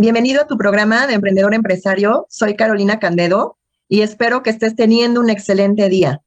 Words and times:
Bienvenido 0.00 0.42
a 0.42 0.46
tu 0.46 0.56
programa 0.56 1.08
de 1.08 1.14
Emprendedor 1.14 1.54
Empresario. 1.54 2.28
Soy 2.30 2.54
Carolina 2.54 3.00
Candedo 3.00 3.58
y 3.88 4.02
espero 4.02 4.44
que 4.44 4.50
estés 4.50 4.76
teniendo 4.76 5.20
un 5.20 5.28
excelente 5.28 5.88
día. 5.88 6.22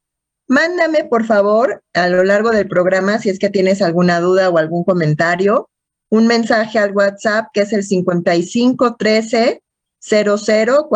Mándame, 0.46 1.04
por 1.04 1.24
favor, 1.24 1.82
a 1.94 2.06
lo 2.08 2.22
largo 2.22 2.50
del 2.50 2.68
programa, 2.68 3.18
si 3.18 3.30
es 3.30 3.38
que 3.38 3.48
tienes 3.48 3.80
alguna 3.80 4.20
duda 4.20 4.50
o 4.50 4.58
algún 4.58 4.84
comentario, 4.84 5.70
un 6.10 6.26
mensaje 6.26 6.78
al 6.78 6.94
WhatsApp 6.94 7.46
que 7.54 7.62
es 7.62 7.72
el 7.72 7.82
5513 7.82 9.62
00 10.00 10.90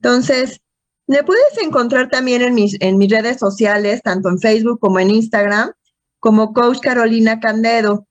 Entonces, 0.00 0.60
me 1.06 1.24
puedes 1.24 1.58
encontrar 1.62 2.08
también 2.08 2.40
en 2.40 2.54
mis, 2.54 2.78
en 2.80 2.96
mis 2.96 3.10
redes 3.10 3.36
sociales, 3.36 4.00
tanto 4.02 4.30
en 4.30 4.38
Facebook 4.38 4.80
como 4.80 4.98
en 4.98 5.10
Instagram, 5.10 5.72
como 6.20 6.54
Coach 6.54 6.78
Carolina 6.80 7.38
Candedo. 7.38 8.06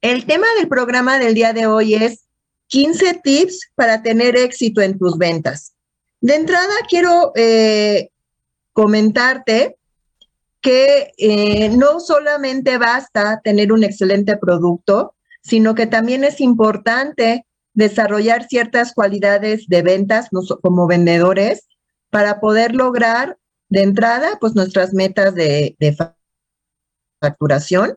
El 0.00 0.26
tema 0.26 0.46
del 0.58 0.68
programa 0.68 1.18
del 1.18 1.34
día 1.34 1.52
de 1.52 1.66
hoy 1.66 1.94
es 1.94 2.26
15 2.68 3.20
tips 3.22 3.70
para 3.74 4.02
tener 4.02 4.36
éxito 4.36 4.80
en 4.80 4.98
tus 4.98 5.16
ventas. 5.18 5.74
De 6.20 6.34
entrada, 6.34 6.74
quiero 6.88 7.32
eh, 7.34 8.10
comentarte 8.72 9.76
que 10.60 11.12
eh, 11.18 11.68
no 11.70 12.00
solamente 12.00 12.78
basta 12.78 13.40
tener 13.42 13.72
un 13.72 13.84
excelente 13.84 14.36
producto, 14.36 15.14
sino 15.42 15.74
que 15.74 15.86
también 15.86 16.24
es 16.24 16.40
importante 16.40 17.46
desarrollar 17.72 18.48
ciertas 18.48 18.92
cualidades 18.92 19.66
de 19.68 19.82
ventas 19.82 20.28
como 20.62 20.86
vendedores 20.86 21.68
para 22.10 22.40
poder 22.40 22.74
lograr 22.74 23.38
de 23.68 23.82
entrada 23.82 24.38
pues 24.40 24.54
nuestras 24.54 24.92
metas 24.92 25.34
de, 25.34 25.76
de 25.78 25.96
facturación. 27.20 27.96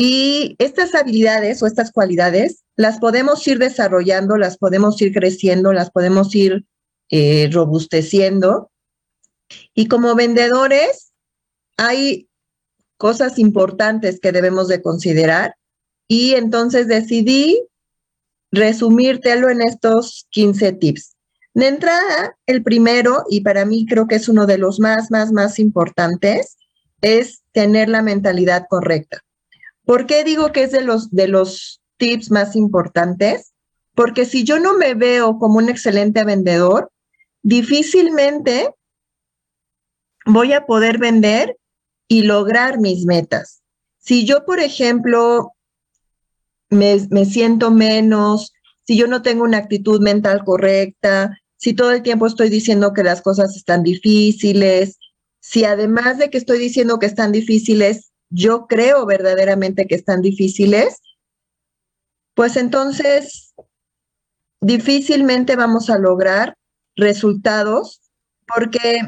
Y 0.00 0.54
estas 0.60 0.94
habilidades 0.94 1.60
o 1.60 1.66
estas 1.66 1.90
cualidades 1.90 2.62
las 2.76 3.00
podemos 3.00 3.44
ir 3.48 3.58
desarrollando, 3.58 4.36
las 4.36 4.56
podemos 4.56 5.02
ir 5.02 5.12
creciendo, 5.12 5.72
las 5.72 5.90
podemos 5.90 6.32
ir 6.36 6.66
eh, 7.10 7.50
robusteciendo. 7.50 8.70
Y 9.74 9.88
como 9.88 10.14
vendedores 10.14 11.12
hay 11.76 12.28
cosas 12.96 13.40
importantes 13.40 14.20
que 14.20 14.30
debemos 14.30 14.68
de 14.68 14.82
considerar 14.82 15.56
y 16.06 16.34
entonces 16.34 16.86
decidí 16.86 17.60
resumírtelo 18.52 19.50
en 19.50 19.62
estos 19.62 20.28
15 20.30 20.74
tips. 20.74 21.16
De 21.54 21.66
entrada, 21.66 22.38
el 22.46 22.62
primero, 22.62 23.24
y 23.28 23.40
para 23.40 23.64
mí 23.64 23.84
creo 23.84 24.06
que 24.06 24.14
es 24.14 24.28
uno 24.28 24.46
de 24.46 24.58
los 24.58 24.78
más, 24.78 25.10
más, 25.10 25.32
más 25.32 25.58
importantes, 25.58 26.56
es 27.00 27.42
tener 27.50 27.88
la 27.88 28.02
mentalidad 28.02 28.66
correcta. 28.70 29.24
¿Por 29.88 30.04
qué 30.04 30.22
digo 30.22 30.52
que 30.52 30.64
es 30.64 30.70
de 30.70 30.82
los, 30.82 31.10
de 31.12 31.28
los 31.28 31.80
tips 31.96 32.30
más 32.30 32.56
importantes? 32.56 33.54
Porque 33.94 34.26
si 34.26 34.44
yo 34.44 34.60
no 34.60 34.76
me 34.76 34.92
veo 34.92 35.38
como 35.38 35.56
un 35.56 35.70
excelente 35.70 36.24
vendedor, 36.24 36.92
difícilmente 37.42 38.74
voy 40.26 40.52
a 40.52 40.66
poder 40.66 40.98
vender 40.98 41.56
y 42.06 42.24
lograr 42.24 42.78
mis 42.78 43.06
metas. 43.06 43.62
Si 43.96 44.26
yo, 44.26 44.44
por 44.44 44.60
ejemplo, 44.60 45.52
me, 46.68 46.98
me, 47.08 47.24
siento 47.24 47.70
menos, 47.70 48.52
si 48.86 48.94
yo 48.94 49.06
no 49.06 49.22
tengo 49.22 49.42
una 49.42 49.56
actitud 49.56 50.02
mental 50.02 50.44
correcta, 50.44 51.40
si 51.56 51.72
todo 51.72 51.92
el 51.92 52.02
tiempo 52.02 52.26
estoy 52.26 52.50
diciendo 52.50 52.92
que 52.92 53.04
las 53.04 53.22
cosas 53.22 53.56
están 53.56 53.84
difíciles, 53.84 54.98
si 55.40 55.64
además 55.64 56.18
de 56.18 56.28
que 56.28 56.36
estoy 56.36 56.58
diciendo 56.58 56.98
que 56.98 57.06
están 57.06 57.32
difíciles, 57.32 58.07
yo 58.30 58.66
creo 58.66 59.06
verdaderamente 59.06 59.86
que 59.86 59.94
están 59.94 60.22
difíciles, 60.22 61.00
pues 62.34 62.56
entonces 62.56 63.54
difícilmente 64.60 65.56
vamos 65.56 65.90
a 65.90 65.98
lograr 65.98 66.56
resultados 66.96 68.00
porque 68.46 69.00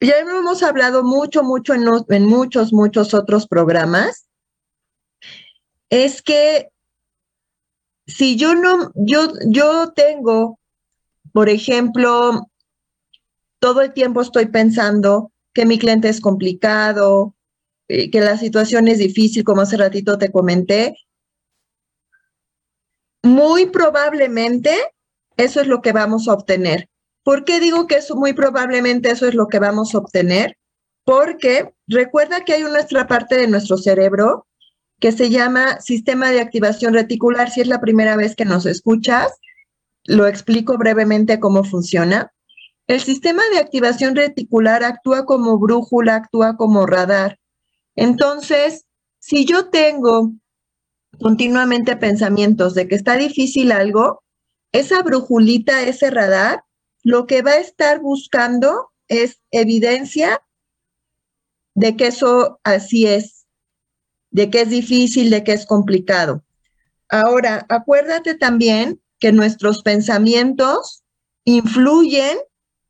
ya 0.00 0.18
hemos 0.18 0.62
hablado 0.62 1.02
mucho, 1.02 1.42
mucho 1.42 1.74
en, 1.74 2.24
muchos, 2.26 2.72
muchos 2.72 3.14
otros 3.14 3.46
programas. 3.46 4.28
Es 5.88 6.22
que 6.22 6.68
si 8.06 8.36
yo 8.36 8.54
no, 8.54 8.92
yo, 8.94 9.28
yo 9.46 9.92
tengo, 9.92 10.58
por 11.32 11.48
ejemplo, 11.48 12.48
todo 13.58 13.80
el 13.80 13.92
tiempo 13.92 14.20
estoy 14.20 14.46
pensando 14.46 15.32
que 15.52 15.64
mi 15.64 15.78
cliente 15.78 16.08
es 16.08 16.20
complicado, 16.20 17.35
eh, 17.88 18.10
que 18.10 18.20
la 18.20 18.36
situación 18.36 18.88
es 18.88 18.98
difícil, 18.98 19.44
como 19.44 19.62
hace 19.62 19.76
ratito 19.76 20.18
te 20.18 20.32
comenté, 20.32 20.96
muy 23.22 23.66
probablemente 23.66 24.74
eso 25.36 25.60
es 25.60 25.66
lo 25.66 25.82
que 25.82 25.92
vamos 25.92 26.28
a 26.28 26.32
obtener. 26.32 26.88
¿Por 27.22 27.44
qué 27.44 27.60
digo 27.60 27.86
que 27.86 27.96
eso 27.96 28.14
muy 28.14 28.32
probablemente 28.32 29.10
eso 29.10 29.26
es 29.26 29.34
lo 29.34 29.48
que 29.48 29.58
vamos 29.58 29.94
a 29.94 29.98
obtener? 29.98 30.56
Porque 31.04 31.74
recuerda 31.86 32.44
que 32.44 32.54
hay 32.54 32.62
otra 32.62 33.06
parte 33.06 33.36
de 33.36 33.48
nuestro 33.48 33.76
cerebro 33.76 34.46
que 35.00 35.12
se 35.12 35.28
llama 35.28 35.80
sistema 35.80 36.30
de 36.30 36.40
activación 36.40 36.94
reticular. 36.94 37.50
Si 37.50 37.60
es 37.60 37.66
la 37.66 37.80
primera 37.80 38.16
vez 38.16 38.34
que 38.34 38.44
nos 38.44 38.64
escuchas, 38.64 39.32
lo 40.04 40.26
explico 40.26 40.78
brevemente 40.78 41.40
cómo 41.40 41.64
funciona. 41.64 42.32
El 42.86 43.00
sistema 43.00 43.42
de 43.52 43.58
activación 43.58 44.14
reticular 44.14 44.84
actúa 44.84 45.26
como 45.26 45.58
brújula, 45.58 46.14
actúa 46.14 46.56
como 46.56 46.86
radar. 46.86 47.38
Entonces, 47.96 48.84
si 49.18 49.44
yo 49.44 49.70
tengo 49.70 50.32
continuamente 51.20 51.96
pensamientos 51.96 52.74
de 52.74 52.86
que 52.86 52.94
está 52.94 53.16
difícil 53.16 53.72
algo, 53.72 54.22
esa 54.72 55.02
brújulita, 55.02 55.82
ese 55.82 56.10
radar, 56.10 56.62
lo 57.02 57.26
que 57.26 57.42
va 57.42 57.52
a 57.52 57.60
estar 57.60 58.00
buscando 58.00 58.92
es 59.08 59.40
evidencia 59.50 60.42
de 61.74 61.96
que 61.96 62.08
eso 62.08 62.60
así 62.64 63.06
es, 63.06 63.46
de 64.30 64.50
que 64.50 64.62
es 64.62 64.70
difícil, 64.70 65.30
de 65.30 65.44
que 65.44 65.52
es 65.52 65.66
complicado. 65.66 66.44
Ahora, 67.08 67.64
acuérdate 67.68 68.34
también 68.34 69.00
que 69.18 69.32
nuestros 69.32 69.82
pensamientos 69.82 71.04
influyen 71.44 72.38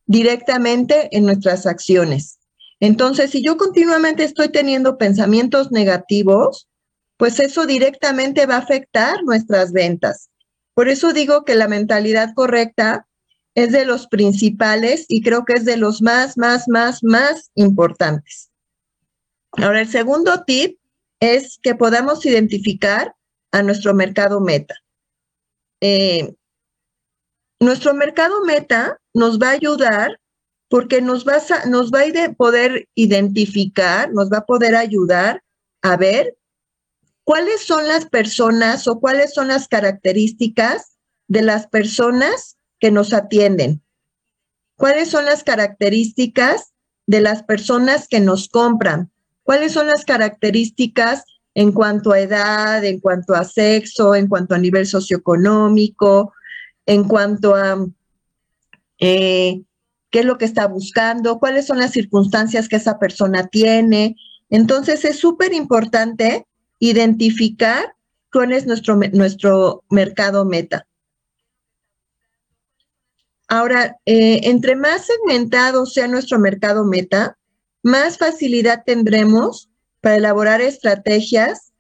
directamente 0.07 1.09
en 1.17 1.27
nuestras 1.27 1.67
acciones. 1.67 2.39
Entonces, 2.81 3.31
si 3.31 3.43
yo 3.43 3.57
continuamente 3.57 4.25
estoy 4.25 4.51
teniendo 4.51 4.99
pensamientos 4.99 5.73
negativos, 5.73 6.69
pues 7.17 7.41
eso 7.41 7.67
directamente 7.67 8.47
va 8.47 8.57
a 8.57 8.61
afectar 8.61 9.23
nuestras 9.25 9.73
ventas. 9.73 10.31
Por 10.75 10.89
eso 10.89 11.13
digo 11.13 11.45
que 11.45 11.55
la 11.55 11.69
mentalidad 11.69 12.35
correcta 12.35 13.07
es 13.55 13.73
de 13.73 13.87
los 13.87 14.07
principales 14.09 15.07
y 15.09 15.23
creo 15.23 15.47
que 15.47 15.55
es 15.55 15.65
de 15.65 15.79
los 15.79 16.03
más, 16.03 16.37
más, 16.37 16.69
más, 16.69 17.03
más 17.03 17.51
importantes. 17.55 18.51
Ahora, 19.53 19.81
el 19.81 19.89
segundo 19.89 20.45
tip 20.45 20.79
es 21.21 21.59
que 21.63 21.75
podamos 21.75 22.27
identificar 22.27 23.15
a 23.53 23.63
nuestro 23.63 23.95
mercado 23.95 24.41
meta. 24.41 24.75
Eh, 25.81 26.35
nuestro 27.59 27.95
mercado 27.95 28.45
meta 28.45 29.01
nos 29.15 29.39
va 29.39 29.49
a 29.49 29.53
ayudar 29.53 30.21
porque 30.77 31.01
nos 31.01 31.27
va 31.27 31.37
a, 31.37 31.65
nos 31.65 31.91
va 31.91 32.01
a 32.01 32.33
poder 32.35 32.87
identificar, 32.95 34.13
nos 34.13 34.31
va 34.31 34.39
a 34.41 34.45
poder 34.45 34.77
ayudar 34.77 35.43
a 35.81 35.97
ver 35.97 36.37
cuáles 37.25 37.63
son 37.63 37.89
las 37.89 38.05
personas 38.05 38.87
o 38.87 39.01
cuáles 39.01 39.33
son 39.33 39.49
las 39.49 39.69
características 39.69 40.99
de 41.29 41.41
las 41.41 41.67
personas 41.67 42.59
que 42.79 42.91
nos 42.91 43.15
atienden. 43.15 43.83
¿Cuáles 44.77 45.09
son 45.09 45.25
las 45.25 45.45
características 45.45 46.75
de 47.07 47.23
las 47.23 47.43
personas 47.43 48.07
que 48.07 48.21
nos 48.21 48.51
compran? 48.51 49.11
¿Cuáles 49.45 49.73
son 49.73 49.87
las 49.87 50.05
características 50.05 51.25
en 51.55 51.73
cuanto 51.73 52.13
a 52.13 52.21
edad, 52.21 52.85
en 52.85 53.01
cuanto 53.01 53.35
a 53.35 53.45
sexo, 53.45 54.15
en 54.15 54.29
cuanto 54.29 54.55
a 54.55 54.59
nivel 54.59 54.87
socioeconómico, 54.87 56.35
en 56.85 57.05
cuanto 57.05 57.55
a 57.55 57.83
eh, 58.99 59.63
qué 60.17 60.21
es 60.21 60.27
lo 60.27 60.39
que 60.39 60.47
está 60.47 60.67
buscando, 60.67 61.39
cuáles 61.39 61.67
son 61.67 61.79
las 61.79 61.91
circunstancias 61.91 62.71
que 62.71 62.77
esa 62.77 62.99
persona 62.99 63.49
tiene. 63.49 64.17
Entonces 64.49 65.05
es 65.05 65.19
súper 65.19 65.53
importante 65.53 66.47
identificar 66.79 67.95
cuál 68.33 68.53
es 68.53 68.67
nuestro, 68.67 68.99
nuestro 69.13 69.85
mercado 69.91 70.47
meta. 70.47 70.87
Ahora, 73.47 73.99
eh, 74.07 74.41
entre 74.45 74.75
más 74.75 75.05
segmentado 75.05 75.85
sea 75.85 76.09
nuestro 76.09 76.39
mercado 76.39 76.87
meta, 76.87 77.37
más 77.83 78.17
facilidad 78.17 78.85
tendremos 78.87 79.69
para 80.01 80.17
elaborar 80.17 80.63
estrategias 80.63 81.75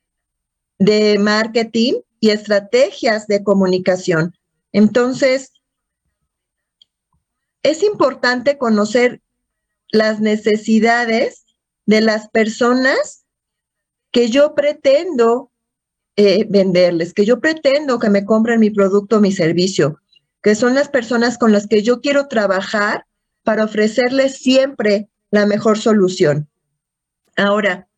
de 0.78 1.18
marketing 1.18 2.00
y 2.20 2.28
estrategias 2.28 3.28
de 3.28 3.42
comunicación. 3.42 4.36
Entonces, 4.72 5.52
es 7.66 7.82
importante 7.82 8.58
conocer 8.58 9.20
las 9.90 10.20
necesidades 10.20 11.46
de 11.84 12.00
las 12.00 12.28
personas 12.28 13.26
que 14.12 14.30
yo 14.30 14.54
pretendo 14.54 15.50
eh, 16.14 16.46
venderles, 16.48 17.12
que 17.12 17.24
yo 17.24 17.40
pretendo 17.40 17.98
que 17.98 18.08
me 18.08 18.24
compren 18.24 18.60
mi 18.60 18.70
producto 18.70 19.16
o 19.16 19.20
mi 19.20 19.32
servicio, 19.32 20.00
que 20.42 20.54
son 20.54 20.74
las 20.74 20.88
personas 20.88 21.38
con 21.38 21.50
las 21.50 21.66
que 21.66 21.82
yo 21.82 22.00
quiero 22.00 22.28
trabajar 22.28 23.04
para 23.42 23.64
ofrecerles 23.64 24.38
siempre 24.38 25.08
la 25.30 25.44
mejor 25.44 25.76
solución. 25.76 26.48
Ahora, 27.36 27.88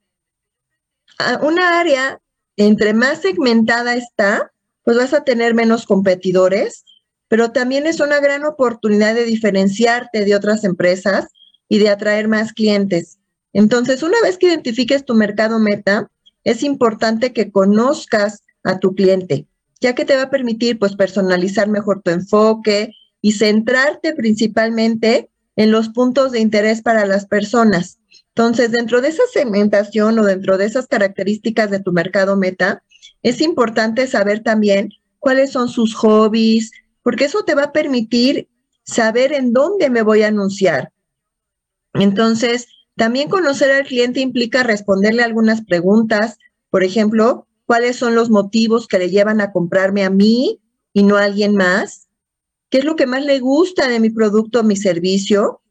una 1.43 1.79
área, 1.79 2.21
entre 2.56 2.94
más 2.94 3.21
segmentada 3.21 3.94
está, 3.94 4.50
pues 4.82 4.97
vas 4.97 5.12
a 5.12 5.25
tener 5.25 5.55
menos 5.55 5.85
competidores, 5.85 6.85
pero 7.28 7.52
también 7.52 7.86
es 7.86 8.00
una 8.00 8.20
gran 8.20 8.44
oportunidad 8.44 9.14
de 9.14 9.25
diferenciarte 9.25 10.25
de 10.25 10.34
otras 10.34 10.64
empresas 10.64 11.28
y 11.69 11.78
de 11.78 11.90
atraer 11.90 12.28
más 12.28 12.52
clientes. 12.52 13.19
Entonces, 13.52 14.02
una 14.02 14.20
vez 14.22 14.38
que 14.38 14.46
identifiques 14.46 15.04
tu 15.04 15.14
mercado 15.14 15.58
meta, 15.58 16.10
es 16.44 16.62
importante 16.62 17.32
que 17.32 17.50
conozcas 17.50 18.42
a 18.64 18.78
tu 18.78 18.94
cliente, 18.94 19.46
ya 19.80 19.94
que 19.94 20.04
te 20.04 20.16
va 20.16 20.22
a 20.22 20.30
permitir 20.30 20.78
pues 20.78 20.96
personalizar 20.96 21.69
mejor 21.69 22.02
tu 22.02 22.10
enfoque 22.10 22.94
y 23.20 23.32
centrarte 23.32 24.14
principalmente 24.14 25.30
en 25.56 25.72
los 25.72 25.88
puntos 25.88 26.32
de 26.32 26.40
interés 26.40 26.82
para 26.82 27.04
las 27.04 27.26
personas. 27.26 27.98
Entonces, 28.28 28.70
dentro 28.70 29.00
de 29.00 29.08
esa 29.08 29.25
segmentación 29.32 30.19
o 30.19 30.25
dentro 30.25 30.56
de 30.56 30.66
esas 30.66 30.86
características 30.86 31.70
de 31.70 31.80
tu 31.80 31.92
mercado 31.92 32.36
meta, 32.36 32.82
es 33.22 33.40
importante 33.40 34.06
saber 34.06 34.44
también 34.44 34.90
cuáles 35.19 35.50
son 35.50 35.69
sus 35.69 35.94
hobbies, 35.96 36.70
porque 37.03 37.25
eso 37.25 37.43
te 37.45 37.55
va 37.55 37.65
a 37.65 37.73
permitir 37.73 38.49
saber 38.85 39.33
en 39.33 39.53
dónde 39.53 39.91
me 39.91 40.03
voy 40.03 40.23
a 40.23 40.29
anunciar. 40.29 40.93
Entonces, 41.95 42.67
también 42.97 43.29
conocer 43.29 43.71
al 43.71 43.87
cliente 43.87 44.21
implica 44.21 44.62
responderle 44.62 45.23
algunas 45.23 45.65
preguntas, 45.65 46.39
por 46.71 46.85
ejemplo, 46.85 47.47
¿cuáles 47.67 47.97
son 47.97 48.15
los 48.15 48.31
motivos 48.31 48.89
que 48.89 48.99
le 48.99 49.11
llevan 49.11 49.41
a 49.41 49.53
comprarme 49.53 50.05
a 50.05 50.11
mí 50.11 50.61
y 50.93 51.03
no 51.03 51.17
a 51.17 51.25
alguien 51.25 51.55
más? 51.55 52.09
¿Qué 52.71 52.79
es 52.79 52.85
lo 52.85 52.97
que 52.97 53.06
más 53.06 53.25
le 53.25 53.41
gusta 53.41 53.89
de 53.89 54.00
mi 54.00 54.11
producto 54.11 54.61
o 54.61 54.65
mi 54.65 54.77
servicio? 54.77 55.62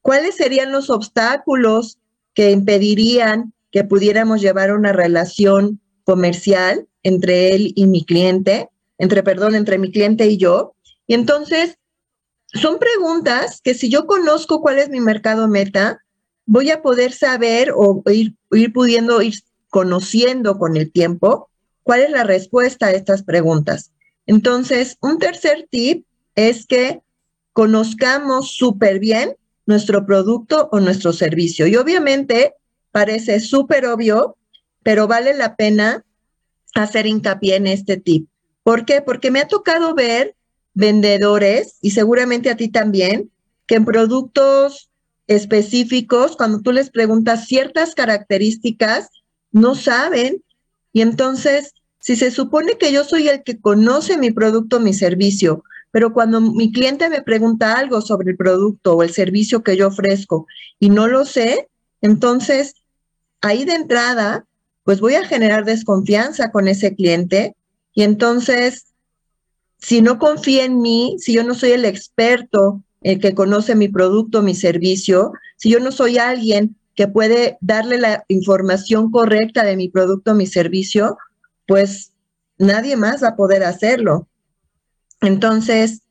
¿Cuáles 0.00 0.36
serían 0.36 0.72
los 0.72 0.90
obstáculos 0.90 1.98
que 2.34 2.50
impedirían 2.50 3.52
que 3.70 3.84
pudiéramos 3.84 4.40
llevar 4.40 4.72
una 4.72 4.92
relación 4.92 5.80
comercial 6.04 6.88
entre 7.02 7.54
él 7.54 7.72
y 7.76 7.86
mi 7.86 8.04
cliente, 8.04 8.69
entre, 9.00 9.24
perdón, 9.24 9.56
entre 9.56 9.78
mi 9.78 9.90
cliente 9.90 10.26
y 10.26 10.36
yo? 10.36 10.74
Y 11.06 11.14
entonces, 11.14 11.78
son 12.46 12.78
preguntas 12.78 13.60
que 13.62 13.74
si 13.74 13.90
yo 13.90 14.06
conozco 14.06 14.60
cuál 14.60 14.78
es 14.78 14.88
mi 14.88 15.00
mercado 15.00 15.48
meta, 15.48 16.00
voy 16.46 16.70
a 16.70 16.82
poder 16.82 17.12
saber 17.12 17.72
o 17.74 18.02
ir, 18.12 18.36
ir 18.52 18.72
pudiendo 18.72 19.22
ir 19.22 19.34
conociendo 19.68 20.58
con 20.58 20.76
el 20.76 20.92
tiempo 20.92 21.48
cuál 21.82 22.02
es 22.02 22.10
la 22.10 22.24
respuesta 22.24 22.86
a 22.86 22.92
estas 22.92 23.22
preguntas. 23.22 23.92
Entonces, 24.26 24.96
un 25.00 25.18
tercer 25.18 25.66
tip 25.70 26.06
es 26.34 26.66
que 26.66 27.00
conozcamos 27.52 28.52
súper 28.52 28.98
bien 28.98 29.36
nuestro 29.66 30.06
producto 30.06 30.68
o 30.72 30.80
nuestro 30.80 31.12
servicio. 31.12 31.66
Y 31.66 31.76
obviamente 31.76 32.54
parece 32.90 33.40
súper 33.40 33.86
obvio, 33.86 34.36
pero 34.82 35.06
vale 35.06 35.34
la 35.34 35.56
pena 35.56 36.04
hacer 36.74 37.06
hincapié 37.06 37.56
en 37.56 37.66
este 37.66 37.96
tip. 37.96 38.29
¿Por 38.62 38.84
qué? 38.84 39.02
Porque 39.02 39.30
me 39.30 39.40
ha 39.40 39.48
tocado 39.48 39.94
ver 39.94 40.34
vendedores, 40.74 41.78
y 41.80 41.90
seguramente 41.90 42.50
a 42.50 42.56
ti 42.56 42.68
también, 42.68 43.30
que 43.66 43.76
en 43.76 43.84
productos 43.84 44.90
específicos, 45.26 46.36
cuando 46.36 46.60
tú 46.60 46.72
les 46.72 46.90
preguntas 46.90 47.46
ciertas 47.46 47.94
características, 47.94 49.10
no 49.52 49.74
saben. 49.74 50.42
Y 50.92 51.02
entonces, 51.02 51.72
si 52.00 52.16
se 52.16 52.30
supone 52.30 52.78
que 52.78 52.92
yo 52.92 53.04
soy 53.04 53.28
el 53.28 53.42
que 53.42 53.60
conoce 53.60 54.16
mi 54.16 54.30
producto, 54.32 54.80
mi 54.80 54.92
servicio, 54.92 55.62
pero 55.92 56.12
cuando 56.12 56.40
mi 56.40 56.72
cliente 56.72 57.08
me 57.08 57.22
pregunta 57.22 57.78
algo 57.78 58.00
sobre 58.00 58.30
el 58.30 58.36
producto 58.36 58.96
o 58.96 59.02
el 59.02 59.10
servicio 59.10 59.62
que 59.62 59.76
yo 59.76 59.88
ofrezco 59.88 60.46
y 60.78 60.90
no 60.90 61.08
lo 61.08 61.24
sé, 61.24 61.68
entonces 62.00 62.74
ahí 63.40 63.64
de 63.64 63.74
entrada, 63.74 64.46
pues 64.84 65.00
voy 65.00 65.14
a 65.14 65.26
generar 65.26 65.64
desconfianza 65.64 66.50
con 66.50 66.68
ese 66.68 66.94
cliente 66.94 67.56
y 67.94 68.02
entonces, 68.02 68.86
si 69.78 70.02
no 70.02 70.18
confía 70.18 70.64
en 70.64 70.80
mí, 70.80 71.16
si 71.18 71.32
yo 71.32 71.44
no 71.44 71.54
soy 71.54 71.72
el 71.72 71.84
experto 71.84 72.82
el 73.02 73.18
que 73.18 73.34
conoce 73.34 73.74
mi 73.74 73.88
producto, 73.88 74.42
mi 74.42 74.54
servicio, 74.54 75.32
si 75.56 75.70
yo 75.70 75.80
no 75.80 75.90
soy 75.90 76.18
alguien 76.18 76.76
que 76.94 77.08
puede 77.08 77.56
darle 77.60 77.98
la 77.98 78.24
información 78.28 79.10
correcta 79.10 79.64
de 79.64 79.76
mi 79.76 79.88
producto, 79.88 80.34
mi 80.34 80.46
servicio, 80.46 81.16
pues 81.66 82.12
nadie 82.58 82.96
más 82.96 83.22
va 83.22 83.28
a 83.28 83.36
poder 83.36 83.64
hacerlo. 83.64 84.28
Entonces, 85.22 86.02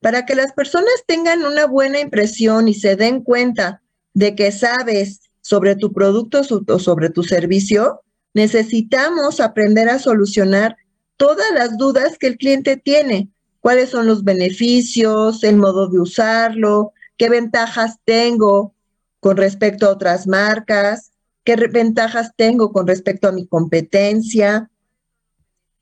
para 0.00 0.26
que 0.26 0.36
las 0.36 0.52
personas 0.52 0.92
tengan 1.06 1.44
una 1.44 1.66
buena 1.66 1.98
impresión 1.98 2.68
y 2.68 2.74
se 2.74 2.94
den 2.94 3.22
cuenta 3.22 3.82
de 4.14 4.36
que 4.36 4.52
sabes 4.52 5.22
sobre 5.40 5.74
tu 5.74 5.92
producto 5.92 6.42
o 6.68 6.78
sobre 6.78 7.10
tu 7.10 7.24
servicio, 7.24 8.02
necesitamos 8.32 9.40
aprender 9.40 9.88
a 9.88 9.98
solucionar 9.98 10.76
todas 11.18 11.52
las 11.52 11.76
dudas 11.76 12.16
que 12.16 12.28
el 12.28 12.38
cliente 12.38 12.78
tiene 12.78 13.28
cuáles 13.60 13.90
son 13.90 14.06
los 14.06 14.24
beneficios, 14.24 15.44
el 15.44 15.56
modo 15.56 15.88
de 15.88 16.00
usarlo, 16.00 16.92
qué 17.18 17.28
ventajas 17.28 17.96
tengo 18.06 18.72
con 19.20 19.36
respecto 19.36 19.86
a 19.86 19.90
otras 19.90 20.26
marcas, 20.26 21.10
qué 21.44 21.56
ventajas 21.56 22.32
tengo 22.36 22.72
con 22.72 22.86
respecto 22.86 23.28
a 23.28 23.32
mi 23.32 23.46
competencia. 23.46 24.70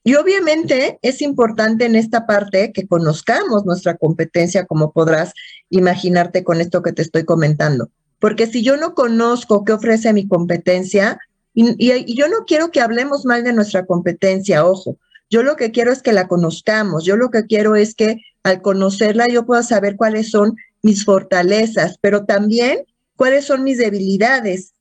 Y 0.02 0.14
obviamente 0.14 0.98
es 1.02 1.20
importante 1.20 1.84
en 1.84 1.96
esta 1.96 2.26
parte 2.26 2.72
que 2.72 2.86
conozcamos 2.86 3.66
nuestra 3.66 3.96
competencia, 3.96 4.64
como 4.64 4.92
podrás 4.92 5.32
imaginarte 5.68 6.44
con 6.44 6.60
esto 6.60 6.82
que 6.82 6.92
te 6.92 7.02
estoy 7.02 7.24
comentando. 7.24 7.90
Porque 8.18 8.46
si 8.46 8.62
yo 8.62 8.76
no 8.76 8.94
conozco 8.94 9.64
qué 9.64 9.72
ofrece 9.72 10.12
mi 10.12 10.26
competencia, 10.26 11.18
y, 11.52 12.14
yo 12.14 12.28
no 12.28 12.44
quiero 12.46 12.70
que 12.70 12.80
hablemos 12.80 13.24
mal 13.24 13.42
de 13.42 13.52
nuestra 13.52 13.86
competencia, 13.86 14.66
ojo, 14.66 14.98
yo 15.30 15.42
lo 15.42 15.56
que 15.56 15.70
quiero 15.70 15.92
es 15.92 16.02
que 16.02 16.12
la 16.12 16.28
conozcamos, 16.28 17.04
yo 17.04 17.16
lo 17.16 17.30
que 17.30 17.46
quiero 17.46 17.76
es 17.76 17.94
que 17.94 18.20
al 18.42 18.62
conocerla 18.62 19.26
yo 19.28 19.44
pueda 19.44 19.62
saber 19.62 19.96
cuáles 19.96 20.30
son 20.30 20.56
mis 20.82 21.04
fortalezas, 21.04 21.98
pero 22.00 22.24
también 22.24 22.84
cuáles 23.16 23.44
son 23.44 23.64
mis 23.64 23.78
debilidades. 23.78 24.72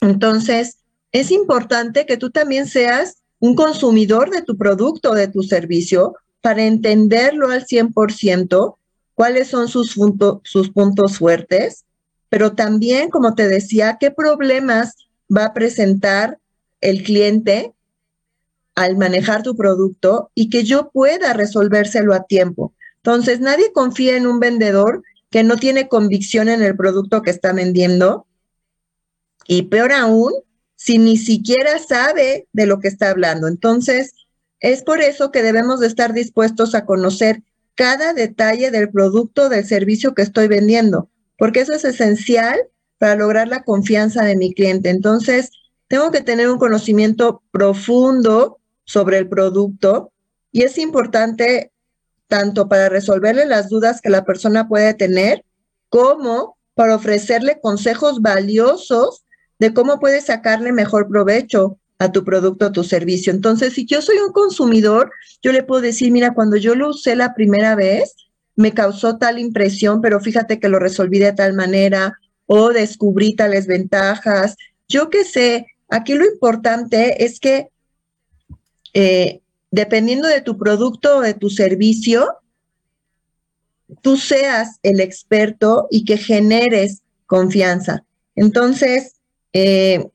Entonces, 0.00 0.78
es 1.10 1.30
importante 1.30 2.06
que 2.06 2.16
tú 2.16 2.30
también 2.30 2.68
seas 2.68 3.16
un 3.40 3.54
consumidor 3.54 4.30
de 4.30 4.42
tu 4.42 4.56
producto 4.56 5.14
de 5.14 5.28
tu 5.28 5.42
servicio 5.42 6.14
para 6.40 6.64
entenderlo 6.64 7.50
al 7.50 7.66
100%, 7.66 8.76
cuáles 9.14 9.48
son 9.48 9.68
sus, 9.68 9.96
sus 10.44 10.70
puntos 10.70 11.18
fuertes, 11.18 11.84
pero 12.28 12.52
también, 12.52 13.10
como 13.10 13.34
te 13.34 13.48
decía, 13.48 13.96
qué 13.98 14.10
problemas 14.10 14.94
va 15.34 15.46
a 15.46 15.54
presentar 15.54 16.38
el 16.80 17.02
cliente 17.02 17.72
al 18.78 18.96
manejar 18.96 19.42
tu 19.42 19.56
producto 19.56 20.30
y 20.36 20.50
que 20.50 20.62
yo 20.62 20.90
pueda 20.90 21.32
resolvérselo 21.32 22.14
a 22.14 22.26
tiempo. 22.26 22.74
Entonces, 22.98 23.40
nadie 23.40 23.72
confía 23.72 24.16
en 24.16 24.28
un 24.28 24.38
vendedor 24.38 25.02
que 25.30 25.42
no 25.42 25.56
tiene 25.56 25.88
convicción 25.88 26.48
en 26.48 26.62
el 26.62 26.76
producto 26.76 27.22
que 27.22 27.30
está 27.30 27.52
vendiendo 27.52 28.26
y 29.48 29.62
peor 29.62 29.90
aún, 29.90 30.32
si 30.76 30.98
ni 30.98 31.16
siquiera 31.16 31.80
sabe 31.80 32.46
de 32.52 32.66
lo 32.66 32.78
que 32.78 32.86
está 32.86 33.10
hablando. 33.10 33.48
Entonces, 33.48 34.12
es 34.60 34.84
por 34.84 35.00
eso 35.00 35.32
que 35.32 35.42
debemos 35.42 35.80
de 35.80 35.88
estar 35.88 36.12
dispuestos 36.12 36.76
a 36.76 36.84
conocer 36.84 37.42
cada 37.74 38.12
detalle 38.12 38.70
del 38.70 38.90
producto, 38.90 39.48
del 39.48 39.66
servicio 39.66 40.14
que 40.14 40.22
estoy 40.22 40.46
vendiendo, 40.46 41.10
porque 41.36 41.60
eso 41.60 41.72
es 41.72 41.84
esencial 41.84 42.60
para 42.98 43.16
lograr 43.16 43.48
la 43.48 43.64
confianza 43.64 44.22
de 44.24 44.36
mi 44.36 44.54
cliente. 44.54 44.90
Entonces, 44.90 45.50
tengo 45.88 46.12
que 46.12 46.20
tener 46.20 46.48
un 46.48 46.58
conocimiento 46.58 47.42
profundo 47.50 48.57
sobre 48.88 49.18
el 49.18 49.28
producto 49.28 50.12
y 50.50 50.62
es 50.62 50.78
importante 50.78 51.72
tanto 52.26 52.68
para 52.68 52.88
resolverle 52.88 53.44
las 53.44 53.68
dudas 53.68 54.00
que 54.00 54.08
la 54.08 54.24
persona 54.24 54.66
puede 54.66 54.94
tener 54.94 55.44
como 55.90 56.56
para 56.74 56.96
ofrecerle 56.96 57.60
consejos 57.60 58.22
valiosos 58.22 59.24
de 59.58 59.74
cómo 59.74 60.00
puede 60.00 60.22
sacarle 60.22 60.72
mejor 60.72 61.06
provecho 61.08 61.78
a 61.98 62.12
tu 62.12 62.24
producto 62.24 62.66
o 62.66 62.72
tu 62.72 62.82
servicio. 62.82 63.30
Entonces, 63.30 63.74
si 63.74 63.84
yo 63.84 64.00
soy 64.00 64.18
un 64.18 64.32
consumidor, 64.32 65.10
yo 65.42 65.52
le 65.52 65.64
puedo 65.64 65.82
decir, 65.82 66.10
mira, 66.10 66.32
cuando 66.32 66.56
yo 66.56 66.74
lo 66.74 66.88
usé 66.90 67.14
la 67.14 67.34
primera 67.34 67.74
vez, 67.74 68.14
me 68.56 68.72
causó 68.72 69.18
tal 69.18 69.38
impresión, 69.38 70.00
pero 70.00 70.18
fíjate 70.20 70.60
que 70.60 70.68
lo 70.68 70.78
resolví 70.78 71.18
de 71.18 71.32
tal 71.32 71.52
manera 71.52 72.18
o 72.46 72.70
descubrí 72.70 73.36
tales 73.36 73.66
ventajas. 73.66 74.56
Yo 74.88 75.10
qué 75.10 75.24
sé, 75.24 75.66
aquí 75.90 76.14
lo 76.14 76.24
importante 76.24 77.24
es 77.24 77.38
que 77.38 77.68
eh, 78.94 79.40
dependiendo 79.70 80.28
de 80.28 80.40
tu 80.40 80.58
producto 80.58 81.18
o 81.18 81.20
de 81.20 81.34
tu 81.34 81.50
servicio, 81.50 82.26
tú 84.02 84.16
seas 84.16 84.78
el 84.82 85.00
experto 85.00 85.88
y 85.90 86.04
que 86.04 86.16
generes 86.16 87.02
confianza. 87.26 88.04
Entonces, 88.34 89.16
eh, 89.52 90.08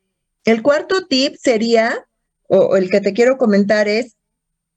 el 0.46 0.62
cuarto 0.62 1.08
tip 1.08 1.36
sería 1.42 2.06
o 2.48 2.76
el 2.76 2.90
que 2.90 3.02
te 3.02 3.14
quiero 3.14 3.38
comentar 3.38 3.88
es, 3.88 4.16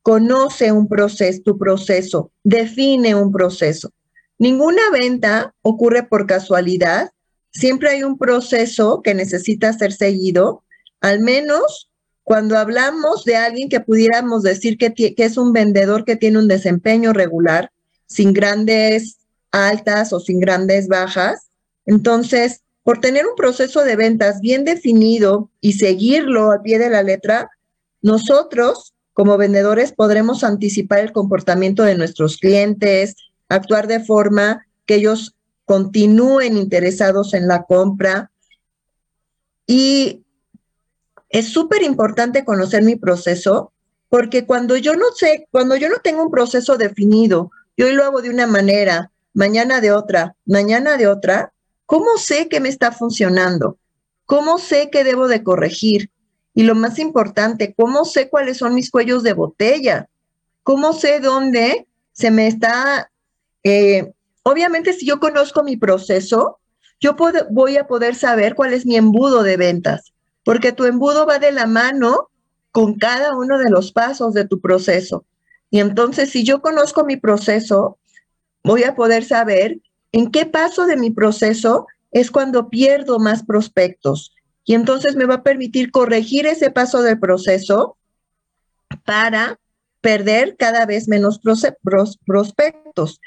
conoce 0.03 0.73
un 0.73 0.89
proceso, 0.89 1.43
tu 1.45 1.59
proceso, 1.59 2.31
define 2.45 3.15
un 3.15 3.33
proceso. 3.33 3.93
Ninguna 4.39 4.83
venta 4.93 5.55
ocurre 5.63 6.05
por 6.05 6.27
casualidad, 6.27 7.11
siempre 7.51 7.91
hay 7.91 8.03
un 8.03 8.19
proceso 8.19 9.03
que 9.03 9.15
necesita 9.15 9.73
ser 9.73 9.93
seguido, 9.93 10.63
al 11.01 11.21
menos 11.21 11.91
cuando 12.27 12.59
hablamos 12.59 13.23
de 13.23 13.37
alguien 13.37 13.69
que 13.69 13.79
pudiéramos 13.79 14.43
decir 14.43 14.79
que, 14.79 15.15
es 15.17 15.37
un 15.37 15.53
vendedor 15.53 16.05
que 16.05 16.17
tiene 16.17 16.41
un 16.41 16.49
desempeño 16.49 17.13
regular, 17.13 17.71
sin 18.07 18.33
grandes 18.33 19.19
altas 19.53 20.13
o 20.13 20.19
sin 20.19 20.41
grandes 20.41 20.89
bajas, 20.89 21.53
entonces, 21.85 22.63
por 22.83 22.99
tener 22.99 23.27
un 23.29 23.37
proceso 23.37 23.85
de 23.85 23.95
ventas 23.95 24.41
bien 24.41 24.65
definido 24.65 25.51
y 25.61 25.75
seguirlo 25.75 26.51
a 26.51 26.63
pie 26.63 26.81
de 26.81 26.91
la 26.91 27.05
letra, 27.05 27.49
nosotros 28.03 28.93
como 29.13 29.37
vendedores 29.37 29.93
podremos 29.93 30.43
anticipar 30.43 30.99
el 30.99 31.13
comportamiento 31.13 31.85
de 31.85 31.95
nuestros 31.95 32.39
clientes, 32.39 33.15
actuar 33.49 33.87
de 33.87 34.01
forma 34.01 34.67
que 34.85 34.97
ellos 34.97 35.37
continúen 35.65 36.57
interesados 36.57 37.35
en 37.35 37.47
la 37.47 37.63
compra. 37.63 38.33
Y 39.65 40.26
es 41.29 41.49
súper 41.53 41.83
importante 41.83 42.45
conocer 42.45 42.83
mi 42.83 42.97
proceso 42.97 43.73
porque 44.09 44.47
cuando 44.47 44.77
yo 44.77 44.95
no 44.95 45.07
sé, 45.15 45.49
cuando 45.51 45.77
yo 45.77 45.89
no 45.89 45.99
tengo 45.99 46.23
un 46.23 46.31
proceso 46.31 46.77
definido, 46.77 47.51
y 47.77 47.83
hoy 47.83 47.93
lo 47.93 48.05
hago 48.05 48.23
de 48.23 48.31
una 48.31 48.47
manera, 48.47 49.11
mañana 49.35 49.81
de 49.81 49.93
otra, 49.93 50.37
mañana 50.47 50.97
de 50.97 51.09
otra, 51.09 51.53
¿cómo 51.85 52.17
sé 52.17 52.49
que 52.49 52.61
me 52.61 52.69
está 52.69 52.93
funcionando? 52.93 53.79
¿Cómo 54.25 54.59
sé 54.59 54.91
que 54.91 55.05
debo 55.05 55.29
de 55.29 55.43
corregir? 55.43 56.11
Y 56.55 56.63
lo 56.63 56.75
más 56.75 56.99
importante, 56.99 57.75
¿cómo 57.77 58.05
sé 58.05 58.31
cuáles 58.31 58.59
son 58.59 58.75
mis 58.75 58.91
cuellos 58.91 59.23
de 59.23 59.35
botella? 59.35 60.09
¿Cómo 60.63 60.93
sé 60.93 61.21
dónde 61.21 61.87
se 62.13 62.31
me 62.31 62.47
está 62.47 63.11
eh, 63.69 64.13
obviamente, 64.45 64.93
si 64.93 65.05
yo 65.05 65.19
conozco 65.19 65.65
mi 65.65 65.77
proceso, 65.77 66.61
yo 67.01 67.17
voy 67.51 67.77
a 67.79 67.89
poder 67.89 68.15
saber 68.15 68.55
cuál 68.55 68.73
es 68.75 68.87
mi 68.87 68.95
embudo 68.95 69.43
de 69.43 69.57
ventas, 69.57 70.13
porque 70.47 70.71
tu 70.71 70.85
embudo 70.85 71.27
va 71.27 71.41
de 71.41 71.51
la 71.51 71.67
mano 71.67 72.31
con 72.71 72.95
cada 72.95 73.37
uno 73.37 73.59
de 73.59 73.69
los 73.69 73.91
pasos 73.91 74.33
de 74.33 74.45
tu 74.45 74.61
proceso. 74.61 75.25
Y 75.71 75.81
entonces, 75.81 76.31
si 76.31 76.45
yo 76.45 76.63
conozco 76.63 77.05
mi 77.05 77.17
proceso, 77.17 77.99
voy 78.63 78.85
a 78.85 78.95
poder 78.95 79.25
saber 79.25 79.81
en 80.13 80.31
qué 80.31 80.47
paso 80.47 80.87
de 80.87 80.97
mi 80.97 81.11
proceso 81.11 81.89
es 82.13 82.31
cuando 82.31 82.71
pierdo 82.71 83.19
más 83.19 83.43
prospectos. 83.43 84.37
Y 84.65 84.75
entonces 84.75 85.17
me 85.17 85.25
va 85.25 85.35
a 85.35 85.43
permitir 85.43 85.91
corregir 85.91 86.47
ese 86.47 86.71
paso 86.71 87.03
del 87.03 87.19
proceso 87.19 87.97
para 89.05 89.59
perder 90.01 90.55
cada 90.57 90.87
vez 90.87 91.09
menos 91.09 91.41
prospectos. 92.25 93.21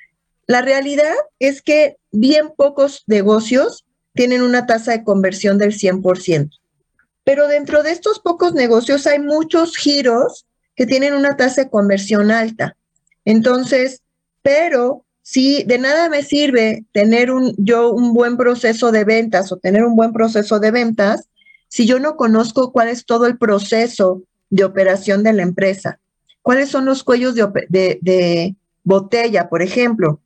La 0.47 0.61
realidad 0.61 1.15
es 1.39 1.61
que 1.61 1.97
bien 2.13 2.53
pocos 2.55 3.03
negocios 3.07 3.85
tienen 4.13 4.41
una 4.41 4.65
tasa 4.65 4.93
de 4.93 5.03
conversión 5.03 5.57
del 5.57 5.73
100%. 5.73 6.58
Pero 7.29 7.47
dentro 7.47 7.83
de 7.83 7.91
estos 7.91 8.19
pocos 8.19 8.55
negocios 8.55 9.05
hay 9.05 9.19
muchos 9.19 9.77
giros 9.77 10.47
que 10.75 10.87
tienen 10.87 11.13
una 11.13 11.37
tasa 11.37 11.61
de 11.61 11.69
conversión 11.69 12.31
alta. 12.31 12.75
Entonces, 13.23 14.01
pero 14.41 15.05
si 15.21 15.61
de 15.61 15.77
nada 15.77 16.09
me 16.09 16.23
sirve 16.23 16.85
tener 16.91 17.29
un, 17.29 17.53
yo 17.59 17.91
un 17.91 18.15
buen 18.15 18.35
proceso 18.35 18.91
de 18.91 19.03
ventas 19.03 19.51
o 19.51 19.57
tener 19.57 19.83
un 19.83 19.95
buen 19.95 20.11
proceso 20.11 20.59
de 20.59 20.71
ventas 20.71 21.29
si 21.67 21.85
yo 21.85 21.99
no 21.99 22.15
conozco 22.15 22.71
cuál 22.71 22.87
es 22.87 23.05
todo 23.05 23.27
el 23.27 23.37
proceso 23.37 24.23
de 24.49 24.63
operación 24.63 25.21
de 25.21 25.33
la 25.33 25.43
empresa. 25.43 25.99
¿Cuáles 26.41 26.69
son 26.69 26.85
los 26.85 27.03
cuellos 27.03 27.35
de, 27.35 27.45
de 28.01 28.55
botella, 28.83 29.49
por 29.49 29.61
ejemplo? 29.61 30.19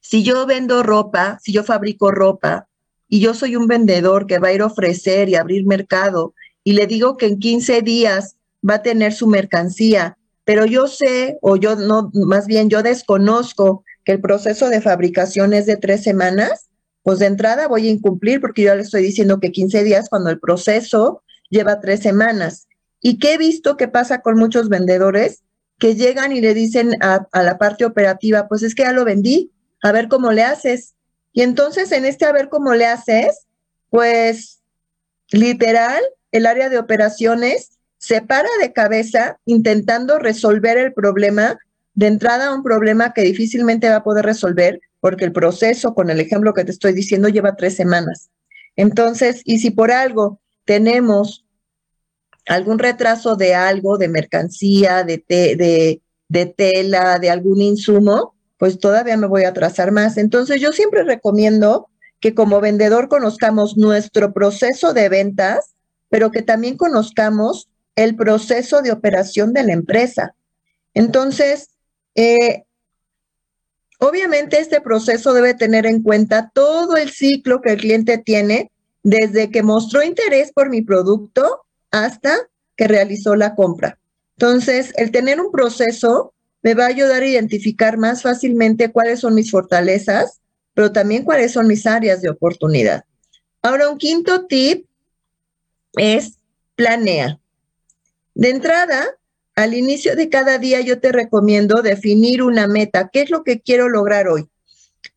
Si 0.00 0.22
yo 0.22 0.46
vendo 0.46 0.84
ropa, 0.84 1.40
si 1.42 1.52
yo 1.52 1.64
fabrico 1.64 2.12
ropa 2.12 2.68
y 3.14 3.20
yo 3.20 3.32
soy 3.32 3.54
un 3.54 3.68
vendedor 3.68 4.26
que 4.26 4.40
va 4.40 4.48
a 4.48 4.52
ir 4.54 4.60
a 4.60 4.66
ofrecer 4.66 5.28
y 5.28 5.36
abrir 5.36 5.64
mercado 5.66 6.34
y 6.64 6.72
le 6.72 6.88
digo 6.88 7.16
que 7.16 7.26
en 7.26 7.38
15 7.38 7.80
días 7.82 8.34
va 8.68 8.74
a 8.74 8.82
tener 8.82 9.12
su 9.12 9.28
mercancía, 9.28 10.18
pero 10.44 10.66
yo 10.66 10.88
sé, 10.88 11.38
o 11.40 11.54
yo 11.54 11.76
no, 11.76 12.10
más 12.12 12.48
bien 12.48 12.68
yo 12.68 12.82
desconozco 12.82 13.84
que 14.04 14.10
el 14.10 14.20
proceso 14.20 14.68
de 14.68 14.80
fabricación 14.80 15.52
es 15.52 15.66
de 15.66 15.76
tres 15.76 16.02
semanas, 16.02 16.70
pues 17.04 17.20
de 17.20 17.26
entrada 17.26 17.68
voy 17.68 17.86
a 17.86 17.92
incumplir 17.92 18.40
porque 18.40 18.62
yo 18.62 18.74
le 18.74 18.82
estoy 18.82 19.04
diciendo 19.04 19.38
que 19.38 19.52
15 19.52 19.84
días 19.84 20.08
cuando 20.08 20.30
el 20.30 20.40
proceso 20.40 21.22
lleva 21.50 21.78
tres 21.78 22.00
semanas. 22.00 22.66
¿Y 23.00 23.20
qué 23.20 23.34
he 23.34 23.38
visto 23.38 23.76
que 23.76 23.86
pasa 23.86 24.22
con 24.22 24.36
muchos 24.38 24.68
vendedores? 24.68 25.44
Que 25.78 25.94
llegan 25.94 26.32
y 26.32 26.40
le 26.40 26.52
dicen 26.52 26.96
a, 27.00 27.28
a 27.30 27.44
la 27.44 27.58
parte 27.58 27.84
operativa, 27.84 28.48
pues 28.48 28.64
es 28.64 28.74
que 28.74 28.82
ya 28.82 28.92
lo 28.92 29.04
vendí, 29.04 29.52
a 29.84 29.92
ver 29.92 30.08
cómo 30.08 30.32
le 30.32 30.42
haces. 30.42 30.94
Y 31.34 31.42
entonces 31.42 31.92
en 31.92 32.06
este 32.06 32.24
a 32.24 32.32
ver 32.32 32.48
cómo 32.48 32.74
le 32.74 32.86
haces, 32.86 33.46
pues 33.90 34.62
literal, 35.30 36.02
el 36.30 36.46
área 36.46 36.68
de 36.68 36.78
operaciones 36.78 37.78
se 37.98 38.22
para 38.22 38.48
de 38.60 38.72
cabeza 38.72 39.38
intentando 39.44 40.18
resolver 40.18 40.78
el 40.78 40.92
problema, 40.92 41.58
de 41.94 42.06
entrada 42.06 42.54
un 42.54 42.62
problema 42.62 43.12
que 43.12 43.22
difícilmente 43.22 43.88
va 43.88 43.96
a 43.96 44.04
poder 44.04 44.24
resolver 44.24 44.80
porque 45.00 45.24
el 45.24 45.32
proceso, 45.32 45.92
con 45.92 46.08
el 46.08 46.20
ejemplo 46.20 46.54
que 46.54 46.64
te 46.64 46.70
estoy 46.70 46.92
diciendo, 46.92 47.28
lleva 47.28 47.56
tres 47.56 47.74
semanas. 47.76 48.30
Entonces, 48.76 49.42
y 49.44 49.58
si 49.58 49.70
por 49.70 49.90
algo 49.90 50.40
tenemos 50.64 51.44
algún 52.46 52.78
retraso 52.78 53.36
de 53.36 53.54
algo, 53.54 53.98
de 53.98 54.08
mercancía, 54.08 55.02
de, 55.02 55.24
de, 55.28 56.00
de 56.28 56.46
tela, 56.46 57.18
de 57.18 57.30
algún 57.30 57.60
insumo, 57.60 58.33
pues 58.58 58.78
todavía 58.78 59.16
me 59.16 59.26
voy 59.26 59.44
a 59.44 59.48
atrasar 59.48 59.92
más. 59.92 60.16
Entonces 60.16 60.60
yo 60.60 60.72
siempre 60.72 61.02
recomiendo 61.04 61.88
que 62.20 62.34
como 62.34 62.60
vendedor 62.60 63.08
conozcamos 63.08 63.76
nuestro 63.76 64.32
proceso 64.32 64.94
de 64.94 65.08
ventas, 65.08 65.74
pero 66.08 66.30
que 66.30 66.42
también 66.42 66.76
conozcamos 66.76 67.68
el 67.96 68.16
proceso 68.16 68.82
de 68.82 68.92
operación 68.92 69.52
de 69.52 69.64
la 69.64 69.72
empresa. 69.72 70.34
Entonces, 70.94 71.70
eh, 72.14 72.64
obviamente 73.98 74.58
este 74.58 74.80
proceso 74.80 75.32
debe 75.32 75.54
tener 75.54 75.86
en 75.86 76.02
cuenta 76.02 76.50
todo 76.54 76.96
el 76.96 77.10
ciclo 77.10 77.60
que 77.60 77.72
el 77.72 77.80
cliente 77.80 78.18
tiene 78.18 78.70
desde 79.02 79.50
que 79.50 79.62
mostró 79.62 80.02
interés 80.02 80.52
por 80.52 80.70
mi 80.70 80.82
producto 80.82 81.64
hasta 81.90 82.36
que 82.76 82.88
realizó 82.88 83.36
la 83.36 83.54
compra. 83.54 83.98
Entonces, 84.36 84.92
el 84.96 85.10
tener 85.12 85.40
un 85.40 85.52
proceso 85.52 86.33
me 86.64 86.72
va 86.72 86.86
a 86.86 86.88
ayudar 86.88 87.22
a 87.22 87.26
identificar 87.26 87.98
más 87.98 88.22
fácilmente 88.22 88.90
cuáles 88.90 89.20
son 89.20 89.34
mis 89.34 89.50
fortalezas, 89.50 90.40
pero 90.72 90.92
también 90.92 91.22
cuáles 91.22 91.52
son 91.52 91.66
mis 91.66 91.86
áreas 91.86 92.22
de 92.22 92.30
oportunidad. 92.30 93.04
Ahora, 93.60 93.90
un 93.90 93.98
quinto 93.98 94.46
tip 94.46 94.86
es 95.92 96.38
planea. 96.74 97.38
De 98.34 98.48
entrada, 98.48 99.06
al 99.54 99.74
inicio 99.74 100.16
de 100.16 100.30
cada 100.30 100.56
día 100.56 100.80
yo 100.80 101.00
te 101.00 101.12
recomiendo 101.12 101.82
definir 101.82 102.42
una 102.42 102.66
meta. 102.66 103.10
¿Qué 103.12 103.20
es 103.20 103.30
lo 103.30 103.44
que 103.44 103.60
quiero 103.60 103.90
lograr 103.90 104.26
hoy? 104.26 104.48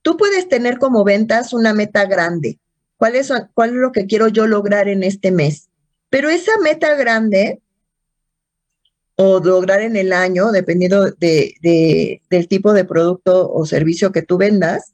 Tú 0.02 0.18
puedes 0.18 0.50
tener 0.50 0.78
como 0.78 1.06
ventas 1.06 1.54
una 1.54 1.74
meta 1.74 2.06
grande. 2.06 2.60
¿Cuál 2.98 3.16
es, 3.16 3.32
cuál 3.54 3.70
es 3.70 3.76
lo 3.78 3.94
que 3.94 4.06
quiero 4.06 4.28
yo 4.28 4.48
lograr 4.48 4.90
en 4.90 5.02
este 5.02 5.32
mes? 5.32 5.70
Pero 6.10 6.30
esa 6.30 6.58
meta 6.62 6.94
grande 6.96 7.62
o 9.18 9.40
lograr 9.40 9.82
en 9.82 9.96
el 9.96 10.14
año, 10.14 10.52
dependiendo 10.52 11.12
de, 11.12 12.22
del 12.30 12.48
tipo 12.48 12.72
de 12.72 12.86
producto 12.86 13.52
o 13.52 13.66
servicio 13.66 14.12
que 14.12 14.22
tú 14.22 14.38
vendas, 14.38 14.94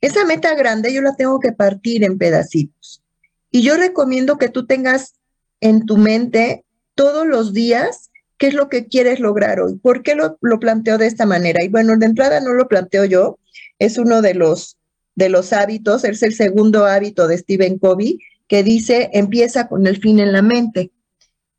esa 0.00 0.24
meta 0.24 0.54
grande 0.54 0.94
yo 0.94 1.02
la 1.02 1.16
tengo 1.16 1.40
que 1.40 1.50
partir 1.50 2.04
en 2.04 2.16
pedacitos. 2.16 3.02
Y 3.50 3.62
yo 3.62 3.76
recomiendo 3.76 4.38
que 4.38 4.48
tú 4.48 4.66
tengas 4.66 5.14
en 5.60 5.84
tu 5.84 5.96
mente 5.96 6.64
todos 6.94 7.26
los 7.26 7.52
días 7.52 8.10
qué 8.38 8.48
es 8.48 8.54
lo 8.54 8.68
que 8.68 8.86
quieres 8.86 9.18
lograr 9.18 9.60
hoy. 9.60 9.76
¿Por 9.76 10.02
qué 10.04 10.14
lo, 10.14 10.38
lo 10.40 10.60
planteo 10.60 10.96
de 10.96 11.06
esta 11.06 11.26
manera? 11.26 11.64
Y 11.64 11.68
bueno, 11.68 11.96
de 11.96 12.06
entrada 12.06 12.40
no 12.40 12.52
lo 12.52 12.68
planteo 12.68 13.04
yo, 13.04 13.38
es 13.80 13.98
uno 13.98 14.22
de 14.22 14.34
los, 14.34 14.76
de 15.16 15.28
los 15.28 15.52
hábitos, 15.52 16.04
es 16.04 16.22
el 16.22 16.34
segundo 16.34 16.86
hábito 16.86 17.26
de 17.26 17.38
Stephen 17.38 17.78
Covey, 17.78 18.18
que 18.46 18.62
dice, 18.62 19.10
empieza 19.12 19.66
con 19.66 19.88
el 19.88 20.00
fin 20.00 20.20
en 20.20 20.32
la 20.32 20.42
mente. 20.42 20.92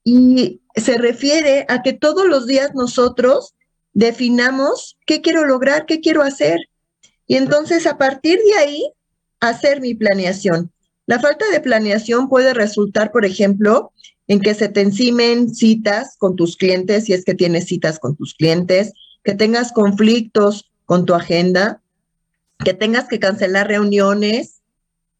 Y 0.05 0.61
se 0.75 0.97
refiere 0.97 1.65
a 1.67 1.81
que 1.81 1.91
todos 1.91 2.25
los 2.27 2.47
días 2.47 2.71
nosotros 2.73 3.55
definamos 3.91 4.97
qué 5.05 5.19
quiero 5.21 5.45
lograr, 5.45 5.85
qué 5.85 5.99
quiero 5.99 6.21
hacer. 6.21 6.57
Y 7.27 7.35
entonces 7.35 7.85
a 7.87 7.97
partir 7.97 8.39
de 8.39 8.53
ahí, 8.57 8.93
hacer 9.39 9.81
mi 9.81 9.95
planeación. 9.95 10.71
La 11.07 11.19
falta 11.19 11.45
de 11.51 11.59
planeación 11.59 12.29
puede 12.29 12.53
resultar, 12.53 13.11
por 13.11 13.25
ejemplo, 13.25 13.91
en 14.27 14.39
que 14.39 14.53
se 14.53 14.69
te 14.69 14.81
encimen 14.81 15.53
citas 15.53 16.15
con 16.17 16.35
tus 16.35 16.57
clientes, 16.57 17.05
si 17.05 17.13
es 17.13 17.25
que 17.25 17.35
tienes 17.35 17.65
citas 17.65 17.99
con 17.99 18.15
tus 18.15 18.33
clientes, 18.33 18.93
que 19.23 19.35
tengas 19.35 19.71
conflictos 19.71 20.71
con 20.85 21.05
tu 21.05 21.13
agenda, 21.13 21.81
que 22.63 22.73
tengas 22.73 23.07
que 23.07 23.19
cancelar 23.19 23.67
reuniones, 23.67 24.61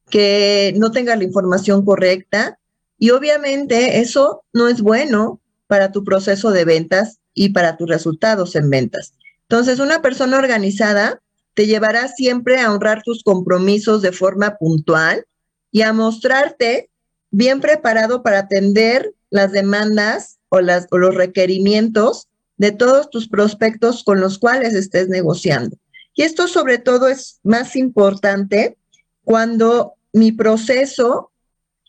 que 0.10 0.74
no 0.78 0.92
tengas 0.92 1.18
la 1.18 1.24
información 1.24 1.86
correcta. 1.86 2.60
Y 2.98 3.10
obviamente 3.12 4.00
eso 4.00 4.44
no 4.54 4.68
es 4.68 4.82
bueno 4.82 5.40
para 5.68 5.92
tu 5.92 6.04
proceso 6.04 6.52
de 6.52 6.66
ventas 6.66 7.20
y 7.34 7.50
para 7.50 7.78
tus 7.78 7.90
resultados 7.90 8.56
en 8.56 8.70
ventas. 8.70 9.14
Entonces, 9.50 9.80
una 9.80 10.02
persona 10.02 10.38
organizada 10.38 11.22
te 11.54 11.68
llevará 11.68 12.08
siempre 12.08 12.60
a 12.60 12.72
honrar 12.72 13.04
tus 13.04 13.24
compromisos 13.24 14.02
de 14.02 14.12
forma 14.12 14.58
puntual 14.58 15.26
y 15.72 15.82
a 15.82 15.94
mostrarte 15.94 16.90
bien 17.32 17.62
preparado 17.62 18.24
para 18.24 18.40
atender 18.40 19.14
las 19.30 19.52
demandas 19.52 20.38
o, 20.50 20.62
las, 20.62 20.88
o 20.92 20.98
los 20.98 21.16
requerimientos 21.16 22.28
de 22.58 22.72
todos 22.72 23.10
tus 23.10 23.28
prospectos 23.28 24.04
con 24.04 24.22
los 24.22 24.40
cuales 24.40 24.74
estés 24.74 25.10
negociando. 25.10 25.78
Y 26.14 26.24
esto 26.24 26.48
sobre 26.48 26.78
todo 26.78 27.08
es 27.08 27.40
más 27.44 27.76
importante 27.76 28.78
cuando 29.24 29.96
mi 30.14 30.32
proceso 30.32 31.32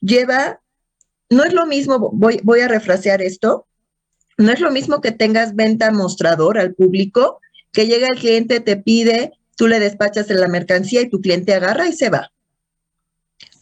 lleva, 0.00 0.60
no 1.30 1.44
es 1.44 1.52
lo 1.52 1.66
mismo, 1.66 2.10
voy, 2.12 2.40
voy 2.42 2.60
a 2.60 2.68
refrasear 2.68 3.22
esto, 3.22 3.66
no 4.38 4.52
es 4.52 4.60
lo 4.60 4.70
mismo 4.70 5.00
que 5.00 5.12
tengas 5.12 5.54
venta 5.54 5.90
mostrador 5.90 6.58
al 6.58 6.74
público, 6.74 7.40
que 7.72 7.86
llega 7.86 8.08
el 8.08 8.18
cliente, 8.18 8.60
te 8.60 8.76
pide, 8.76 9.32
tú 9.56 9.66
le 9.66 9.80
despachas 9.80 10.28
la 10.30 10.48
mercancía 10.48 11.00
y 11.00 11.10
tu 11.10 11.20
cliente 11.20 11.54
agarra 11.54 11.88
y 11.88 11.92
se 11.92 12.10
va. 12.10 12.30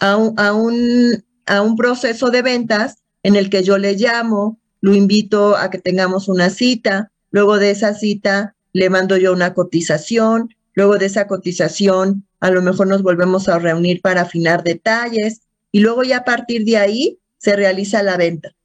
A 0.01 0.17
un, 0.17 0.39
a 0.39 0.53
un, 0.53 1.25
a 1.47 1.63
un 1.63 1.77
proceso 1.77 2.31
de 2.31 2.43
ventas 2.43 3.03
en 3.23 3.37
el 3.37 3.51
que 3.51 3.63
yo 3.63 3.79
le 3.79 3.95
llamo, 3.95 4.59
lo 4.81 4.95
invito 4.95 5.57
a 5.57 5.71
que 5.71 5.79
tengamos 5.79 6.29
una 6.29 6.51
cita, 6.51 7.11
luego 7.31 7.59
de 7.59 7.71
esa 7.71 7.95
cita 7.95 8.55
le 8.73 8.91
mando 8.91 9.17
yo 9.17 9.33
una 9.33 9.55
cotización, 9.55 10.55
luego 10.75 10.99
de 10.99 11.07
esa 11.07 11.27
cotización 11.27 12.27
a 12.41 12.51
lo 12.51 12.61
mejor 12.61 12.89
nos 12.89 13.03
volvemos 13.03 13.49
a 13.49 13.59
reunir 13.59 14.03
para 14.03 14.23
afinar 14.23 14.63
detalles 14.63 15.41
y 15.73 15.81
luego 15.81 16.03
ya 16.03 16.19
a 16.19 16.25
partir 16.25 16.65
de 16.65 16.77
ahí 16.77 17.19
se 17.45 17.57
realiza 17.57 18.03
la 18.03 18.17
venta. 18.17 18.57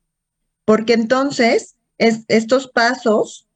Porque 0.63 0.93
entonces 0.93 1.75
estos 1.97 2.67
pasos 2.69 3.49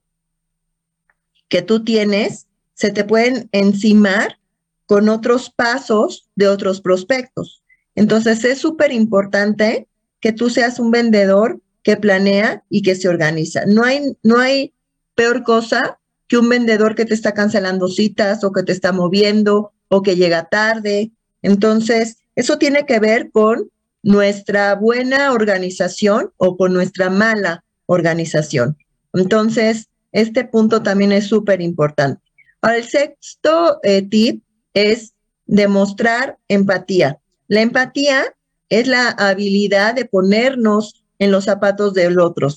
que 1.48 1.62
tú 1.62 1.86
tienes 1.86 2.48
se 2.74 2.92
te 2.92 3.06
pueden 3.06 3.48
encimar 3.53 4.38
con 4.86 5.08
otros 5.08 5.50
pasos 5.50 6.30
de 6.36 6.50
otros 6.50 6.82
prospectos. 6.82 7.63
Entonces 7.96 8.44
es 8.44 8.60
súper 8.60 8.92
importante 8.92 9.88
que 10.20 10.34
tú 10.34 10.50
seas 10.50 10.77
un 10.77 10.92
vendedor 10.92 11.62
que 11.84 11.96
planea 11.96 12.65
y 12.70 12.82
que 12.82 12.96
se 12.96 13.08
organiza. 13.08 13.63
No 13.65 13.86
hay, 13.86 14.18
no 14.24 14.39
hay 14.39 14.74
peor 15.15 15.44
cosa 15.44 16.00
que 16.27 16.38
un 16.38 16.50
vendedor 16.50 16.96
que 16.96 17.06
te 17.06 17.13
está 17.13 17.34
cancelando 17.34 17.88
citas 17.88 18.44
o 18.44 18.51
que 18.51 18.63
te 18.63 18.74
está 18.74 18.92
moviendo 18.92 19.72
o 19.88 20.01
que 20.01 20.18
llega 20.18 20.50
tarde. 20.50 21.12
Entonces, 21.42 22.18
eso 22.36 22.58
tiene 22.58 22.86
que 22.86 23.00
ver 23.00 23.32
con 23.32 23.70
nuestra 24.03 24.75
buena 24.75 25.31
organización 25.31 26.31
o 26.38 26.57
con 26.57 26.74
nuestra 26.74 27.10
mala 27.10 27.63
organización. 27.86 28.77
Entonces, 29.13 29.89
este 30.12 30.45
punto 30.45 30.83
también 30.83 31.12
es 31.12 31.27
súper 31.27 31.62
importante. 31.62 32.22
El 32.62 32.83
sexto 32.83 33.79
eh, 33.83 34.03
tip 34.03 34.43
es 34.74 35.13
demostrar 35.45 36.38
empatía. 36.48 37.19
La 37.48 37.62
empatía 37.62 38.36
es 38.69 38.88
la 38.88 39.10
habilidad 39.10 39.95
de 39.95 40.05
ponernos 40.05 41.03
en 41.19 41.31
los 41.31 41.45
zapatos 41.45 41.93
del 41.93 42.19
otro. 42.19 42.50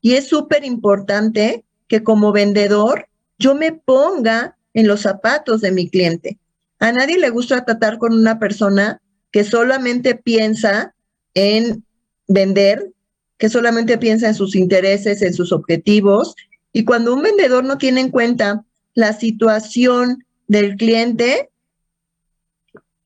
Y 0.00 0.14
es 0.14 0.28
súper 0.28 0.64
importante 0.64 1.64
que 1.88 2.02
como 2.02 2.32
vendedor 2.32 3.08
yo 3.38 3.54
me 3.54 3.72
ponga 3.72 4.56
en 4.74 4.88
los 4.88 5.02
zapatos 5.02 5.60
de 5.60 5.72
mi 5.72 5.88
cliente. 5.88 6.38
A 6.80 6.92
nadie 6.92 7.18
le 7.18 7.30
gusta 7.30 7.64
tratar 7.64 7.98
con 7.98 8.12
una 8.12 8.38
persona 8.38 9.00
que 9.34 9.42
solamente 9.42 10.14
piensa 10.14 10.94
en 11.34 11.84
vender, 12.28 12.92
que 13.36 13.48
solamente 13.48 13.98
piensa 13.98 14.28
en 14.28 14.36
sus 14.36 14.54
intereses, 14.54 15.22
en 15.22 15.34
sus 15.34 15.50
objetivos. 15.50 16.36
Y 16.72 16.84
cuando 16.84 17.12
un 17.12 17.22
vendedor 17.22 17.64
no 17.64 17.76
tiene 17.76 18.00
en 18.00 18.12
cuenta 18.12 18.64
la 18.94 19.12
situación 19.12 20.24
del 20.46 20.76
cliente, 20.76 21.50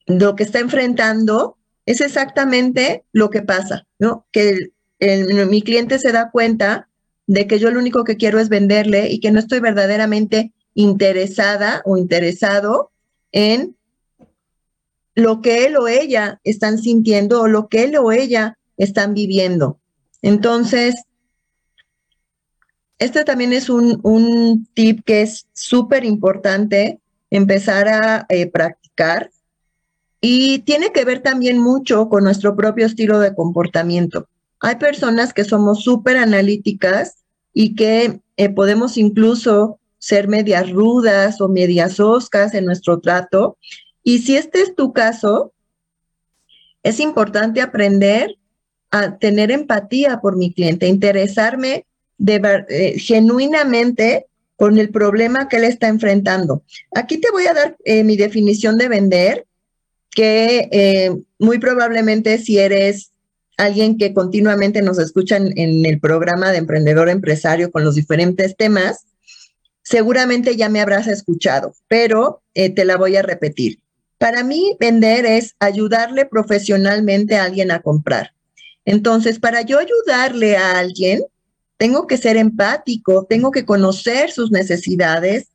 lo 0.05 0.37
que 0.37 0.43
está 0.43 0.59
enfrentando, 0.59 1.57
es 1.87 2.03
exactamente 2.03 3.05
lo 3.13 3.31
que 3.31 3.41
pasa, 3.41 3.87
¿no? 3.99 4.27
Que 4.31 4.73
mi 5.01 5.63
cliente 5.63 5.99
se 5.99 6.13
da 6.13 6.31
cuenta 6.31 6.91
de 7.27 7.47
que 7.47 7.59
yo 7.59 7.71
lo 7.71 7.81
único 7.81 8.05
que 8.05 8.19
quiero 8.19 8.39
es 8.39 8.51
venderle 8.51 9.09
y 9.11 9.21
que 9.21 9.31
no 9.31 9.39
estoy 9.39 9.61
verdaderamente 9.61 10.53
interesada 10.75 11.81
o 11.87 11.97
interesado 11.97 12.91
en 13.33 13.78
lo 15.19 15.43
que 15.43 15.67
él 15.67 15.77
o 15.77 15.89
ella 15.89 16.41
están 16.45 16.79
sintiendo 16.79 17.43
o 17.43 17.49
lo 17.49 17.69
que 17.69 17.83
él 17.83 17.97
o 17.97 18.13
ella 18.13 18.57
están 18.77 19.15
viviendo. 19.15 19.81
Entonces, 20.23 20.95
este 23.01 23.25
también 23.25 23.53
es 23.53 23.69
un, 23.69 24.69
tip 24.75 25.05
que 25.05 25.23
es 25.23 25.49
súper 25.53 26.05
importante 26.05 27.01
empezar 27.31 27.89
a 27.89 28.27
eh, 28.29 28.47
practicar 28.47 29.31
y 30.21 30.61
tiene 30.61 30.93
que 30.93 31.05
ver 31.05 31.21
también 31.21 31.59
mucho 31.59 32.09
con 32.09 32.23
nuestro 32.23 32.55
propio 32.55 32.87
estilo 32.87 33.19
de 33.19 33.35
comportamiento. 33.35 34.29
Hay 34.61 34.77
personas 34.77 35.33
que 35.33 35.45
somos 35.45 35.83
súper 35.83 36.17
analíticas 36.17 37.25
y 37.53 37.75
que 37.75 38.21
eh, 38.37 38.49
podemos 38.51 38.97
incluso 38.97 39.81
ser 39.99 40.29
medias 40.29 40.71
rudas 40.71 41.41
o 41.41 41.49
medias 41.49 41.99
oscas 41.99 42.55
en 42.55 42.65
nuestro 42.65 43.01
trato. 43.01 43.59
Y 44.09 44.21
si 44.21 44.39
este 44.39 44.63
es 44.63 44.75
tu 44.75 44.95
caso, 44.95 45.53
es 46.83 46.99
importante 46.99 47.61
aprender 47.61 48.39
a 48.91 49.19
tener 49.19 49.51
empatía 49.51 50.23
por 50.23 50.35
mi 50.39 50.51
cliente, 50.51 50.87
interesarme 50.87 51.85
eh, 52.27 52.99
genuinamente 52.99 54.25
con 54.57 54.79
el 54.79 54.89
problema 54.89 55.47
que 55.47 55.59
él 55.59 55.65
está 55.65 55.89
enfrentando. 55.89 56.63
Aquí 56.95 57.19
te 57.19 57.31
voy 57.31 57.49
a 57.49 57.53
dar 57.53 57.77
eh, 57.85 58.03
mi 58.03 58.17
definición 58.17 58.79
de 58.79 58.89
vender, 58.89 59.47
que 60.09 61.15
muy 61.39 61.59
probablemente 61.59 62.39
si 62.39 62.59
eres 62.59 63.13
alguien 63.59 63.99
que 63.99 64.15
continuamente 64.15 64.81
nos 64.81 64.99
escucha 64.99 65.37
en, 65.37 65.85
el 65.85 66.01
programa 66.01 66.51
de 66.51 66.57
Emprendedor 66.57 67.11
Empresario 67.11 67.71
con 67.71 67.85
los 67.85 67.97
diferentes 67.97 68.57
temas, 68.57 69.05
seguramente 69.83 70.57
ya 70.57 70.71
me 70.71 70.81
habrás 70.81 71.09
escuchado, 71.09 71.75
pero 71.89 72.41
eh, 72.55 72.71
te 72.71 72.87
la 72.87 72.97
voy 72.97 73.15
a 73.17 73.23
repetir. 73.23 73.81
Para 74.19 74.43
mí, 74.43 74.77
vender 74.81 75.25
es 75.25 75.55
ayudarle 75.61 76.27
profesionalmente 76.27 77.37
a 77.37 77.45
alguien 77.45 77.71
a 77.71 77.81
comprar. 77.81 78.35
Entonces, 78.85 79.39
para 79.39 79.63
yo 79.63 79.79
ayudarle 79.79 80.57
a 80.57 80.79
alguien, 80.79 81.23
tengo 81.77 82.07
que 82.07 82.17
ser 82.17 82.37
empático, 82.37 83.27
tengo 83.29 83.53
que 83.53 83.65
conocer 83.65 84.31
sus 84.33 84.51
necesidades, 84.51 85.49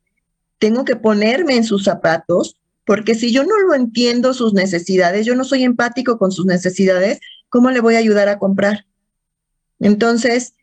tengo 0.60 0.86
que 0.86 0.96
ponerme 0.96 1.58
en 1.58 1.66
sus 1.66 1.84
zapatos, 1.84 2.56
porque 2.86 3.16
si 3.16 3.34
yo 3.34 3.44
no 3.44 3.60
lo 3.60 3.74
entiendo 3.74 4.34
sus 4.34 4.54
necesidades, 4.54 5.26
yo 5.26 5.36
no 5.36 5.44
soy 5.44 5.64
empático 5.64 6.18
con 6.18 6.32
sus 6.32 6.46
necesidades, 6.46 7.20
¿cómo 7.50 7.70
le 7.70 7.82
voy 7.82 7.96
a 7.96 8.00
ayudar 8.00 8.30
a 8.30 8.40
comprar? 8.40 8.86
Entonces, 9.80 10.54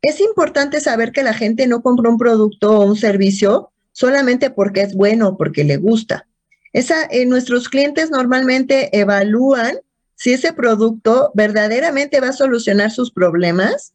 es 0.00 0.20
importante 0.20 0.80
saber 0.80 1.12
que 1.12 1.22
la 1.22 1.34
gente 1.34 1.66
no 1.66 1.82
compra 1.82 2.08
un 2.08 2.16
producto 2.16 2.78
o 2.78 2.86
un 2.86 2.96
servicio 2.96 3.70
solamente 3.92 4.48
porque 4.48 4.80
es 4.80 4.94
bueno 4.94 5.28
o 5.28 5.36
porque 5.36 5.64
le 5.64 5.76
gusta. 5.76 6.26
Esa, 6.72 7.04
eh, 7.10 7.26
nuestros 7.26 7.68
clientes 7.68 8.10
normalmente 8.10 8.96
evalúan 8.98 9.78
si 10.14 10.32
ese 10.32 10.52
producto 10.52 11.30
verdaderamente 11.34 12.20
va 12.20 12.28
a 12.28 12.32
solucionar 12.32 12.90
sus 12.90 13.10
problemas 13.10 13.94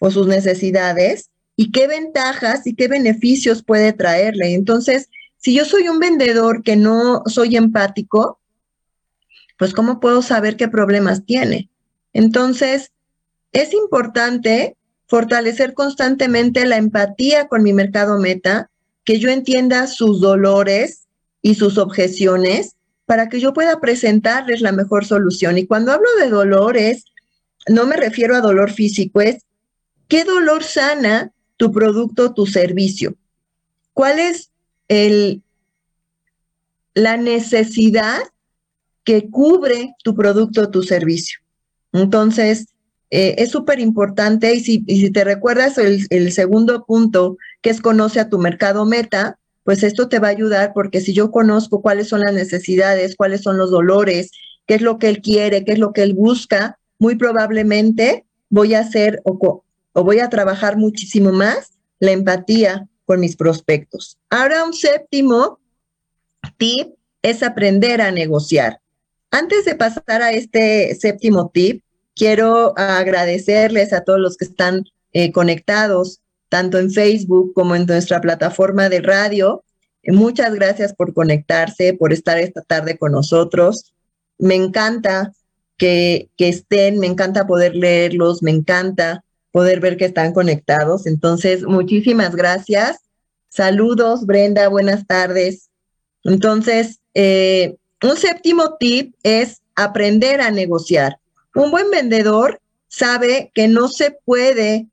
o 0.00 0.10
sus 0.10 0.26
necesidades 0.26 1.30
y 1.56 1.72
qué 1.72 1.88
ventajas 1.88 2.66
y 2.66 2.74
qué 2.74 2.88
beneficios 2.88 3.64
puede 3.64 3.92
traerle. 3.92 4.54
Entonces, 4.54 5.08
si 5.36 5.54
yo 5.54 5.64
soy 5.64 5.88
un 5.88 5.98
vendedor 5.98 6.62
que 6.62 6.76
no 6.76 7.22
soy 7.26 7.56
empático, 7.56 8.38
pues 9.58 9.74
¿cómo 9.74 9.98
puedo 9.98 10.22
saber 10.22 10.56
qué 10.56 10.68
problemas 10.68 11.26
tiene? 11.26 11.68
Entonces, 12.12 12.92
es 13.52 13.74
importante 13.74 14.76
fortalecer 15.08 15.74
constantemente 15.74 16.64
la 16.66 16.76
empatía 16.76 17.48
con 17.48 17.62
mi 17.62 17.72
mercado 17.72 18.18
meta, 18.18 18.70
que 19.04 19.18
yo 19.18 19.30
entienda 19.30 19.86
sus 19.88 20.20
dolores 20.20 21.07
y 21.42 21.54
sus 21.54 21.78
objeciones 21.78 22.76
para 23.06 23.28
que 23.28 23.40
yo 23.40 23.52
pueda 23.54 23.80
presentarles 23.80 24.60
la 24.60 24.72
mejor 24.72 25.06
solución. 25.06 25.56
Y 25.56 25.66
cuando 25.66 25.92
hablo 25.92 26.08
de 26.20 26.28
dolores, 26.28 27.04
no 27.66 27.86
me 27.86 27.96
refiero 27.96 28.36
a 28.36 28.40
dolor 28.40 28.70
físico, 28.70 29.20
es 29.20 29.44
qué 30.08 30.24
dolor 30.24 30.62
sana 30.62 31.32
tu 31.56 31.72
producto, 31.72 32.34
tu 32.34 32.46
servicio. 32.46 33.14
¿Cuál 33.92 34.18
es 34.18 34.50
el, 34.88 35.42
la 36.94 37.16
necesidad 37.16 38.20
que 39.04 39.28
cubre 39.30 39.94
tu 40.04 40.14
producto, 40.14 40.70
tu 40.70 40.82
servicio? 40.82 41.40
Entonces, 41.92 42.68
eh, 43.10 43.36
es 43.38 43.50
súper 43.50 43.80
importante 43.80 44.54
y 44.54 44.60
si, 44.60 44.84
si, 44.86 45.10
te 45.10 45.24
recuerdas 45.24 45.78
el, 45.78 46.06
el, 46.10 46.30
segundo 46.30 46.84
punto, 46.84 47.38
que 47.62 47.70
es 47.70 47.80
conoce 47.80 48.20
a 48.20 48.28
tu 48.28 48.38
mercado 48.38 48.84
meta, 48.84 49.38
pues 49.68 49.82
esto 49.82 50.08
te 50.08 50.18
va 50.18 50.28
a 50.28 50.30
ayudar 50.30 50.72
porque 50.72 51.02
si 51.02 51.12
yo 51.12 51.30
conozco 51.30 51.82
cuáles 51.82 52.08
son 52.08 52.20
las 52.20 52.32
necesidades, 52.32 53.16
cuáles 53.16 53.42
son 53.42 53.58
los 53.58 53.70
dolores, 53.70 54.30
qué 54.66 54.76
es 54.76 54.80
lo 54.80 54.98
que 54.98 55.10
él 55.10 55.20
quiere, 55.20 55.62
qué 55.62 55.72
es 55.72 55.78
lo 55.78 55.92
que 55.92 56.02
él 56.02 56.14
busca, 56.14 56.78
muy 56.98 57.16
probablemente 57.16 58.24
voy 58.48 58.72
a 58.72 58.80
hacer 58.80 59.20
o, 59.24 59.62
voy 59.92 60.20
a 60.20 60.30
trabajar 60.30 60.78
muchísimo 60.78 61.32
más 61.32 61.72
la 62.00 62.12
empatía 62.12 62.88
con 63.04 63.20
mis 63.20 63.36
prospectos. 63.36 64.16
Ahora 64.30 64.64
un 64.64 64.72
séptimo 64.72 65.60
tip 66.56 66.94
es 67.20 67.42
aprender 67.42 68.00
a 68.00 68.10
negociar. 68.10 68.80
Antes 69.30 69.66
de 69.66 69.74
pasar 69.74 70.22
a 70.22 70.32
este 70.32 70.94
séptimo 70.94 71.50
tip, 71.52 71.82
quiero 72.16 72.72
agradecerles 72.78 73.92
a 73.92 74.02
todos 74.02 74.18
los 74.18 74.38
que 74.38 74.46
están 74.46 74.86
eh, 75.12 75.30
conectados, 75.30 76.22
tanto 76.48 76.78
en 76.78 76.90
Facebook 76.90 77.52
como 77.54 77.74
en 77.74 77.86
nuestra 77.86 78.20
plataforma 78.20 78.88
de 78.88 79.00
radio. 79.00 79.64
Muchas 80.04 80.54
gracias 80.54 80.94
por 80.94 81.12
conectarse, 81.12 81.94
por 81.94 82.12
estar 82.12 82.38
esta 82.38 82.62
tarde 82.62 82.96
con 82.96 83.12
nosotros. 83.12 83.92
Me 84.38 84.54
encanta 84.54 85.32
que, 85.76 86.28
que 86.36 86.48
estén, 86.48 86.98
me 86.98 87.06
encanta 87.06 87.46
poder 87.46 87.74
leerlos, 87.74 88.42
me 88.42 88.50
encanta 88.50 89.24
poder 89.50 89.80
ver 89.80 89.96
que 89.96 90.06
están 90.06 90.32
conectados. 90.32 91.06
Entonces, 91.06 91.64
muchísimas 91.64 92.34
gracias. 92.34 92.98
Saludos, 93.48 94.26
Brenda, 94.26 94.68
buenas 94.68 95.06
tardes. 95.06 95.68
Entonces, 96.24 97.00
eh, 97.14 97.76
un 98.02 98.16
séptimo 98.16 98.76
tip 98.78 99.14
es 99.22 99.62
aprender 99.74 100.40
a 100.40 100.50
negociar. 100.50 101.18
Un 101.54 101.70
buen 101.70 101.90
vendedor 101.90 102.60
sabe 102.88 103.50
que 103.54 103.68
no 103.68 103.88
se 103.88 104.16
puede 104.24 104.86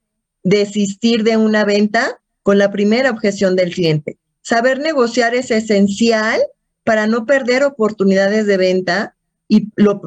desistir 0.45 1.23
de 1.23 1.37
una 1.37 1.65
venta 1.65 2.21
con 2.43 2.59
la 2.59 2.71
primera 2.71 3.09
objeción 3.09 3.55
del 3.55 3.73
cliente. 3.73 4.17
Saber 4.41 4.79
negociar 4.79 5.33
es 5.33 5.49
esencial 5.49 6.39
para 6.83 7.07
no 7.07 7.25
perder 7.25 7.63
oportunidades 7.63 8.45
de 8.45 8.57
venta 8.57 9.15
y 9.47 9.69
lo, 9.75 9.99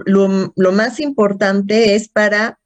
más 0.72 1.01
importante 1.01 1.96
es 1.96 2.09
para 2.09 2.61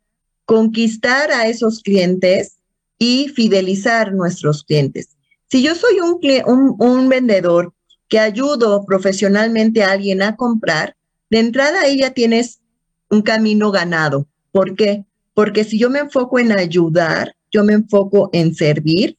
conquistar 0.44 1.32
a 1.32 1.48
esos 1.48 1.80
clientes 1.80 2.58
y 2.98 3.28
fidelizar 3.28 4.12
nuestros 4.12 4.64
clientes. 4.64 5.16
Si 5.50 5.62
yo 5.62 5.74
soy 5.74 5.98
un, 6.00 6.76
un 6.78 7.08
vendedor 7.08 7.72
que 8.08 8.18
ayudo 8.18 8.84
profesionalmente 8.84 9.82
a 9.82 9.92
alguien 9.92 10.20
a 10.20 10.36
comprar, 10.36 10.94
de 11.30 11.38
entrada 11.38 11.80
ahí 11.80 12.00
ya 12.00 12.10
tienes 12.10 12.60
un 13.08 13.22
camino 13.22 13.70
ganado. 13.70 14.26
¿Por 14.50 14.76
qué? 14.76 15.06
Porque 15.32 15.64
si 15.64 15.78
yo 15.78 15.88
me 15.88 16.00
enfoco 16.00 16.38
en 16.38 16.52
ayudar, 16.52 17.34
yo 17.52 17.64
me 17.64 17.74
enfoco 17.74 18.30
en 18.32 18.54
servir, 18.54 19.18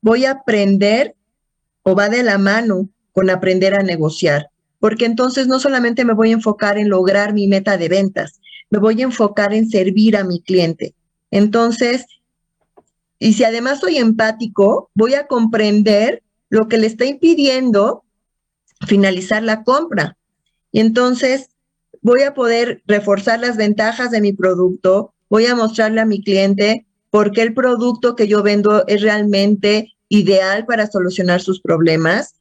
voy 0.00 0.24
a 0.24 0.30
aprender 0.30 1.16
o 1.82 1.94
va 1.94 2.08
de 2.08 2.22
la 2.22 2.38
mano 2.38 2.88
con 3.12 3.28
aprender 3.28 3.74
a 3.74 3.82
negociar, 3.82 4.50
porque 4.78 5.04
entonces 5.04 5.46
no 5.46 5.58
solamente 5.58 6.04
me 6.04 6.14
voy 6.14 6.30
a 6.30 6.34
enfocar 6.34 6.78
en 6.78 6.88
lograr 6.88 7.34
mi 7.34 7.48
meta 7.48 7.76
de 7.76 7.88
ventas, 7.88 8.40
me 8.70 8.78
voy 8.78 9.00
a 9.00 9.04
enfocar 9.04 9.52
en 9.52 9.68
servir 9.68 10.16
a 10.16 10.24
mi 10.24 10.40
cliente. 10.40 10.94
Entonces, 11.30 12.06
y 13.18 13.32
si 13.32 13.44
además 13.44 13.80
soy 13.80 13.98
empático, 13.98 14.90
voy 14.94 15.14
a 15.14 15.26
comprender 15.26 16.22
lo 16.48 16.68
que 16.68 16.78
le 16.78 16.86
está 16.86 17.04
impidiendo 17.04 18.04
finalizar 18.86 19.42
la 19.42 19.64
compra. 19.64 20.16
Y 20.70 20.80
entonces 20.80 21.48
voy 22.02 22.22
a 22.22 22.34
poder 22.34 22.82
reforzar 22.86 23.40
las 23.40 23.56
ventajas 23.56 24.10
de 24.10 24.20
mi 24.20 24.32
producto, 24.32 25.14
voy 25.28 25.46
a 25.46 25.56
mostrarle 25.56 26.00
a 26.00 26.06
mi 26.06 26.22
cliente 26.22 26.85
por 27.16 27.32
qué 27.32 27.40
el 27.40 27.54
producto 27.54 28.14
que 28.14 28.28
yo 28.28 28.42
vendo 28.42 28.86
es 28.88 29.00
realmente 29.00 29.94
ideal 30.10 30.66
para 30.66 30.86
solucionar 30.86 31.40
sus 31.40 31.62
problemas. 31.62 32.34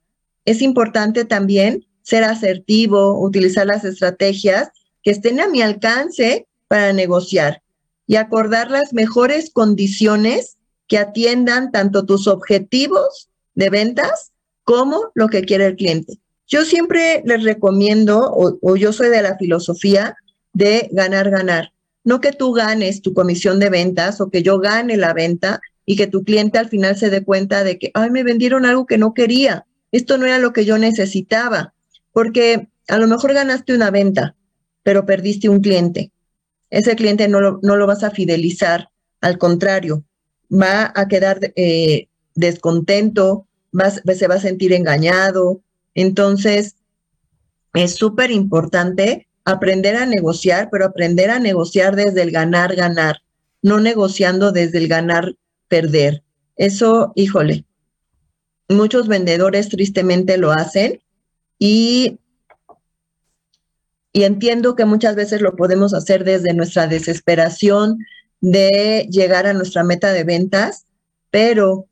Es 0.44 0.62
importante 0.62 1.24
también 1.24 1.86
ser 2.02 2.26
asertivo, 2.26 3.18
utilizar 3.26 3.66
las 3.68 3.86
estrategias 3.86 4.68
que 5.02 5.12
estén 5.12 5.40
a 5.40 5.48
mi 5.48 5.62
alcance 5.62 6.46
para 6.68 6.92
negociar 6.92 7.62
y 8.06 8.18
acordar 8.18 8.70
las 8.70 8.92
mejores 8.92 9.50
condiciones 9.50 10.58
que 10.90 10.98
atiendan 10.98 11.72
tanto 11.72 12.06
tus 12.06 12.28
objetivos 12.28 13.30
de 13.54 13.70
ventas 13.70 14.34
como 14.66 15.10
lo 15.14 15.30
que 15.30 15.44
quiere 15.44 15.68
el 15.68 15.78
cliente. 15.78 16.20
Yo 16.48 16.66
siempre 16.66 17.24
les 17.24 17.44
recomiendo, 17.44 18.30
o, 18.30 18.76
yo 18.76 18.92
soy 18.92 19.08
de 19.08 19.22
la 19.22 19.38
filosofía 19.38 20.18
de 20.52 20.90
ganar, 20.92 21.30
ganar. 21.30 21.72
No 22.06 22.22
que 22.22 22.32
tú 22.32 22.54
ganes 22.54 23.02
tu 23.02 23.14
comisión 23.14 23.60
de 23.60 23.70
ventas 23.70 24.22
o 24.22 24.30
que 24.30 24.42
yo 24.42 24.60
gane 24.60 24.96
la 24.96 25.14
venta 25.14 25.60
y 25.86 25.98
que 25.98 26.08
tu 26.08 26.24
cliente 26.24 26.58
al 26.58 26.70
final 26.70 26.98
se 26.98 27.10
dé 27.10 27.24
cuenta 27.24 27.66
de 27.66 27.78
que, 27.78 27.92
ay, 27.94 28.10
me 28.10 28.24
vendieron 28.24 28.66
algo 28.66 28.86
que 28.86 28.98
no 28.98 29.14
quería. 29.14 29.66
Esto 29.92 30.18
no 30.18 30.26
era 30.26 30.40
lo 30.40 30.54
que 30.54 30.64
yo 30.64 30.78
necesitaba. 30.78 31.74
Porque 32.14 32.70
a 32.88 32.98
lo 32.98 33.08
mejor 33.08 33.34
ganaste 33.34 33.76
una 33.76 33.92
venta, 33.92 34.36
pero 34.84 35.06
perdiste 35.06 35.50
un 35.50 35.60
cliente. 35.60 36.12
Ese 36.70 36.96
cliente 36.96 37.28
no 37.28 37.42
lo, 37.42 37.60
no 37.62 37.76
lo 37.76 37.86
vas 37.86 38.04
a 38.04 38.12
fidelizar. 38.12 38.90
Al 39.20 39.38
contrario, 39.38 40.06
va 40.50 40.94
a 40.96 41.08
quedar 41.08 41.40
eh, 41.58 42.08
descontento, 42.36 43.48
se 44.16 44.28
va 44.28 44.36
a 44.36 44.40
sentir 44.40 44.72
engañado, 44.72 45.62
entonces, 45.96 46.76
es 47.74 47.96
súper 47.96 48.30
importante 48.30 49.25
aprender 49.46 49.96
a 49.96 50.06
negociar, 50.06 50.70
pero 50.72 50.86
aprender 50.86 51.30
a 51.30 51.40
negociar 51.40 51.96
desde 51.96 52.24
el 52.24 52.32
ganar, 52.32 52.76
ganar, 52.76 53.22
no 53.62 53.80
negociando 53.80 54.52
desde 54.52 54.80
el 54.80 54.88
ganar, 54.88 55.36
perder. 55.68 56.24
Eso, 56.58 57.14
híjole, 57.16 57.66
muchos 58.68 59.08
vendedores 59.08 59.70
tristemente 59.70 60.38
lo 60.38 60.52
hacen 60.52 61.00
y, 61.60 62.20
y 64.12 64.24
entiendo 64.24 64.76
que 64.76 64.86
muchas 64.86 65.16
veces 65.16 65.42
lo 65.42 65.56
podemos 65.56 65.94
hacer 65.94 66.24
desde 66.24 66.54
nuestra 66.54 66.88
desesperación 66.88 68.00
de 68.42 69.08
llegar 69.12 69.46
a 69.48 69.54
nuestra 69.54 69.84
meta 69.84 70.12
de 70.12 70.24
ventas, 70.24 70.86
pero 71.30 71.88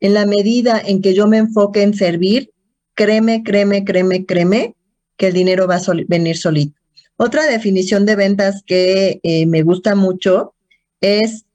en 0.00 0.14
la 0.14 0.26
medida 0.26 0.80
en 0.84 1.02
que 1.02 1.14
yo 1.14 1.26
me 1.26 1.38
enfoque 1.38 1.82
en 1.82 1.94
servir, 1.94 2.52
créeme, 2.94 3.42
créeme, 3.42 3.84
créeme, 3.84 4.26
créeme 4.26 4.74
que 5.16 5.28
el 5.28 5.34
dinero 5.34 5.66
va 5.66 5.76
a 5.76 5.82
venir 6.06 6.36
solito. 6.36 6.77
Otra 7.20 7.46
definición 7.46 8.06
de 8.06 8.14
ventas 8.14 8.62
que 8.64 9.18
eh, 9.24 9.44
me 9.46 9.62
gusta 9.62 9.96
mucho 9.96 10.54
es 11.00 11.46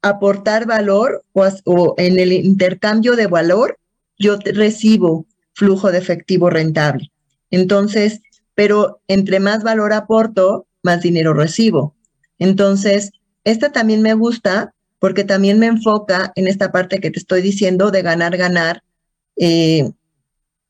aportar 0.00 0.66
valor 0.66 1.22
o, 1.34 1.94
en 1.98 2.18
el 2.18 2.32
intercambio 2.32 3.14
de 3.14 3.26
valor 3.26 3.78
yo 4.18 4.38
recibo 4.42 5.26
flujo 5.52 5.92
de 5.92 5.98
efectivo 5.98 6.48
rentable. 6.48 7.12
Entonces, 7.50 8.22
pero 8.54 9.02
entre 9.06 9.38
más 9.38 9.62
valor 9.62 9.92
aporto, 9.92 10.66
más 10.82 11.02
dinero 11.02 11.34
recibo. 11.34 11.94
Entonces, 12.38 13.10
esta 13.44 13.70
también 13.70 14.00
me 14.00 14.14
gusta 14.14 14.74
porque 14.98 15.24
también 15.24 15.58
me 15.58 15.66
enfoca 15.66 16.32
en 16.36 16.48
esta 16.48 16.72
parte 16.72 17.00
que 17.00 17.10
te 17.10 17.18
estoy 17.18 17.42
diciendo 17.42 17.90
de 17.90 18.00
ganar, 18.00 18.38
ganar, 18.38 18.82
eh, 19.36 19.90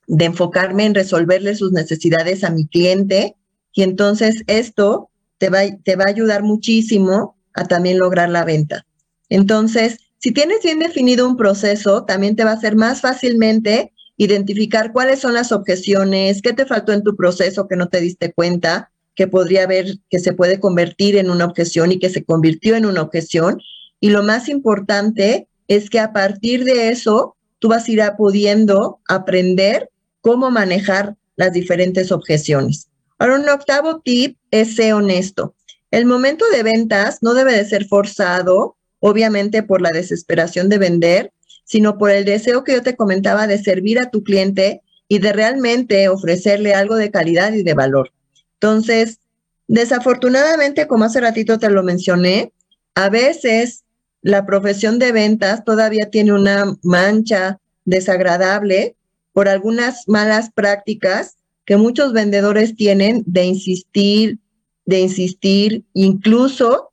de 0.09 0.25
enfocarme 0.25 0.85
en 0.85 0.97
resolverle 0.97 1.55
sus 1.55 1.71
necesidades 1.71 2.43
a 2.43 2.51
mi 2.51 2.67
cliente 2.67 3.37
y 3.75 3.83
entonces 3.83 4.43
esto 4.47 5.09
te 5.39 5.49
va, 5.49 5.61
te 5.83 5.97
va 5.97 6.05
a 6.05 6.11
ayudar 6.11 6.43
muchísimo 6.43 7.37
a 7.55 7.65
también 7.65 7.99
lograr 7.99 8.29
la 8.29 8.45
venta. 8.45 8.87
Entonces, 9.29 9.99
si 10.19 10.31
tienes 10.31 10.63
bien 10.63 10.79
definido 10.79 11.27
un 11.27 11.37
proceso, 11.37 12.05
también 12.05 12.37
te 12.37 12.45
va 12.45 12.53
a 12.53 12.61
ser 12.61 12.77
más 12.77 13.01
fácilmente 13.01 13.93
identificar 14.17 14.93
cuáles 14.93 15.21
son 15.21 15.35
las 15.35 15.53
objeciones, 15.53 16.43
qué 16.43 16.53
te 16.53 16.67
faltó 16.67 16.93
en 16.93 17.03
tu 17.03 17.17
proceso 17.17 17.67
que 17.67 17.77
no 17.77 17.89
te 17.89 18.01
diste 18.01 18.33
cuenta, 18.33 18.93
que 19.15 19.27
podría 19.27 19.65
haber, 19.65 19.97
que 20.11 20.21
se 20.21 20.33
puede 20.33 20.61
convertir 20.61 21.17
en 21.17 21.31
una 21.31 21.45
objeción 21.45 21.93
y 21.93 21.99
que 21.99 22.09
se 22.09 22.25
convirtió 22.25 22.77
en 22.77 22.87
una 22.87 23.03
objeción. 23.03 23.61
Y 24.01 24.11
lo 24.11 24.23
más 24.23 24.49
importante 24.49 25.49
es 25.67 25.91
que 25.91 25.99
a 25.99 26.13
partir 26.13 26.65
de 26.65 26.91
eso, 26.91 27.37
tú 27.59 27.69
vas 27.69 27.89
a 27.89 27.93
ir 27.93 28.03
pudiendo 28.17 29.01
aprender 29.09 29.91
cómo 30.21 30.51
manejar 30.51 31.17
las 31.37 31.53
diferentes 31.53 32.13
objeciones. 32.13 32.89
Ahora, 33.23 33.37
un 33.37 33.49
octavo 33.49 34.01
tip 34.01 34.37
es 34.51 34.75
ser 34.75 34.95
honesto. 34.95 35.55
El 35.93 36.07
momento 36.07 36.45
de 36.51 36.65
ventas 36.65 37.19
no 37.21 37.35
debe 37.35 37.53
de 37.53 37.65
ser 37.65 37.85
forzado, 37.85 38.75
obviamente 38.99 39.63
por 39.63 39.81
la 39.81 39.91
desesperación 39.91 40.69
de 40.69 40.79
vender, 40.79 41.33
sino 41.63 41.99
por 41.99 42.11
el 42.11 42.25
deseo 42.25 42.65
que 42.65 42.73
yo 42.73 42.83
te 42.83 42.97
comentaba 42.97 43.47
de 43.47 43.63
servir 43.63 44.01
a 44.01 44.11
tu 44.11 44.25
cliente 44.25 44.83
y 45.07 45.21
de 45.21 45.33
realmente 45.33 46.09
ofrecerle 46.09 46.75
algo 46.75 46.97
de 46.97 47.13
calidad 47.13 47.53
y 47.53 47.63
de 47.63 47.75
valor. 47.75 48.11
Entonces, 48.55 49.21
desafortunadamente, 49.69 50.89
como 50.89 51.05
hace 51.05 51.21
ratito 51.21 51.61
te 51.61 51.71
lo 51.71 51.85
mencioné, 51.85 52.53
a 52.97 53.09
veces 53.09 53.85
la 54.21 54.45
profesión 54.47 54.99
de 54.99 55.13
ventas 55.13 55.65
todavía 55.65 56.11
tiene 56.11 56.33
una 56.33 56.77
mancha 56.83 57.61
desagradable 57.85 58.97
por 59.33 59.49
algunas 59.49 60.09
malas 60.09 60.51
prácticas 60.53 61.37
que 61.65 61.77
muchos 61.77 62.13
vendedores 62.13 62.75
tienen 62.75 63.23
de 63.27 63.45
insistir, 63.45 64.39
de 64.85 65.01
insistir, 65.01 65.85
incluso 65.95 66.93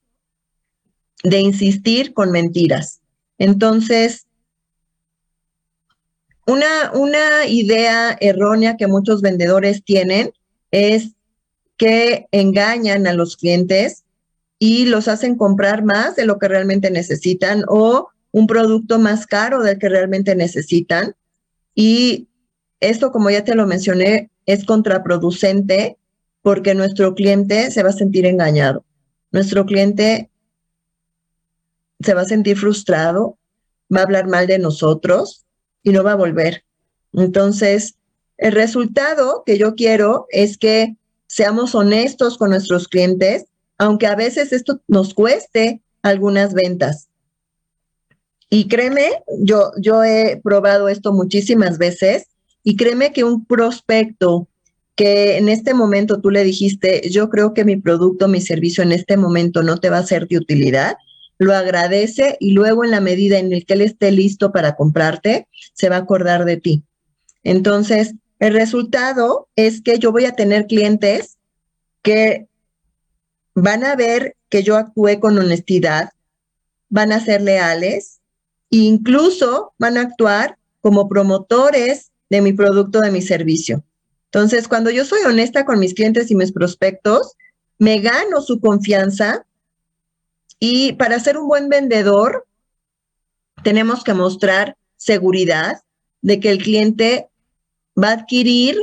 de 1.23 1.39
insistir 1.39 2.13
con 2.13 2.31
mentiras. 2.31 3.01
Entonces, 3.37 4.27
una, 6.45 6.91
una 6.93 7.47
idea 7.47 8.17
errónea 8.19 8.77
que 8.77 8.87
muchos 8.87 9.21
vendedores 9.21 9.83
tienen 9.83 10.33
es 10.71 11.11
que 11.77 12.27
engañan 12.31 13.07
a 13.07 13.13
los 13.13 13.37
clientes 13.37 14.03
y 14.59 14.85
los 14.85 15.07
hacen 15.07 15.35
comprar 15.35 15.83
más 15.83 16.15
de 16.15 16.25
lo 16.25 16.37
que 16.37 16.47
realmente 16.47 16.91
necesitan 16.91 17.63
o 17.67 18.09
un 18.31 18.47
producto 18.47 18.99
más 18.99 19.25
caro 19.25 19.63
del 19.63 19.77
que 19.79 19.89
realmente 19.89 20.35
necesitan. 20.35 21.15
Y 21.75 22.28
esto, 22.79 23.11
como 23.11 23.29
ya 23.29 23.43
te 23.43 23.55
lo 23.55 23.67
mencioné, 23.67 24.29
es 24.45 24.65
contraproducente 24.65 25.97
porque 26.41 26.73
nuestro 26.73 27.13
cliente 27.15 27.71
se 27.71 27.83
va 27.83 27.89
a 27.89 27.93
sentir 27.93 28.25
engañado. 28.25 28.85
Nuestro 29.31 29.65
cliente 29.65 30.29
se 31.99 32.13
va 32.13 32.21
a 32.21 32.25
sentir 32.25 32.57
frustrado, 32.57 33.37
va 33.93 33.99
a 34.01 34.03
hablar 34.03 34.27
mal 34.27 34.47
de 34.47 34.59
nosotros 34.59 35.45
y 35.83 35.91
no 35.91 36.03
va 36.03 36.13
a 36.13 36.15
volver. 36.15 36.63
Entonces, 37.13 37.95
el 38.37 38.53
resultado 38.53 39.43
que 39.45 39.57
yo 39.57 39.75
quiero 39.75 40.27
es 40.29 40.57
que 40.57 40.95
seamos 41.27 41.75
honestos 41.75 42.37
con 42.37 42.51
nuestros 42.51 42.87
clientes, 42.87 43.45
aunque 43.77 44.07
a 44.07 44.15
veces 44.15 44.53
esto 44.53 44.81
nos 44.87 45.13
cueste 45.13 45.81
algunas 46.01 46.53
ventas. 46.53 47.09
Y 48.49 48.67
créeme, 48.67 49.21
yo, 49.39 49.71
yo 49.77 50.03
he 50.03 50.39
probado 50.43 50.87
esto 50.87 51.13
muchísimas 51.13 51.77
veces 51.77 52.28
y 52.63 52.75
créeme 52.75 53.13
que 53.13 53.23
un 53.23 53.45
prospecto 53.45 54.47
que 54.95 55.37
en 55.37 55.47
este 55.47 55.73
momento 55.73 56.19
tú 56.19 56.29
le 56.29 56.43
dijiste, 56.43 57.09
yo 57.09 57.29
creo 57.29 57.53
que 57.53 57.63
mi 57.63 57.77
producto, 57.77 58.27
mi 58.27 58.41
servicio 58.41 58.83
en 58.83 58.91
este 58.91 59.15
momento 59.15 59.63
no 59.63 59.77
te 59.77 59.89
va 59.89 59.99
a 59.99 60.05
ser 60.05 60.27
de 60.27 60.37
utilidad, 60.37 60.97
lo 61.37 61.55
agradece 61.55 62.35
y 62.41 62.51
luego 62.51 62.83
en 62.83 62.91
la 62.91 62.99
medida 62.99 63.39
en 63.39 63.53
el 63.53 63.65
que 63.65 63.75
él 63.75 63.81
esté 63.81 64.11
listo 64.11 64.51
para 64.51 64.75
comprarte, 64.75 65.47
se 65.73 65.87
va 65.87 65.95
a 65.95 65.99
acordar 65.99 66.43
de 66.43 66.57
ti. 66.57 66.83
Entonces, 67.43 68.13
el 68.39 68.53
resultado 68.53 69.47
es 69.55 69.81
que 69.81 69.99
yo 69.99 70.11
voy 70.11 70.25
a 70.25 70.35
tener 70.35 70.67
clientes 70.67 71.37
que 72.01 72.47
van 73.55 73.85
a 73.85 73.95
ver 73.95 74.35
que 74.49 74.63
yo 74.63 74.75
actué 74.75 75.19
con 75.19 75.37
honestidad, 75.37 76.09
van 76.89 77.11
a 77.11 77.23
ser 77.23 77.41
leales 77.41 78.19
e 78.71 78.77
incluso 78.77 79.73
van 79.77 79.97
a 79.97 80.01
actuar 80.01 80.57
como 80.81 81.07
promotores 81.07 82.08
de 82.29 82.41
mi 82.41 82.53
producto, 82.53 82.99
de 83.01 83.11
mi 83.11 83.21
servicio. 83.21 83.83
Entonces, 84.25 84.67
cuando 84.67 84.91
yo 84.91 85.05
soy 85.05 85.21
honesta 85.25 85.65
con 85.65 85.79
mis 85.79 85.93
clientes 85.93 86.29
y 86.29 86.35
mis 86.35 86.51
prospectos, 86.51 87.35
me 87.79 87.99
gano 87.99 88.41
su 88.41 88.59
confianza 88.59 89.45
y 90.59 90.93
para 90.93 91.19
ser 91.19 91.37
un 91.37 91.47
buen 91.47 91.69
vendedor, 91.69 92.45
tenemos 93.63 94.03
que 94.03 94.13
mostrar 94.13 94.77
seguridad 94.97 95.81
de 96.21 96.39
que 96.39 96.51
el 96.51 96.61
cliente 96.61 97.29
va 98.01 98.09
a 98.09 98.13
adquirir 98.13 98.77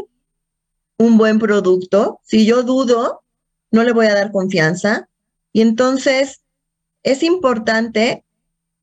un 0.98 1.18
buen 1.18 1.38
producto. 1.38 2.20
Si 2.24 2.46
yo 2.46 2.62
dudo, 2.62 3.22
no 3.70 3.84
le 3.84 3.92
voy 3.92 4.06
a 4.06 4.14
dar 4.14 4.32
confianza. 4.32 5.08
Y 5.52 5.60
entonces 5.60 6.42
es 7.02 7.22
importante 7.22 8.24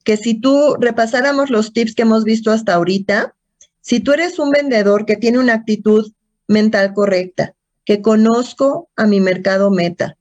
que 0.03 0.17
si 0.17 0.39
tú 0.39 0.75
repasáramos 0.79 1.49
los 1.49 1.73
tips 1.73 1.95
que 1.95 2.03
hemos 2.03 2.23
visto 2.23 2.51
hasta 2.51 2.75
ahorita, 2.75 3.35
si 3.83 3.99
tú 3.99 4.13
eres 4.13 4.39
un 4.39 4.49
vendedor 4.49 5.05
que 5.05 5.17
tiene 5.17 5.39
una 5.39 5.55
actitud 5.55 6.13
mental 6.47 6.93
correcta, 6.93 7.53
que 7.83 8.01
conozco 8.01 8.89
a 8.95 9.05
mi 9.07 9.19
mercado 9.19 9.71
meta, 9.71 10.17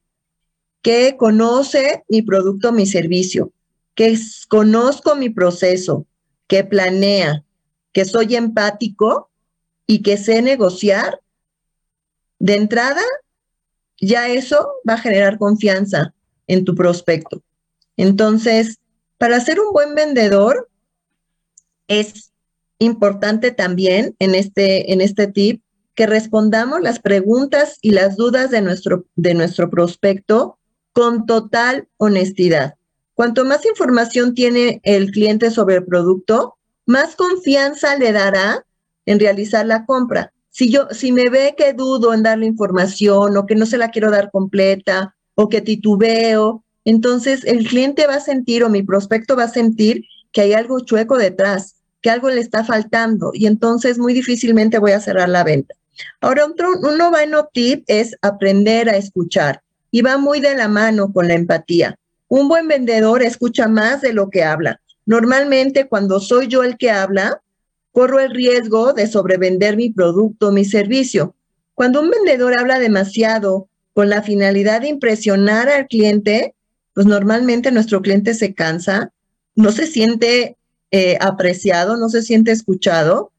que 0.82 1.16
conoce 1.16 2.02
mi 2.08 2.22
producto, 2.22 2.72
mi 2.72 2.86
servicio, 2.86 3.52
que 3.94 4.18
conozco 4.48 5.14
mi 5.14 5.30
proceso, 5.30 6.06
que 6.48 6.64
planea, 6.64 7.44
que 7.92 8.04
soy 8.04 8.34
empático 8.34 9.30
y 9.86 10.02
que 10.02 10.16
sé 10.16 10.42
negociar, 10.42 11.20
de 12.40 12.56
entrada, 12.56 13.02
ya 14.00 14.28
eso 14.28 14.72
va 14.88 14.94
a 14.94 14.98
generar 14.98 15.38
confianza 15.38 16.14
en 16.48 16.64
tu 16.64 16.74
prospecto. 16.74 17.44
Entonces, 17.96 18.80
para 19.18 19.38
ser 19.38 19.60
un 19.60 19.72
buen 19.72 19.94
vendedor, 19.94 20.68
es 21.86 22.31
importante 22.84 23.50
también 23.50 24.14
en 24.18 24.34
este, 24.34 24.92
en 24.92 25.00
este 25.00 25.26
tip 25.26 25.62
que 25.94 26.06
respondamos 26.06 26.80
las 26.80 26.98
preguntas 26.98 27.78
y 27.82 27.90
las 27.90 28.16
dudas 28.16 28.50
de 28.50 28.62
nuestro, 28.62 29.04
de 29.16 29.34
nuestro 29.34 29.70
prospecto 29.70 30.58
con 30.92 31.26
total 31.26 31.88
honestidad. 31.96 32.74
Cuanto 33.14 33.44
más 33.44 33.64
información 33.66 34.34
tiene 34.34 34.80
el 34.84 35.10
cliente 35.10 35.50
sobre 35.50 35.76
el 35.76 35.84
producto, 35.84 36.56
más 36.86 37.14
confianza 37.14 37.96
le 37.96 38.12
dará 38.12 38.64
en 39.06 39.20
realizar 39.20 39.66
la 39.66 39.84
compra. 39.84 40.32
Si 40.50 40.70
yo, 40.70 40.88
si 40.90 41.12
me 41.12 41.28
ve 41.28 41.54
que 41.56 41.72
dudo 41.72 42.12
en 42.12 42.22
darle 42.22 42.46
información 42.46 43.36
o 43.36 43.46
que 43.46 43.54
no 43.54 43.66
se 43.66 43.78
la 43.78 43.90
quiero 43.90 44.10
dar 44.10 44.30
completa 44.30 45.14
o 45.34 45.48
que 45.48 45.60
titubeo, 45.60 46.64
entonces 46.84 47.44
el 47.44 47.66
cliente 47.66 48.06
va 48.06 48.16
a 48.16 48.20
sentir 48.20 48.64
o 48.64 48.68
mi 48.68 48.82
prospecto 48.82 49.36
va 49.36 49.44
a 49.44 49.48
sentir 49.48 50.04
que 50.32 50.42
hay 50.42 50.52
algo 50.54 50.80
chueco 50.80 51.16
detrás, 51.16 51.81
que 52.02 52.10
algo 52.10 52.28
le 52.28 52.40
está 52.40 52.64
faltando 52.64 53.30
y 53.32 53.46
entonces 53.46 53.98
muy 53.98 54.12
difícilmente 54.12 54.78
voy 54.78 54.92
a 54.92 55.00
cerrar 55.00 55.28
la 55.28 55.44
venta. 55.44 55.74
Ahora, 56.20 56.46
otro, 56.46 56.70
un 56.80 56.98
noveno 56.98 57.48
tip 57.52 57.84
es 57.86 58.16
aprender 58.22 58.88
a 58.88 58.96
escuchar 58.96 59.62
y 59.90 60.02
va 60.02 60.18
muy 60.18 60.40
de 60.40 60.56
la 60.56 60.68
mano 60.68 61.12
con 61.12 61.28
la 61.28 61.34
empatía. 61.34 61.98
Un 62.28 62.48
buen 62.48 62.66
vendedor 62.66 63.22
escucha 63.22 63.68
más 63.68 64.00
de 64.00 64.12
lo 64.12 64.30
que 64.30 64.42
habla. 64.42 64.80
Normalmente 65.06 65.86
cuando 65.86 66.18
soy 66.20 66.48
yo 66.48 66.62
el 66.62 66.76
que 66.76 66.90
habla, 66.90 67.40
corro 67.92 68.20
el 68.20 68.30
riesgo 68.30 68.92
de 68.94 69.06
sobrevender 69.06 69.76
mi 69.76 69.90
producto, 69.90 70.50
mi 70.50 70.64
servicio. 70.64 71.34
Cuando 71.74 72.00
un 72.00 72.10
vendedor 72.10 72.58
habla 72.58 72.78
demasiado 72.78 73.68
con 73.92 74.08
la 74.08 74.22
finalidad 74.22 74.80
de 74.80 74.88
impresionar 74.88 75.68
al 75.68 75.86
cliente, 75.86 76.54
pues 76.94 77.06
normalmente 77.06 77.70
nuestro 77.70 78.00
cliente 78.00 78.34
se 78.34 78.54
cansa, 78.54 79.12
no 79.54 79.70
se 79.72 79.86
siente 79.86 80.56
eh, 80.94 81.16
apreciado, 81.20 81.96
no 81.96 82.10
se 82.10 82.20
siente 82.20 82.52
escuchado, 82.52 83.32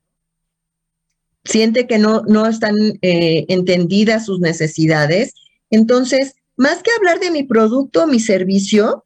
siente 1.43 1.85
que 1.85 1.99
no, 1.99 2.23
no 2.23 2.47
están 2.47 2.75
eh, 3.03 3.45
entendidas 3.47 4.25
sus 4.25 4.39
necesidades. 4.39 5.35
Entonces, 5.69 6.33
más 6.57 6.81
que 6.81 6.89
hablar 6.97 7.19
de 7.19 7.29
mi 7.29 7.43
producto, 7.43 8.07
mi 8.07 8.19
servicio, 8.19 9.05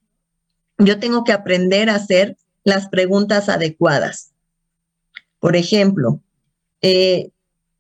yo 0.78 0.98
tengo 0.98 1.26
que 1.26 1.34
aprender 1.34 1.90
a 1.90 1.96
hacer 1.96 2.38
las 2.64 2.88
preguntas 2.88 3.50
adecuadas. 3.50 4.32
Por 5.40 5.58
ejemplo, 5.58 6.22
eh, 6.82 7.32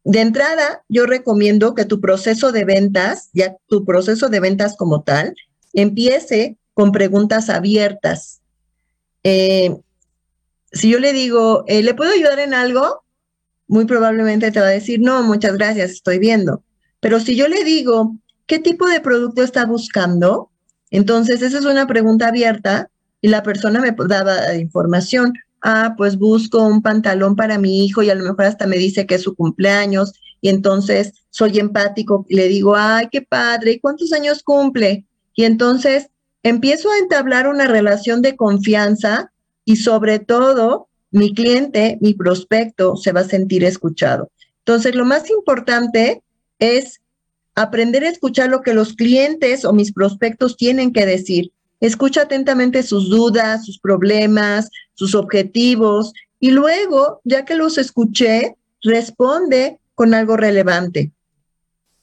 de 0.03 0.19
entrada, 0.19 0.83
yo 0.89 1.05
recomiendo 1.05 1.75
que 1.75 1.85
tu 1.85 2.01
proceso 2.01 2.51
de 2.51 2.65
ventas, 2.65 3.29
ya 3.33 3.55
tu 3.67 3.85
proceso 3.85 4.27
de 4.27 4.41
ventas 4.41 4.75
como 4.75 5.03
tal, 5.03 5.33
empiece 5.71 6.57
con 6.73 6.91
preguntas 6.91 7.49
abiertas. 7.49 8.41
Si 10.71 10.89
yo 10.89 10.99
le 10.99 11.13
digo, 11.13 11.63
eh, 11.67 11.81
¿le 11.83 11.93
puedo 11.93 12.11
ayudar 12.11 12.39
en 12.39 12.53
algo? 12.53 13.03
Muy 13.67 13.85
probablemente 13.85 14.51
te 14.51 14.59
va 14.59 14.67
a 14.67 14.71
decir, 14.71 14.99
no, 14.99 15.23
muchas 15.23 15.53
gracias, 15.53 15.91
estoy 15.91 16.19
viendo. 16.19 16.63
Pero 16.99 17.19
si 17.19 17.35
yo 17.35 17.47
le 17.47 17.63
digo, 17.63 18.15
¿qué 18.45 18.59
tipo 18.59 18.87
de 18.87 19.01
producto 19.01 19.43
está 19.43 19.65
buscando? 19.65 20.49
Entonces, 20.89 21.41
esa 21.41 21.59
es 21.59 21.65
una 21.65 21.87
pregunta 21.87 22.27
abierta 22.27 22.89
y 23.21 23.27
la 23.27 23.43
persona 23.43 23.79
me 23.79 23.95
daba 24.07 24.55
información. 24.55 25.33
Ah, 25.61 25.95
pues 25.97 26.17
busco 26.17 26.65
un 26.65 26.81
pantalón 26.81 27.35
para 27.35 27.57
mi 27.57 27.85
hijo 27.85 28.03
y 28.03 28.09
a 28.09 28.15
lo 28.15 28.23
mejor 28.23 28.45
hasta 28.45 28.67
me 28.67 28.77
dice 28.77 29.05
que 29.05 29.15
es 29.15 29.23
su 29.23 29.35
cumpleaños 29.35 30.13
y 30.39 30.49
entonces 30.49 31.13
soy 31.29 31.59
empático 31.59 32.25
y 32.29 32.35
le 32.35 32.47
digo, 32.47 32.75
ay, 32.75 33.07
qué 33.11 33.21
padre, 33.21 33.73
¿y 33.73 33.79
cuántos 33.79 34.13
años 34.13 34.43
cumple? 34.43 35.05
Y 35.33 35.45
entonces 35.45 36.09
empiezo 36.43 36.91
a 36.91 36.99
entablar 36.99 37.47
una 37.47 37.67
relación 37.67 38.21
de 38.21 38.35
confianza 38.35 39.31
y 39.67 39.75
sobre 39.75 40.19
todo 40.19 40.87
mi 41.11 41.33
cliente, 41.33 41.97
mi 41.99 42.13
prospecto 42.13 42.95
se 42.95 43.11
va 43.11 43.19
a 43.19 43.27
sentir 43.27 43.65
escuchado. 43.65 44.31
Entonces, 44.59 44.95
lo 44.95 45.03
más 45.03 45.29
importante 45.29 46.23
es 46.57 47.01
aprender 47.53 48.05
a 48.05 48.09
escuchar 48.09 48.49
lo 48.49 48.61
que 48.61 48.73
los 48.73 48.93
clientes 48.93 49.65
o 49.65 49.73
mis 49.73 49.91
prospectos 49.91 50.55
tienen 50.55 50.93
que 50.93 51.05
decir. 51.05 51.51
Escucha 51.81 52.21
atentamente 52.21 52.81
sus 52.81 53.09
dudas, 53.09 53.65
sus 53.65 53.77
problemas, 53.77 54.69
sus 54.93 55.13
objetivos 55.15 56.13
y 56.39 56.51
luego, 56.51 57.19
ya 57.25 57.43
que 57.43 57.55
los 57.55 57.77
escuché, 57.77 58.55
responde 58.81 59.79
con 59.95 60.13
algo 60.13 60.37
relevante. 60.37 61.11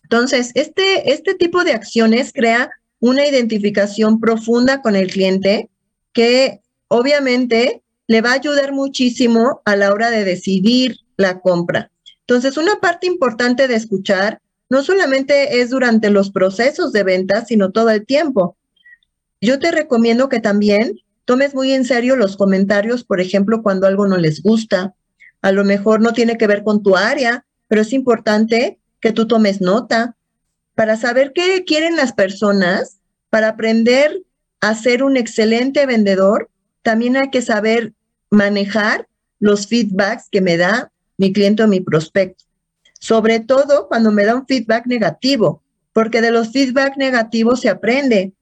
Entonces, 0.03 0.51
este, 0.53 1.15
este 1.15 1.35
tipo 1.35 1.65
de 1.65 1.73
acciones 1.73 2.31
crea 2.31 2.71
una 3.01 3.27
identificación 3.27 4.21
profunda 4.21 4.83
con 4.83 4.97
el 4.97 5.11
cliente 5.11 5.71
que 6.13 6.61
obviamente 6.89 7.83
le 8.07 8.21
va 8.21 8.31
a 8.31 8.35
ayudar 8.35 8.73
muchísimo 8.73 9.63
a 9.65 9.77
la 9.77 9.93
hora 9.93 10.11
de 10.11 10.25
decidir 10.25 10.99
la 11.17 11.41
compra. 11.41 11.91
Entonces, 12.21 12.57
una 12.57 12.77
parte 12.77 13.07
importante 13.07 13.69
de 13.69 13.75
escuchar 13.75 14.41
no 14.71 14.83
solamente 14.83 15.61
es 15.61 15.71
durante 15.71 16.11
los 16.11 16.31
procesos 16.31 16.93
de 16.93 17.03
venta, 17.03 17.45
sino 17.45 17.71
todo 17.71 17.91
el 17.91 18.07
tiempo. 18.07 18.57
Yo 19.41 19.59
te 19.59 19.71
recomiendo 19.71 20.29
que 20.29 20.41
también 20.41 20.99
tomes 21.25 21.55
muy 21.55 21.73
en 21.73 21.85
serio 21.85 22.17
los 22.17 22.37
comentarios, 22.37 23.05
por 23.05 23.21
ejemplo, 23.21 23.63
cuando 23.63 23.87
algo 23.87 24.07
no 24.07 24.17
les 24.17 24.43
gusta. 24.43 24.95
A 25.43 25.53
lo 25.53 25.65
mejor 25.65 26.01
no 26.01 26.13
tiene 26.13 26.39
que 26.39 26.47
ver 26.47 26.65
con 26.65 26.83
tu 26.83 26.97
área, 26.97 27.45
pero 27.69 27.83
es 27.83 27.93
importante 27.93 28.79
que 29.01 29.13
tú 29.13 29.27
tomes 29.27 29.61
nota 29.61 30.17
para 30.75 30.97
saber 30.97 31.33
qué 31.35 31.65
quieren 31.65 31.97
las 31.97 32.13
personas, 32.13 32.99
para 33.31 33.49
aprender 33.49 34.23
a 34.61 34.75
ser 34.75 35.03
un 35.03 35.17
excelente 35.17 35.85
vendedor, 35.87 36.51
también 36.85 37.17
hay 37.17 37.31
que 37.31 37.43
saber 37.43 37.95
manejar 38.31 39.09
los 39.41 39.67
feedbacks 39.67 40.29
que 40.31 40.41
me 40.41 40.57
da 40.57 40.93
mi 41.17 41.33
cliente 41.33 41.65
o 41.65 41.69
mi 41.69 41.81
prospecto. 41.81 42.45
Sobre 43.01 43.41
todo 43.41 43.89
cuando 43.89 44.13
me 44.13 44.25
da 44.25 44.37
un 44.37 44.47
feedback 44.47 44.87
negativo, 44.87 45.63
porque 45.93 46.21
de 46.21 46.31
los 46.31 46.53
feedback 46.53 46.97
negativos 46.97 47.61
se 47.61 47.69
aprende. 47.69 48.33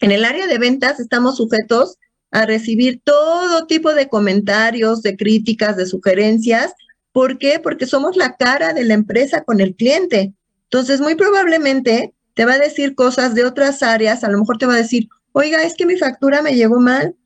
En 0.00 0.12
el 0.12 0.24
área 0.24 0.46
de 0.46 0.58
ventas 0.58 1.00
estamos 1.00 1.36
sujetos 1.36 1.96
a 2.30 2.44
recibir 2.44 3.00
todo 3.02 3.66
tipo 3.66 3.94
de 3.94 4.08
comentarios, 4.08 5.02
de 5.02 5.16
críticas, 5.16 5.76
de 5.76 5.86
sugerencias. 5.86 6.74
¿Por 7.12 7.38
qué? 7.38 7.60
Porque 7.60 7.86
somos 7.86 8.16
la 8.16 8.36
cara 8.36 8.74
de 8.74 8.84
la 8.84 8.94
empresa 8.94 9.44
con 9.44 9.60
el 9.60 9.74
cliente. 9.74 10.34
Entonces, 10.64 11.00
muy 11.00 11.14
probablemente 11.14 12.12
te 12.34 12.44
va 12.44 12.54
a 12.54 12.58
decir 12.58 12.94
cosas 12.94 13.34
de 13.34 13.44
otras 13.44 13.82
áreas, 13.82 14.24
a 14.24 14.28
lo 14.28 14.38
mejor 14.38 14.58
te 14.58 14.66
va 14.66 14.74
a 14.74 14.78
decir, 14.78 15.08
oiga, 15.32 15.62
es 15.62 15.74
que 15.74 15.86
mi 15.86 15.96
factura 15.96 16.42
me 16.42 16.54
llegó 16.54 16.80
mal. 16.80 17.16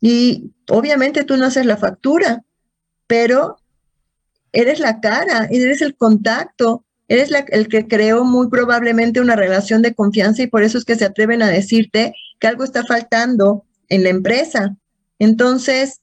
Y 0.00 0.52
obviamente 0.68 1.24
tú 1.24 1.36
no 1.36 1.46
haces 1.46 1.66
la 1.66 1.76
factura, 1.76 2.42
pero 3.06 3.58
eres 4.52 4.80
la 4.80 5.00
cara, 5.00 5.48
eres 5.50 5.82
el 5.82 5.96
contacto, 5.96 6.84
eres 7.08 7.30
el 7.50 7.68
que 7.68 7.86
creó 7.86 8.24
muy 8.24 8.48
probablemente 8.48 9.20
una 9.20 9.36
relación 9.36 9.82
de 9.82 9.94
confianza 9.94 10.42
y 10.42 10.46
por 10.48 10.62
eso 10.62 10.78
es 10.78 10.84
que 10.84 10.96
se 10.96 11.04
atreven 11.04 11.42
a 11.42 11.48
decirte 11.48 12.14
que 12.40 12.46
algo 12.46 12.64
está 12.64 12.84
faltando 12.84 13.64
en 13.88 14.02
la 14.02 14.10
empresa. 14.10 14.76
Entonces, 15.18 16.00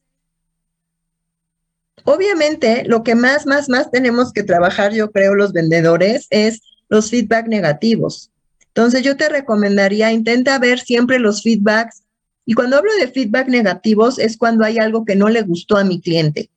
obviamente 2.03 2.83
lo 2.85 3.03
que 3.03 3.15
más, 3.15 3.45
más, 3.45 3.69
más 3.69 3.91
tenemos 3.91 4.31
que 4.31 4.43
trabajar, 4.43 4.93
yo 4.93 5.11
creo, 5.11 5.35
los 5.35 5.53
vendedores 5.53 6.27
es 6.29 6.61
los 6.89 7.09
feedback 7.09 7.47
negativos. 7.47 8.31
Entonces, 8.67 9.03
yo 9.03 9.17
te 9.17 9.29
recomendaría, 9.29 10.11
intenta 10.11 10.57
ver 10.57 10.79
siempre 10.79 11.19
los 11.19 11.43
feedbacks. 11.43 12.02
Y 12.45 12.53
cuando 12.53 12.77
hablo 12.77 12.91
de 12.95 13.07
feedback 13.07 13.47
negativos 13.47 14.19
es 14.19 14.37
cuando 14.37 14.65
hay 14.65 14.77
algo 14.77 15.05
que 15.05 15.15
no 15.15 15.29
le 15.29 15.41
gustó 15.43 15.77
a 15.77 15.83
mi 15.83 16.01
cliente, 16.01 16.49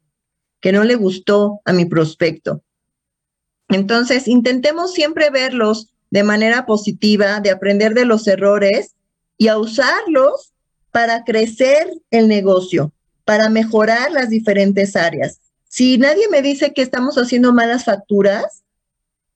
que 0.61 0.72
no 0.72 0.85
le 0.85 0.96
gustó 0.96 1.61
a 1.64 1.72
mi 1.72 1.85
prospecto. 1.85 2.62
Entonces, 3.68 4.29
intentemos 4.29 4.92
siempre 4.92 5.31
verlos 5.31 5.92
de 6.11 6.22
manera 6.22 6.66
positiva, 6.66 7.40
de 7.40 7.51
aprender 7.51 7.94
de 7.94 8.05
los 8.05 8.27
errores 8.27 8.94
y 9.38 9.49
a 9.49 9.59
usarlos 9.59 10.53
para 10.92 11.25
crecer 11.25 11.92
el 12.11 12.29
negocio, 12.29 12.92
para 13.25 13.49
mejorar 13.49 14.12
las 14.12 14.31
diferentes 14.31 14.96
áreas. 14.96 15.40
Si 15.68 15.99
nadie 15.99 16.29
me 16.31 16.42
dice 16.42 16.72
que 16.72 16.83
estamos 16.83 17.16
haciendo 17.16 17.53
malas 17.53 17.85
facturas, 17.85 18.62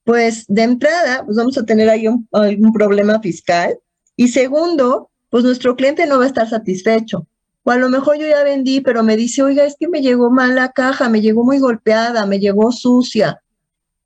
pues 0.04 0.46
de 0.48 0.62
entrada, 0.62 1.24
pues 1.24 1.36
vamos 1.36 1.58
a 1.58 1.64
tener 1.64 1.90
ahí 1.90 2.06
un, 2.08 2.72
problema 2.72 3.20
fiscal. 3.20 3.78
Y 4.16 4.28
segundo, 4.28 5.09
pues 5.30 5.44
nuestro 5.44 5.76
cliente 5.76 6.06
no 6.06 6.18
va 6.18 6.24
a 6.24 6.28
estar 6.28 6.48
satisfecho. 6.48 7.26
O 7.62 7.70
a 7.70 7.76
lo 7.76 7.88
mejor 7.88 8.18
yo 8.18 8.26
ya 8.26 8.42
vendí, 8.42 8.80
pero 8.80 9.02
me 9.02 9.16
dice, 9.16 9.42
oiga, 9.42 9.64
es 9.64 9.76
que 9.78 9.88
me 9.88 10.02
llegó 10.02 10.30
mal 10.30 10.54
la 10.54 10.72
caja, 10.72 11.08
me 11.08 11.20
llegó 11.20 11.44
muy 11.44 11.58
golpeada, 11.58 12.26
me 12.26 12.38
llegó 12.38 12.72
sucia. 12.72 13.42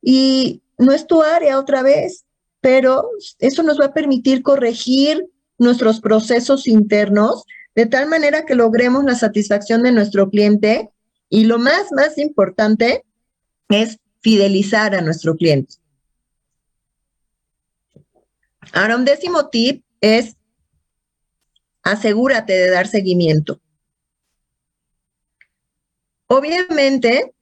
Y 0.03 0.63
no 0.79 0.93
es 0.93 1.07
tu 1.07 1.23
área 1.23 1.59
otra 1.59 1.83
vez, 1.83 2.25
pero 2.61 3.09
eso 3.39 3.63
nos 3.63 3.81
va 3.81 3.87
a 3.87 3.95
permitir 3.95 4.43
corregir 4.43 5.25
nuestros 5.59 6.01
procesos 6.01 6.67
internos 6.67 7.45
de 7.75 7.87
tal 7.87 8.09
manera 8.09 8.45
que 8.45 8.55
logremos 8.55 9.05
la 9.05 9.15
satisfacción 9.15 9.83
de 9.83 9.93
nuestro 9.93 10.29
cliente 10.31 10.91
y 11.29 11.45
lo 11.45 11.59
más, 11.59 11.91
más 11.93 12.19
importante 12.19 13.05
es 13.69 13.99
fidelizar 14.21 14.95
a 14.95 15.01
nuestro 15.01 15.37
cliente. 15.37 15.75
Ahora, 18.73 18.97
un 18.97 19.05
décimo 19.05 19.49
tip 19.49 19.85
es 20.01 20.37
asegúrate 21.85 22.55
de 22.55 22.71
dar 22.71 22.89
seguimiento. 22.89 23.61
Obviamente, 26.27 27.35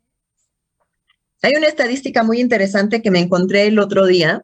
hay 1.41 1.53
una 1.57 1.69
estadística 1.69 2.23
muy 2.25 2.41
interesante 2.41 3.01
que 3.01 3.11
me 3.11 3.21
encontré 3.21 3.67
el 3.67 3.79
otro 3.79 4.07
día, 4.07 4.43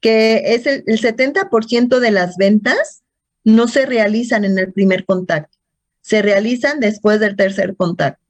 que 0.00 0.54
es 0.54 0.66
el, 0.66 0.84
el 0.86 1.00
70% 1.00 1.98
de 2.00 2.10
las 2.10 2.36
ventas 2.36 3.02
no 3.44 3.68
se 3.68 3.86
realizan 3.86 4.44
en 4.44 4.58
el 4.58 4.72
primer 4.72 5.04
contacto, 5.04 5.56
se 6.00 6.20
realizan 6.20 6.80
después 6.80 7.20
del 7.20 7.36
tercer 7.36 7.76
contacto. 7.76 8.22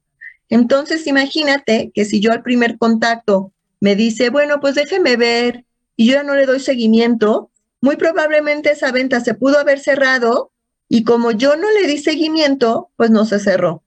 Entonces, 0.49 1.07
imagínate 1.07 1.91
que 1.93 2.05
si 2.05 2.19
yo 2.19 2.31
al 2.31 2.43
primer 2.43 2.77
contacto 2.77 3.51
me 3.79 3.95
dice, 3.95 4.29
bueno, 4.29 4.59
pues 4.59 4.75
déjeme 4.75 5.17
ver 5.17 5.65
y 5.95 6.07
yo 6.07 6.13
ya 6.13 6.23
no 6.23 6.35
le 6.35 6.45
doy 6.45 6.59
seguimiento, 6.59 7.51
muy 7.81 7.95
probablemente 7.95 8.71
esa 8.71 8.91
venta 8.91 9.19
se 9.19 9.33
pudo 9.33 9.59
haber 9.59 9.79
cerrado 9.79 10.51
y 10.89 11.03
como 11.03 11.31
yo 11.31 11.55
no 11.55 11.69
le 11.71 11.87
di 11.87 11.97
seguimiento, 11.97 12.91
pues 12.95 13.09
no 13.09 13.25
se 13.25 13.39
cerró. 13.39 13.83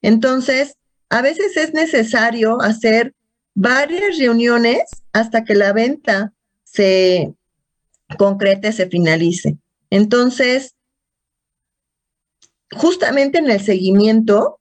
Entonces, 0.00 0.76
a 1.10 1.22
veces 1.22 1.56
es 1.56 1.74
necesario 1.74 2.60
hacer 2.60 3.14
varias 3.54 4.18
reuniones 4.18 4.82
hasta 5.12 5.44
que 5.44 5.54
la 5.54 5.72
venta 5.72 6.32
se 6.64 7.34
concrete, 8.16 8.72
se 8.72 8.88
finalice. 8.88 9.58
Entonces, 9.90 10.74
justamente 12.72 13.38
en 13.38 13.50
el 13.50 13.60
seguimiento 13.60 14.60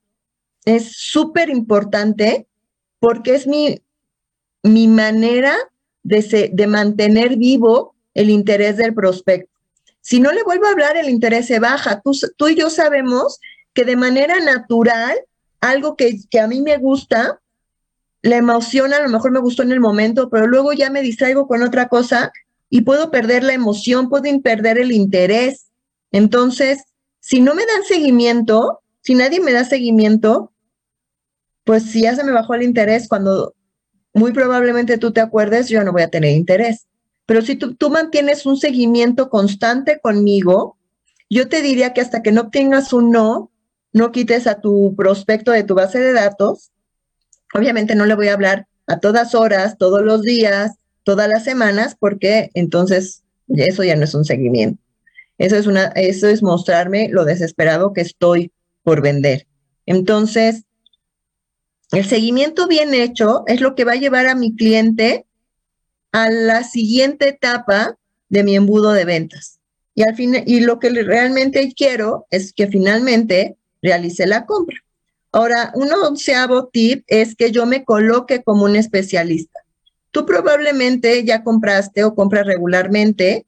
es 0.66 0.94
súper 0.98 1.50
importante 1.50 2.48
porque 3.00 3.36
es 3.36 3.48
mi, 3.48 3.82
mi 4.64 4.88
manera 4.88 5.56
de, 6.04 6.50
de 6.52 6.68
mantener 6.68 7.38
vivo 7.38 7.96
el 8.14 8.30
interés 8.30 8.78
del 8.78 8.94
prospecto. 8.94 9.57
Si 10.08 10.22
no 10.22 10.32
le 10.32 10.42
vuelvo 10.44 10.68
a 10.68 10.70
hablar, 10.70 10.96
el 10.96 11.10
interés 11.10 11.48
se 11.48 11.60
baja. 11.60 12.02
Tú, 12.38 12.48
y 12.48 12.56
yo 12.56 12.70
sabemos 12.70 13.42
que 13.74 13.84
de 13.84 13.98
manera 13.98 14.40
natural, 14.40 15.18
algo 15.60 15.98
que, 15.98 16.22
que 16.30 16.40
a 16.40 16.48
mí 16.48 16.62
me 16.62 16.78
gusta, 16.78 17.42
la 18.22 18.38
emociona, 18.38 18.96
a 18.96 19.02
lo 19.02 19.10
mejor 19.10 19.32
me 19.32 19.42
gustó 19.42 19.64
en 19.64 19.74
el 19.74 19.82
momento, 19.82 20.30
pero 20.30 20.48
luego 20.48 20.72
ya 20.72 20.90
me 20.90 21.02
distraigo 21.02 21.46
con 21.46 21.62
otra 21.62 21.90
cosa 21.90 22.32
y 22.70 22.84
puedo 22.84 23.12
perder 23.12 23.44
la 23.44 23.52
emoción, 23.52 24.08
puedo 24.08 24.24
perder 24.42 24.78
el 24.78 24.94
interés. 24.94 25.68
Entonces, 26.14 26.86
si 27.20 27.42
no 27.42 27.54
me 27.54 27.66
dan 27.66 27.84
seguimiento, 27.84 28.80
si 29.02 29.14
nadie 29.14 29.42
me 29.42 29.52
da 29.52 29.66
seguimiento, 29.66 30.54
pues 31.66 31.84
si 31.84 32.04
ya 32.04 32.16
se 32.16 32.24
me 32.24 32.32
bajó 32.32 32.54
el 32.54 32.64
interés, 32.64 33.10
cuando 33.10 33.56
muy 34.14 34.32
probablemente 34.32 34.98
tú 34.98 35.12
te 35.12 35.20
acuerdes, 35.20 35.68
yo 35.68 35.84
no 35.84 35.92
voy 35.92 36.04
a 36.04 36.10
tener 36.10 36.32
interés. 36.32 36.87
Pero 37.28 37.42
si 37.42 37.58
tú, 37.58 37.90
mantienes 37.90 38.46
un 38.46 38.58
seguimiento 38.58 39.30
constante 39.30 40.00
conmigo, 40.00 40.78
yo 41.30 41.50
te 41.50 41.62
diría 41.62 41.94
que 41.94 42.00
hasta 42.00 42.24
que 42.24 42.32
no 42.32 42.42
obtengas 42.42 42.94
un 42.94 43.12
no, 43.12 43.52
no 43.92 44.14
quites 44.14 44.48
a 44.48 44.62
tu 44.62 44.96
prospecto 44.96 45.52
de 45.52 45.64
tu 45.64 45.76
base 45.76 46.00
de 46.00 46.14
datos. 46.14 46.72
Obviamente 47.54 47.96
no 47.96 48.06
le 48.06 48.16
voy 48.16 48.30
a 48.30 48.34
hablar 48.34 48.68
a 48.88 49.00
todas 49.00 49.36
horas, 49.36 49.78
todos 49.78 50.04
los 50.04 50.22
días, 50.22 50.78
todas 51.04 51.28
las 51.28 51.44
semanas, 51.44 51.98
porque 52.00 52.50
entonces 52.54 53.24
eso 53.50 53.84
ya 53.84 53.98
no 53.98 54.06
es 54.06 54.16
un 54.16 54.24
seguimiento. 54.24 54.82
Eso 55.38 55.58
es, 55.58 55.68
una, 55.68 55.88
eso 55.96 56.30
es 56.30 56.42
mostrarme 56.42 57.10
lo 57.10 57.26
desesperado 57.26 57.92
que 57.92 58.02
estoy 58.02 58.54
por 58.84 59.02
vender. 59.02 59.48
Entonces, 59.86 60.64
el 61.92 62.06
seguimiento 62.06 62.68
bien 62.70 62.94
hecho 62.94 63.44
es 63.48 63.60
lo 63.60 63.76
que 63.76 63.84
va 63.84 63.94
a 63.94 63.98
llevar 63.98 64.28
a 64.28 64.36
mi 64.36 64.56
cliente 64.56 65.27
a 66.12 66.30
la 66.30 66.64
siguiente 66.64 67.30
etapa 67.30 67.98
de 68.30 68.44
mi 68.44 68.56
embudo 68.56 68.92
de 68.92 69.06
ventas. 69.06 69.60
Y, 69.96 70.04
al 70.04 70.16
fin, 70.16 70.44
y 70.46 70.60
lo 70.60 70.80
que 70.80 70.90
realmente 70.90 71.74
quiero 71.76 72.28
es 72.30 72.54
que 72.54 72.68
finalmente 72.68 73.58
realice 73.82 74.28
la 74.28 74.46
compra. 74.46 74.78
Ahora, 75.32 75.72
un 75.76 75.92
onceavo 75.92 76.68
tip 76.68 77.04
es 77.08 77.36
que 77.36 77.52
yo 77.52 77.66
me 77.66 77.84
coloque 77.84 78.44
como 78.44 78.64
un 78.64 78.76
especialista. 78.76 79.60
Tú 80.12 80.26
probablemente 80.26 81.24
ya 81.24 81.44
compraste 81.44 82.04
o 82.04 82.16
compras 82.16 82.46
regularmente 82.46 83.46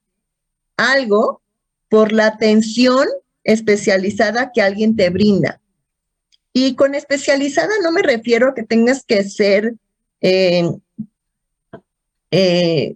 algo 0.78 1.42
por 1.90 2.12
la 2.12 2.28
atención 2.28 3.08
especializada 3.44 4.52
que 4.54 4.62
alguien 4.62 4.96
te 4.96 5.10
brinda. 5.10 5.60
Y 6.54 6.76
con 6.76 6.96
especializada 6.96 7.74
no 7.82 7.92
me 7.92 8.02
refiero 8.02 8.50
a 8.50 8.54
que 8.54 8.64
tengas 8.64 9.04
que 9.04 9.24
ser, 9.24 9.76
eh, 10.22 10.70
eh, 12.32 12.96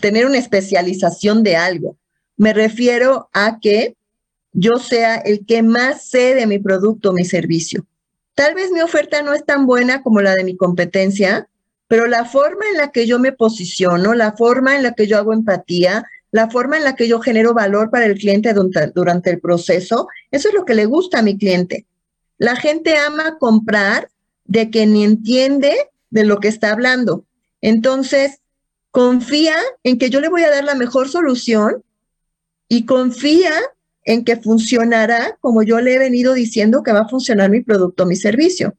tener 0.00 0.26
una 0.26 0.38
especialización 0.38 1.42
de 1.42 1.56
algo. 1.56 1.96
Me 2.36 2.52
refiero 2.52 3.28
a 3.32 3.58
que 3.60 3.96
yo 4.52 4.78
sea 4.78 5.16
el 5.16 5.44
que 5.44 5.62
más 5.62 6.08
sé 6.08 6.34
de 6.34 6.46
mi 6.46 6.58
producto 6.58 7.12
mi 7.12 7.24
servicio. 7.24 7.86
Tal 8.34 8.54
vez 8.54 8.70
mi 8.70 8.80
oferta 8.80 9.22
no 9.22 9.32
es 9.32 9.44
tan 9.44 9.66
buena 9.66 10.02
como 10.02 10.20
la 10.20 10.34
de 10.34 10.44
mi 10.44 10.56
competencia, 10.56 11.48
pero 11.88 12.06
la 12.06 12.24
forma 12.24 12.66
en 12.70 12.76
la 12.76 12.90
que 12.90 13.06
yo 13.06 13.18
me 13.18 13.32
posiciono, 13.32 14.14
la 14.14 14.32
forma 14.32 14.76
en 14.76 14.82
la 14.82 14.92
que 14.92 15.06
yo 15.06 15.18
hago 15.18 15.32
empatía, 15.32 16.04
la 16.30 16.50
forma 16.50 16.76
en 16.76 16.84
la 16.84 16.96
que 16.96 17.08
yo 17.08 17.20
genero 17.20 17.54
valor 17.54 17.90
para 17.90 18.06
el 18.06 18.18
cliente 18.18 18.52
durante, 18.52 19.30
el 19.30 19.40
proceso, 19.40 20.08
eso 20.30 20.48
es 20.48 20.54
lo 20.54 20.64
que 20.64 20.74
le 20.74 20.84
gusta 20.84 21.20
a 21.20 21.22
mi 21.22 21.38
cliente. 21.38 21.86
La 22.38 22.56
gente 22.56 22.96
ama 22.98 23.38
comprar 23.38 24.10
de 24.44 24.68
quien 24.68 24.96
entiende 24.96 25.74
de 26.10 26.24
lo 26.24 26.38
que 26.38 26.48
está 26.48 26.72
hablando. 26.72 27.24
Entonces, 27.66 28.38
confía 28.92 29.56
en 29.82 29.98
que 29.98 30.08
yo 30.08 30.20
le 30.20 30.28
voy 30.28 30.44
a 30.44 30.50
dar 30.50 30.62
la 30.62 30.76
mejor 30.76 31.08
solución 31.08 31.82
y 32.68 32.86
confía 32.86 33.54
en 34.04 34.24
que 34.24 34.36
funcionará 34.36 35.36
como 35.40 35.64
yo 35.64 35.80
le 35.80 35.94
he 35.94 35.98
venido 35.98 36.32
diciendo 36.32 36.84
que 36.84 36.92
va 36.92 37.00
a 37.00 37.08
funcionar 37.08 37.50
mi 37.50 37.62
producto, 37.64 38.06
mi 38.06 38.14
servicio. 38.14 38.76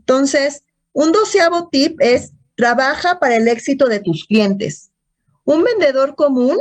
Entonces, 0.00 0.64
un 0.92 1.12
doceavo 1.12 1.68
tip 1.68 1.96
es 2.00 2.32
trabaja 2.56 3.20
para 3.20 3.36
el 3.36 3.46
éxito 3.46 3.86
de 3.86 4.00
tus 4.00 4.24
clientes. 4.24 4.90
Un 5.44 5.62
vendedor 5.62 6.16
común 6.16 6.58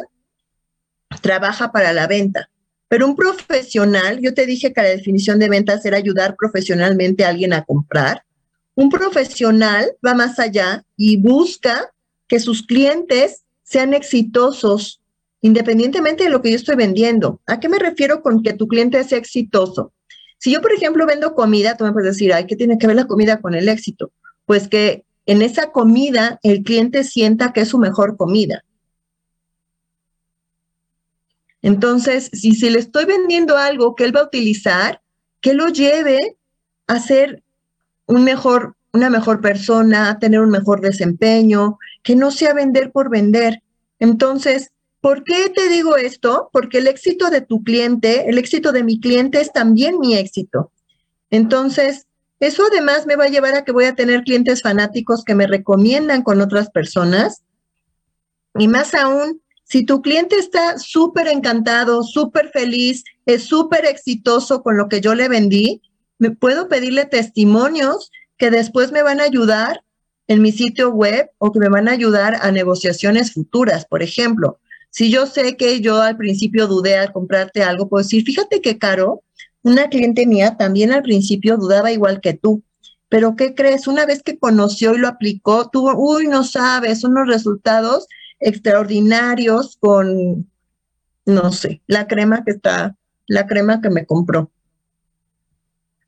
trabaja 1.22 1.72
para 1.72 1.92
la 1.92 2.06
venta, 2.06 2.52
pero 2.88 3.08
un 3.08 3.16
profesional, 3.16 4.20
yo 4.22 4.36
te 4.36 4.46
dije 4.46 4.74
que 4.74 4.82
la 4.84 4.90
definición 4.90 5.40
de 5.40 5.50
ventas 5.50 5.84
era 5.86 5.98
ayudar 5.98 6.36
profesionalmente 6.36 7.26
a 7.26 7.30
alguien 7.30 7.52
a 7.52 7.64
comprar. 7.64 8.24
Un 8.76 8.90
profesional 8.90 9.96
va 10.06 10.14
más 10.14 10.40
allá 10.40 10.84
y 10.98 11.18
busca 11.18 11.92
que 12.28 12.40
sus 12.40 12.64
clientes 12.64 13.44
sean 13.64 13.94
exitosos 13.94 15.00
independientemente 15.42 16.24
de 16.24 16.30
lo 16.30 16.42
que 16.42 16.52
yo 16.52 16.56
estoy 16.56 16.76
vendiendo. 16.76 17.42
¿A 17.46 17.60
qué 17.60 17.68
me 17.68 17.78
refiero 17.78 18.22
con 18.22 18.42
que 18.42 18.54
tu 18.54 18.68
cliente 18.68 19.04
sea 19.04 19.18
exitoso? 19.18 19.92
Si 20.38 20.52
yo, 20.52 20.62
por 20.62 20.74
ejemplo, 20.74 21.06
vendo 21.06 21.36
comida, 21.36 21.76
tú 21.76 21.84
me 21.84 21.92
puedes 21.92 22.14
decir, 22.14 22.34
ay, 22.34 22.48
¿qué 22.48 22.56
tiene 22.56 22.78
que 22.78 22.88
ver 22.88 22.96
la 22.96 23.08
comida 23.08 23.42
con 23.42 23.54
el 23.54 23.68
éxito? 23.68 24.12
Pues 24.46 24.70
que 24.70 25.04
en 25.26 25.42
esa 25.42 25.72
comida 25.72 26.40
el 26.44 26.64
cliente 26.64 27.04
sienta 27.04 27.52
que 27.52 27.62
es 27.62 27.70
su 27.70 27.78
mejor 27.78 28.16
comida. 28.16 28.64
Entonces, 31.62 32.30
si, 32.34 32.56
si 32.56 32.70
le 32.70 32.80
estoy 32.80 33.06
vendiendo 33.06 33.58
algo 33.58 33.96
que 33.96 34.06
él 34.06 34.16
va 34.16 34.22
a 34.22 34.26
utilizar, 34.26 35.02
que 35.42 35.54
lo 35.54 35.68
lleve 35.68 36.38
a 36.88 37.00
ser 37.00 37.43
un 38.08 38.24
mejor, 38.24 38.76
una 38.92 39.10
mejor 39.10 39.42
persona, 39.42 40.20
tener 40.20 40.40
un 40.42 40.50
mejor 40.50 40.82
desempeño, 40.82 41.78
que 42.04 42.16
no 42.16 42.32
sea 42.32 42.54
vender 42.54 42.92
por 42.92 43.10
vender. 43.10 43.62
Entonces, 44.00 44.74
¿Por 45.04 45.26
qué 45.26 45.50
te 45.54 45.68
digo 45.68 45.98
esto? 45.98 46.50
Porque 46.54 46.78
el 46.78 46.88
éxito 46.88 47.30
de 47.30 47.42
tu 47.42 47.62
cliente, 47.62 48.30
el 48.30 48.38
éxito 48.38 48.72
de 48.72 48.86
mi 48.86 49.02
cliente 49.02 49.42
es 49.42 49.52
también 49.52 50.00
mi 50.00 50.16
éxito. 50.16 50.72
Entonces, 51.30 52.08
eso 52.40 52.64
además 52.72 53.06
me 53.06 53.18
va 53.18 53.26
a 53.26 53.28
llevar 53.28 53.54
a 53.54 53.66
que 53.66 53.74
voy 53.74 53.84
a 53.84 53.96
tener 53.96 54.24
clientes 54.24 54.62
fanáticos 54.62 55.26
que 55.26 55.36
me 55.36 55.46
recomiendan 55.46 56.22
con 56.22 56.40
otras 56.40 56.70
personas. 56.70 57.44
Y 58.58 58.70
más 58.70 58.94
aún, 58.94 59.42
si 59.66 59.86
tu 59.86 60.02
cliente 60.02 60.38
está 60.38 60.80
súper 60.80 61.28
encantado, 61.28 62.04
súper 62.04 62.50
feliz, 62.52 63.04
es 63.26 63.44
súper 63.44 63.84
exitoso 63.84 64.64
con 64.64 64.78
lo 64.78 64.88
que 64.88 65.02
yo 65.02 65.16
le 65.16 65.28
vendí, 65.28 65.82
me 66.24 66.32
puedo 66.32 66.70
pedirle 66.70 67.04
testimonios 67.04 68.10
que 68.38 68.50
después 68.50 68.94
me 68.94 69.04
van 69.04 69.20
a 69.20 69.26
ayudar 69.26 69.84
en 70.28 70.42
mi 70.42 70.54
sitio 70.54 70.90
web 70.90 71.30
o 71.38 71.52
que 71.52 71.60
me 71.60 71.68
van 71.68 71.90
a 71.90 71.92
ayudar 71.92 72.38
a 72.42 72.50
negociaciones 72.50 73.34
futuras, 73.34 73.86
por 73.86 74.02
ejemplo. 74.02 74.58
Si 74.90 75.12
yo 75.12 75.26
sé 75.26 75.58
que 75.58 75.82
yo 75.82 76.02
al 76.02 76.16
principio 76.16 76.68
dudé 76.68 76.96
al 76.98 77.12
comprarte 77.12 77.62
algo, 77.62 77.90
puedo 77.90 78.04
decir, 78.04 78.24
fíjate 78.24 78.62
qué 78.62 78.78
caro, 78.78 79.22
una 79.64 79.90
cliente 79.90 80.26
mía 80.26 80.56
también 80.56 80.94
al 80.94 81.02
principio 81.02 81.58
dudaba 81.58 81.92
igual 81.92 82.22
que 82.22 82.34
tú. 82.34 82.64
Pero 83.10 83.36
¿qué 83.36 83.54
crees? 83.54 83.86
Una 83.86 84.06
vez 84.06 84.24
que 84.24 84.40
conoció 84.40 84.96
y 84.96 85.00
lo 85.00 85.10
aplicó, 85.10 85.70
tuvo, 85.70 85.94
uy, 85.98 86.28
no 86.28 86.46
sabes, 86.46 87.04
unos 87.04 87.28
resultados 87.28 88.08
extraordinarios 88.40 89.76
con, 89.78 90.50
no 91.26 91.52
sé, 91.52 91.82
la 91.86 92.08
crema 92.08 92.46
que 92.46 92.52
está, 92.52 92.96
la 93.28 93.46
crema 93.46 93.82
que 93.82 93.90
me 93.90 94.06
compró. 94.06 94.53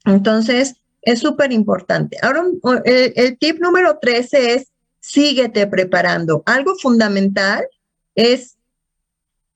Entonces, 0.06 0.76
es 1.02 1.20
súper 1.20 1.52
importante. 1.52 2.18
Ahora, 2.22 2.44
el, 2.84 3.38
tip 3.38 3.60
número 3.60 4.00
13 4.00 4.54
es, 4.54 4.68
síguete 5.00 5.68
preparando. 5.68 6.42
Algo 6.46 6.76
fundamental 6.76 7.68
es 8.16 8.58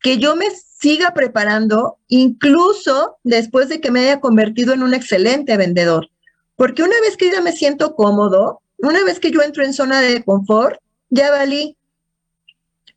que 0.01 0.17
yo 0.17 0.35
me 0.35 0.45
siga 0.51 1.13
preparando 1.13 1.97
incluso 2.07 3.17
después 3.23 3.67
de 3.67 3.81
que 3.81 3.91
me 3.91 4.01
haya 4.01 4.19
convertido 4.19 4.73
en 4.73 4.83
un 4.83 4.93
excelente 4.93 5.57
vendedor. 5.57 6.07
Porque 6.55 6.83
una 6.83 6.99
vez 7.01 7.17
que 7.17 7.31
ya 7.31 7.41
me 7.41 7.51
siento 7.51 7.95
cómodo, 7.95 8.61
una 8.77 9.03
vez 9.03 9.19
que 9.19 9.31
yo 9.31 9.41
entro 9.41 9.63
en 9.63 9.73
zona 9.73 10.01
de 10.01 10.23
confort, 10.23 10.79
ya 11.09 11.31
valí. 11.31 11.75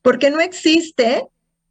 Porque 0.03 0.31
no 0.31 0.41
existe 0.41 1.27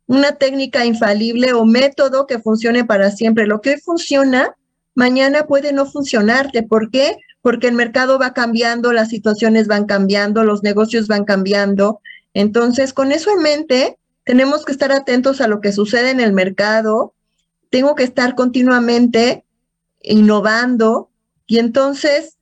una 0.07 0.34
técnica 0.34 0.86
infalible 0.86 1.53
o 1.53 1.63
método 1.63 2.27
que 2.27 2.39
funcione 2.39 2.84
para 2.86 3.11
siempre. 3.11 3.45
Lo 3.45 3.61
que 3.61 3.71
hoy 3.71 3.79
funciona, 3.79 4.55
mañana 4.95 5.47
puede 5.47 5.73
no 5.73 5.85
funcionarte. 5.85 6.63
¿Por 6.63 6.91
qué? 6.91 7.17
Porque 7.41 7.67
el 7.67 7.73
mercado 7.73 8.19
va 8.19 8.33
cambiando, 8.33 8.93
las 8.93 9.09
situaciones 9.09 9.67
van 9.67 9.85
cambiando, 9.85 10.43
los 10.43 10.63
negocios 10.63 11.07
van 11.07 11.25
cambiando. 11.25 12.01
Entonces, 12.33 12.93
con 12.93 13.11
eso 13.11 13.31
en 13.31 13.41
mente, 13.41 13.97
tenemos 14.23 14.65
que 14.65 14.71
estar 14.71 14.91
atentos 14.91 15.41
a 15.41 15.47
lo 15.47 15.61
que 15.61 15.71
sucede 15.71 16.11
en 16.11 16.19
el 16.19 16.33
mercado, 16.33 17.13
tengo 17.69 17.95
que 17.95 18.03
estar 18.03 18.35
continuamente 18.35 19.45
innovando 20.01 21.09
y 21.47 21.59
entonces 21.59 22.37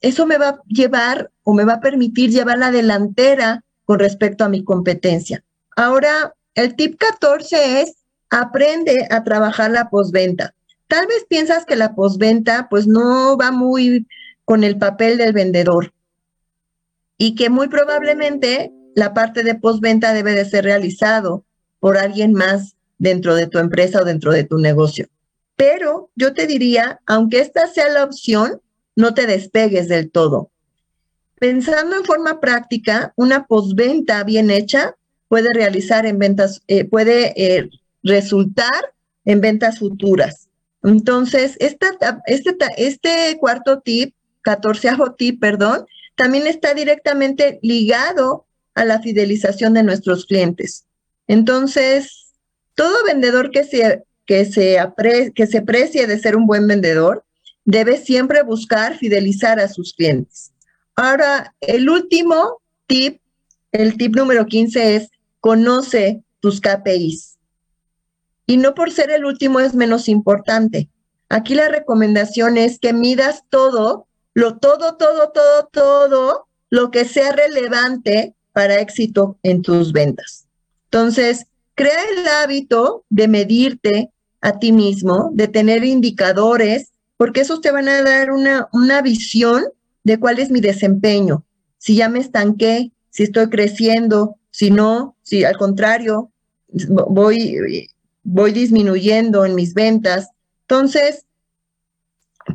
eso 0.00 0.26
me 0.26 0.38
va 0.38 0.48
a 0.48 0.62
llevar 0.66 1.30
o 1.42 1.52
me 1.52 1.64
va 1.64 1.74
a 1.74 1.80
permitir 1.80 2.30
llevar 2.30 2.58
la 2.58 2.70
delantera 2.70 3.64
con 3.84 3.98
respecto 3.98 4.44
a 4.44 4.48
mi 4.48 4.64
competencia. 4.64 5.42
Ahora, 5.76 6.34
el 6.54 6.76
tip 6.76 6.98
14 6.98 7.82
es 7.82 7.96
aprende 8.30 9.06
a 9.10 9.24
trabajar 9.24 9.70
la 9.70 9.88
postventa. 9.88 10.54
Tal 10.88 11.06
vez 11.06 11.26
piensas 11.28 11.64
que 11.66 11.76
la 11.76 11.94
postventa 11.94 12.68
pues 12.68 12.86
no 12.86 13.36
va 13.36 13.52
muy 13.52 14.06
con 14.44 14.64
el 14.64 14.78
papel 14.78 15.18
del 15.18 15.34
vendedor 15.34 15.92
y 17.18 17.34
que 17.34 17.50
muy 17.50 17.68
probablemente 17.68 18.72
la 18.94 19.12
parte 19.12 19.42
de 19.42 19.54
postventa 19.54 20.14
debe 20.14 20.32
de 20.32 20.46
ser 20.46 20.64
realizado 20.64 21.44
por 21.78 21.98
alguien 21.98 22.32
más 22.32 22.74
dentro 22.96 23.34
de 23.34 23.46
tu 23.46 23.58
empresa 23.58 24.00
o 24.00 24.04
dentro 24.04 24.32
de 24.32 24.44
tu 24.44 24.58
negocio. 24.58 25.08
Pero 25.56 26.10
yo 26.16 26.32
te 26.32 26.46
diría, 26.46 27.00
aunque 27.06 27.40
esta 27.40 27.66
sea 27.66 27.88
la 27.90 28.04
opción, 28.04 28.60
no 28.96 29.12
te 29.12 29.26
despegues 29.26 29.88
del 29.88 30.10
todo. 30.10 30.50
Pensando 31.38 31.96
en 31.96 32.04
forma 32.04 32.40
práctica, 32.40 33.12
una 33.16 33.46
postventa 33.46 34.24
bien 34.24 34.50
hecha 34.50 34.96
puede 35.28 35.48
realizar 35.52 36.06
en 36.06 36.18
ventas, 36.18 36.62
eh, 36.66 36.84
puede 36.84 37.34
eh, 37.36 37.70
resultar 38.02 38.94
en 39.24 39.40
ventas 39.40 39.78
futuras. 39.78 40.47
Entonces, 40.88 41.56
esta, 41.60 41.90
este, 42.26 42.56
este 42.78 43.36
cuarto 43.38 43.80
tip, 43.80 44.14
catorceavo 44.40 45.12
tip, 45.12 45.38
perdón, 45.38 45.86
también 46.14 46.46
está 46.46 46.72
directamente 46.72 47.58
ligado 47.62 48.46
a 48.74 48.86
la 48.86 49.00
fidelización 49.00 49.74
de 49.74 49.82
nuestros 49.82 50.24
clientes. 50.24 50.86
Entonces, 51.26 52.32
todo 52.74 53.04
vendedor 53.04 53.50
que 53.50 53.64
se, 53.64 54.04
que 54.24 54.46
se, 54.46 54.78
que 55.34 55.46
se 55.46 55.62
precie 55.62 56.06
de 56.06 56.18
ser 56.18 56.36
un 56.36 56.46
buen 56.46 56.66
vendedor 56.66 57.22
debe 57.66 57.98
siempre 57.98 58.42
buscar 58.42 58.96
fidelizar 58.96 59.60
a 59.60 59.68
sus 59.68 59.92
clientes. 59.92 60.52
Ahora, 60.96 61.54
el 61.60 61.90
último 61.90 62.62
tip, 62.86 63.20
el 63.72 63.98
tip 63.98 64.16
número 64.16 64.46
15 64.46 64.96
es 64.96 65.10
conoce 65.40 66.22
tus 66.40 66.62
KPIs. 66.62 67.37
Y 68.48 68.56
no 68.56 68.74
por 68.74 68.90
ser 68.90 69.10
el 69.10 69.26
último 69.26 69.60
es 69.60 69.74
menos 69.74 70.08
importante. 70.08 70.88
Aquí 71.28 71.54
la 71.54 71.68
recomendación 71.68 72.56
es 72.56 72.78
que 72.78 72.94
midas 72.94 73.44
todo, 73.50 74.06
lo 74.32 74.56
todo, 74.56 74.96
todo, 74.96 75.30
todo, 75.32 75.68
todo, 75.70 76.48
lo 76.70 76.90
que 76.90 77.04
sea 77.04 77.32
relevante 77.32 78.34
para 78.54 78.80
éxito 78.80 79.36
en 79.42 79.60
tus 79.60 79.92
ventas. 79.92 80.46
Entonces, 80.84 81.46
crea 81.74 82.00
el 82.16 82.26
hábito 82.26 83.04
de 83.10 83.28
medirte 83.28 84.10
a 84.40 84.58
ti 84.58 84.72
mismo, 84.72 85.28
de 85.34 85.48
tener 85.48 85.84
indicadores, 85.84 86.92
porque 87.18 87.42
esos 87.42 87.60
te 87.60 87.70
van 87.70 87.88
a 87.88 88.02
dar 88.02 88.30
una, 88.30 88.68
una 88.72 89.02
visión 89.02 89.64
de 90.04 90.18
cuál 90.18 90.38
es 90.38 90.50
mi 90.50 90.60
desempeño, 90.60 91.44
si 91.76 91.96
ya 91.96 92.08
me 92.08 92.20
estanqué, 92.20 92.92
si 93.10 93.24
estoy 93.24 93.50
creciendo, 93.50 94.36
si 94.50 94.70
no, 94.70 95.16
si 95.22 95.44
al 95.44 95.58
contrario, 95.58 96.30
voy, 96.88 97.88
voy 98.30 98.52
disminuyendo 98.52 99.46
en 99.46 99.54
mis 99.54 99.72
ventas. 99.72 100.28
Entonces, 100.68 101.24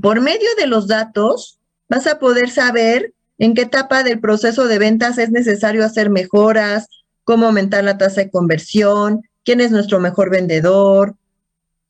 por 0.03 0.21
medio 0.21 0.49
de 0.57 0.67
los 0.67 0.87
datos, 0.87 1.59
vas 1.89 2.05
a 2.05 2.19
poder 2.19 2.51
saber 2.51 3.13
en 3.39 3.55
qué 3.55 3.63
etapa 3.63 4.03
del 4.03 4.19
proceso 4.19 4.67
de 4.67 4.77
ventas 4.77 5.17
es 5.17 5.31
necesario 5.31 5.83
hacer 5.83 6.11
mejoras, 6.11 6.87
cómo 7.23 7.47
aumentar 7.47 7.83
la 7.83 7.97
tasa 7.97 8.21
de 8.21 8.29
conversión, 8.29 9.23
quién 9.43 9.61
es 9.61 9.71
nuestro 9.71 9.99
mejor 9.99 10.29
vendedor. 10.29 11.15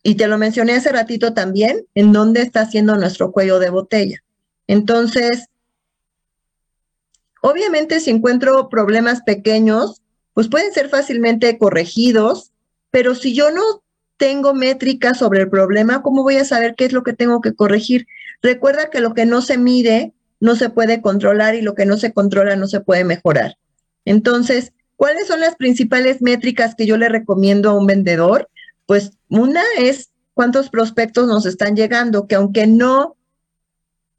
Y 0.02 0.16
te 0.16 0.28
lo 0.28 0.38
mencioné 0.38 0.76
hace 0.76 0.92
ratito 0.94 1.34
también, 1.34 1.86
en 1.94 2.14
dónde 2.14 2.42
está 2.42 2.62
haciendo 2.62 2.96
nuestro 2.96 3.34
cuello 3.34 3.60
de 3.60 3.70
botella. 3.70 4.24
Entonces, 4.66 5.48
obviamente 7.42 8.00
si 8.00 8.12
encuentro 8.12 8.70
problemas 8.70 9.24
pequeños, 9.24 10.02
pues 10.34 10.48
pueden 10.48 10.72
ser 10.72 10.88
fácilmente 10.88 11.58
corregidos, 11.58 12.53
pero 12.94 13.16
si 13.16 13.34
yo 13.34 13.50
no 13.50 13.84
tengo 14.18 14.54
métricas 14.54 15.18
sobre 15.18 15.42
el 15.42 15.50
problema, 15.50 16.04
¿cómo 16.04 16.22
voy 16.22 16.38
a 16.38 16.46
saber 16.46 16.76
qué 16.76 16.86
es 16.86 16.94
lo 16.94 17.02
que 17.02 17.14
tengo 17.14 17.42
que 17.42 17.56
corregir? 17.56 18.06
Recuerda 18.44 18.92
que 18.92 19.00
lo 19.00 19.16
que 19.16 19.26
no 19.26 19.42
se 19.42 19.58
mide 19.58 20.14
no 20.40 20.56
se 20.56 20.70
puede 20.70 21.02
controlar 21.02 21.56
y 21.56 21.64
lo 21.64 21.74
que 21.74 21.88
no 21.88 21.98
se 21.98 22.14
controla 22.14 22.56
no 22.56 22.68
se 22.68 22.82
puede 22.82 23.04
mejorar. 23.04 23.58
Entonces, 24.06 24.74
¿cuáles 24.96 25.26
son 25.26 25.40
las 25.40 25.56
principales 25.56 26.22
métricas 26.22 26.76
que 26.76 26.86
yo 26.86 26.96
le 26.98 27.10
recomiendo 27.10 27.72
a 27.72 27.74
un 27.74 27.88
vendedor? 27.88 28.48
Pues 28.86 29.14
una 29.28 29.64
es 29.80 30.12
cuántos 30.36 30.70
prospectos 30.70 31.26
nos 31.26 31.48
están 31.48 31.76
llegando, 31.76 32.28
que 32.28 32.36
aunque 32.36 32.68
no 32.68 33.16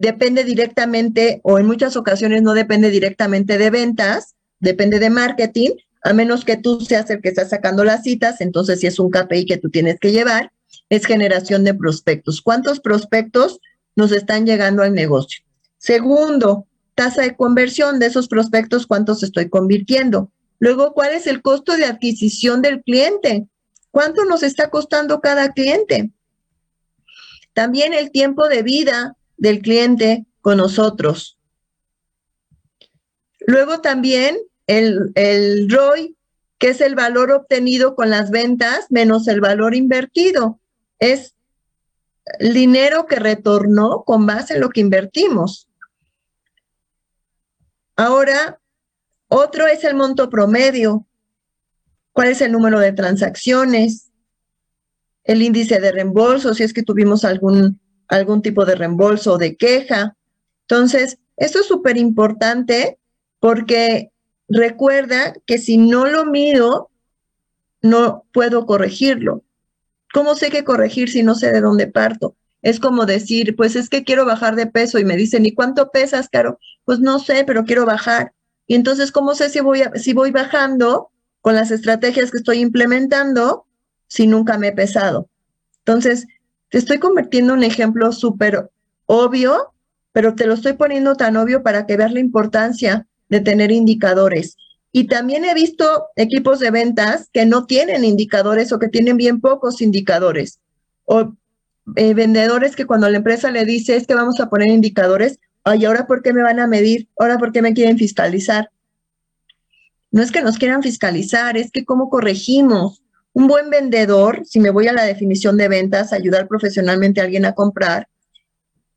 depende 0.01 0.43
directamente 0.43 1.41
o 1.45 1.61
en 1.61 1.67
muchas 1.67 1.95
ocasiones 1.95 2.43
no 2.43 2.55
depende 2.55 2.91
directamente 2.91 3.57
de 3.57 3.71
ventas, 3.71 4.35
depende 4.59 4.99
de 4.99 5.11
marketing, 5.11 5.71
a 6.05 6.13
menos 6.13 6.45
que 6.45 6.59
tú 6.59 6.81
seas 6.83 7.09
el 7.09 7.23
que 7.23 7.31
está 7.31 7.49
sacando 7.49 7.83
las 7.83 8.03
citas, 8.03 8.43
entonces 8.43 8.81
si 8.81 8.87
es 8.87 8.99
un 8.99 9.11
KPI 9.11 9.47
que 9.47 9.57
tú 9.57 9.71
tienes 9.71 9.99
que 9.99 10.13
llevar, 10.13 10.53
es 10.91 11.07
generación 11.07 11.65
de 11.65 11.73
prospectos. 11.73 12.43
¿Cuántos 12.43 12.79
prospectos 12.79 13.59
nos 13.97 14.13
están 14.13 14.45
llegando 14.45 14.83
al 14.83 14.93
negocio? 14.93 15.43
Segundo, 15.79 16.67
tasa 16.95 17.23
de 17.23 17.35
conversión 17.35 17.99
de 17.99 18.07
esos 18.07 18.29
prospectos, 18.29 18.87
cuántos 18.87 19.23
estoy 19.23 19.49
convirtiendo. 19.49 20.31
Luego, 20.59 20.93
¿cuál 20.93 21.15
es 21.15 21.27
el 21.27 21.41
costo 21.41 21.75
de 21.75 21.87
adquisición 21.87 22.61
del 22.61 22.83
cliente? 22.83 23.49
¿Cuánto 23.91 24.27
nos 24.27 24.43
está 24.43 24.69
costando 24.69 25.21
cada 25.21 25.53
cliente? 25.53 26.11
También 27.55 27.95
el 27.95 28.11
tiempo 28.11 28.47
de 28.49 28.63
vida 28.63 29.17
del 29.39 29.63
cliente 29.63 30.27
con 30.43 30.59
nosotros. 30.59 31.39
Luego 33.47 33.81
también 33.81 34.37
el, 34.67 35.13
el 35.15 35.71
ROI, 35.71 36.17
que 36.59 36.69
es 36.69 36.81
el 36.81 36.95
valor 36.95 37.31
obtenido 37.33 37.95
con 37.95 38.11
las 38.11 38.31
ventas 38.31 38.87
menos 38.91 39.29
el 39.29 39.41
valor 39.41 39.75
invertido. 39.75 40.61
Es 40.99 41.35
el 42.39 42.55
dinero 42.55 43.07
que 43.07 43.17
retornó 43.17 44.05
con 44.05 44.27
base 44.27 44.55
en 44.55 44.61
lo 44.61 44.71
que 44.71 44.81
invertimos. 44.81 45.69
Ahora, 47.97 48.61
otro 49.29 49.67
es 49.67 49.85
el 49.85 49.95
monto 49.95 50.31
promedio. 50.31 51.07
¿Cuál 52.13 52.29
es 52.29 52.41
el 52.41 52.53
número 52.53 52.81
de 52.81 52.93
transacciones? 52.93 54.11
El 55.25 55.43
índice 55.43 55.81
de 55.81 55.93
reembolso, 55.93 56.55
si 56.55 56.63
es 56.63 56.73
que 56.73 56.83
tuvimos 56.83 57.25
algún 57.25 57.81
algún 58.09 58.43
tipo 58.43 58.65
de 58.65 58.75
reembolso 58.75 59.35
o 59.35 59.39
de 59.39 59.57
queja. 59.57 60.17
Entonces, 60.69 61.19
esto 61.37 61.61
es 61.61 61.67
súper 61.67 61.97
importante 61.97 62.99
porque 63.41 64.11
recuerda 64.49 65.35
que 65.47 65.59
si 65.59 65.79
no 65.79 66.07
lo 66.07 66.25
mido, 66.25 66.91
no 67.83 68.25
puedo 68.33 68.67
corregirlo. 68.67 69.43
¿Cómo 70.13 70.35
sé 70.35 70.51
qué 70.51 70.65
corregir 70.65 71.11
si 71.11 71.23
no 71.23 71.35
sé 71.35 71.53
de 71.53 71.61
dónde 71.61 71.87
parto? 71.87 72.37
Es 72.63 72.81
como 72.81 73.05
decir, 73.05 73.57
pues 73.57 73.77
es 73.77 73.91
que 73.91 74.05
quiero 74.05 74.25
bajar 74.25 74.57
de 74.57 74.67
peso 74.67 74.99
y 74.99 75.05
me 75.05 75.17
dicen, 75.17 75.45
¿y 75.45 75.53
cuánto 75.53 75.91
pesas, 75.91 76.29
Caro? 76.31 76.59
Pues 76.85 76.99
no 77.01 77.19
sé, 77.19 77.45
pero 77.45 77.65
quiero 77.65 77.85
bajar. 77.85 78.33
Y 78.67 78.75
entonces, 78.75 79.13
¿cómo 79.13 79.35
sé 79.35 79.51
si 79.51 79.61
voy, 79.61 79.83
si 79.97 80.15
voy 80.15 80.31
bajando 80.31 81.11
con 81.43 81.55
las 81.55 81.71
estrategias 81.71 82.31
que 82.31 82.39
estoy 82.39 82.61
implementando 82.61 83.67
si 84.07 84.27
nunca 84.27 84.57
me 84.57 84.69
he 84.69 84.73
pesado? 84.73 85.29
Entonces, 85.81 86.27
te 86.71 86.79
estoy 86.79 86.99
convirtiendo 86.99 87.53
en 87.53 87.59
un 87.59 87.65
ejemplo 87.65 88.13
súper 88.13 88.71
obvio, 89.05 89.75
pero 90.13 90.35
te 90.35 90.47
lo 90.47 90.55
estoy 90.55 90.73
poniendo 90.73 91.17
tan 91.17 91.37
obvio 91.37 91.63
para 91.63 91.85
que 91.85 91.99
veas 91.99 92.13
la 92.13 92.21
importancia 92.21 93.07
de 93.29 93.41
tener 93.41 93.71
indicadores. 93.71 94.57
Y 94.93 95.09
también 95.09 95.45
he 95.45 95.55
visto 95.55 96.07
equipos 96.15 96.61
de 96.61 96.71
ventas 96.71 97.29
que 97.33 97.47
no 97.47 97.67
tienen 97.67 98.05
indicadores 98.05 98.73
o 98.73 98.79
que 98.79 98.89
tienen 98.89 99.17
bien 99.17 99.41
pocos 99.41 99.83
indicadores. 99.83 100.61
O 101.05 101.35
eh, 101.97 102.15
vendedores 102.15 102.77
que 102.77 102.87
cuando 102.87 103.09
la 103.09 103.19
empresa 103.19 103.51
le 103.51 103.65
dice 103.65 103.97
es 103.97 104.07
que 104.07 104.15
vamos 104.15 104.41
a 104.41 104.49
poner 104.49 104.69
indicadores, 104.69 105.41
ay, 105.65 105.85
¿ahora 105.85 106.07
por 106.07 106.23
qué 106.23 106.33
me 106.33 106.43
van 106.43 106.61
a 106.61 106.67
medir? 106.67 107.09
¿Ahora 107.19 107.39
por 107.39 107.53
qué 107.53 107.61
me 107.61 107.75
quieren 107.75 107.99
fiscalizar? 107.99 108.71
No 110.11 110.23
es 110.23 110.31
que 110.31 110.43
nos 110.43 110.59
quieran 110.59 110.83
fiscalizar, 110.83 111.57
es 111.57 111.73
que 111.73 111.85
cómo 111.85 112.09
corregimos, 112.09 113.03
un 113.33 113.49
buen 113.49 113.69
vendedor, 113.69 114.43
si 114.47 114.61
me 114.61 114.71
voy 114.71 114.87
a 114.87 114.93
la 114.93 115.05
definición 115.05 115.57
de 115.57 115.67
ventas, 115.67 116.13
ayudar 116.13 116.47
profesionalmente 116.47 117.21
a 117.21 117.25
alguien 117.25 117.45
a 117.47 117.55
comprar, 117.55 118.09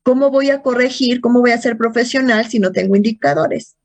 ¿cómo 0.04 0.30
voy 0.30 0.50
a 0.50 0.62
corregir, 0.62 1.20
cómo 1.20 1.40
voy 1.40 1.50
a 1.50 1.60
ser 1.60 1.76
profesional 1.76 2.46
si 2.46 2.60
no 2.60 2.70
tengo 2.70 2.94
indicadores? 2.94 3.77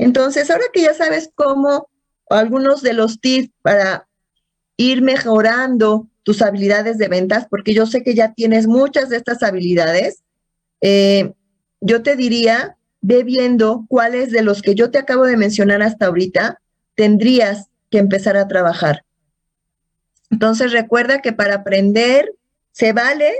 Entonces, 0.00 0.50
ahora 0.50 0.64
que 0.72 0.80
ya 0.80 0.94
sabes 0.94 1.30
cómo, 1.34 1.90
algunos 2.30 2.80
de 2.80 2.94
los 2.94 3.20
tips 3.20 3.50
para 3.60 4.08
ir 4.78 5.02
mejorando 5.02 6.08
tus 6.22 6.40
habilidades 6.40 6.96
de 6.96 7.08
ventas, 7.08 7.46
porque 7.50 7.74
yo 7.74 7.84
sé 7.84 8.02
que 8.02 8.14
ya 8.14 8.32
tienes 8.32 8.66
muchas 8.66 9.10
de 9.10 9.18
estas 9.18 9.42
habilidades, 9.42 10.22
eh, 10.80 11.34
yo 11.82 12.02
te 12.02 12.16
diría, 12.16 12.78
ve 13.02 13.24
viendo 13.24 13.84
cuáles 13.88 14.30
de 14.30 14.40
los 14.40 14.62
que 14.62 14.74
yo 14.74 14.90
te 14.90 14.96
acabo 14.96 15.26
de 15.26 15.36
mencionar 15.36 15.82
hasta 15.82 16.06
ahorita 16.06 16.62
tendrías 16.94 17.66
que 17.90 17.98
empezar 17.98 18.38
a 18.38 18.48
trabajar. 18.48 19.04
Entonces 20.30 20.72
recuerda 20.72 21.20
que 21.20 21.34
para 21.34 21.56
aprender 21.56 22.32
se 22.72 22.94
vale 22.94 23.34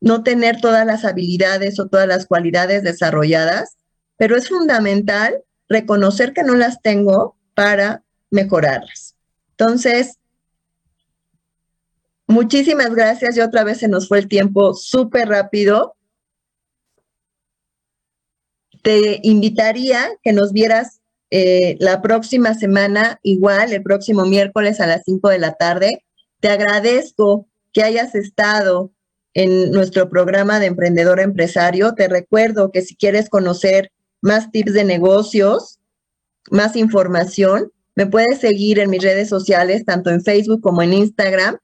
no 0.00 0.22
tener 0.22 0.60
todas 0.60 0.86
las 0.86 1.04
habilidades 1.04 1.80
o 1.80 1.88
todas 1.88 2.06
las 2.06 2.26
cualidades 2.26 2.84
desarrolladas, 2.84 3.76
pero 4.16 4.36
es 4.36 4.48
fundamental 4.48 5.42
reconocer 5.70 6.34
que 6.34 6.42
no 6.42 6.54
las 6.54 6.82
tengo 6.82 7.36
para 7.54 8.04
mejorarlas. 8.30 9.16
Entonces, 9.52 10.18
muchísimas 12.26 12.94
gracias 12.94 13.38
y 13.38 13.40
otra 13.40 13.64
vez 13.64 13.78
se 13.78 13.88
nos 13.88 14.06
fue 14.06 14.18
el 14.18 14.28
tiempo 14.28 14.74
súper 14.74 15.28
rápido. 15.30 15.96
Te 18.82 19.20
invitaría 19.22 20.10
que 20.22 20.34
nos 20.34 20.52
vieras 20.52 21.00
eh, 21.30 21.76
la 21.80 22.02
próxima 22.02 22.52
semana, 22.52 23.18
igual 23.22 23.72
el 23.72 23.82
próximo 23.82 24.26
miércoles 24.26 24.80
a 24.80 24.86
las 24.86 25.04
5 25.06 25.30
de 25.30 25.38
la 25.38 25.54
tarde 25.54 26.04
te 26.40 26.48
agradezco 26.48 27.46
que 27.72 27.82
hayas 27.82 28.14
estado 28.14 28.90
en 29.34 29.70
nuestro 29.70 30.08
programa 30.08 30.58
de 30.58 30.66
emprendedor 30.66 31.20
empresario. 31.20 31.94
Te 31.94 32.08
recuerdo 32.08 32.72
que 32.72 32.82
si 32.82 32.96
quieres 32.96 33.28
conocer 33.28 33.92
más 34.20 34.50
tips 34.50 34.72
de 34.74 34.84
negocios, 34.84 35.78
más 36.50 36.76
información, 36.76 37.70
me 37.94 38.06
puedes 38.06 38.38
seguir 38.38 38.78
en 38.78 38.90
mis 38.90 39.02
redes 39.02 39.28
sociales, 39.28 39.84
tanto 39.84 40.10
en 40.10 40.22
Facebook 40.22 40.60
como 40.62 40.82
en 40.82 40.94
Instagram, 40.94 41.58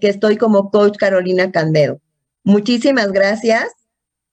que 0.00 0.08
estoy 0.08 0.36
como 0.36 0.70
Coach 0.70 0.96
Carolina 0.96 1.50
Candedo. 1.52 2.00
Muchísimas 2.44 3.12
gracias. 3.12 3.68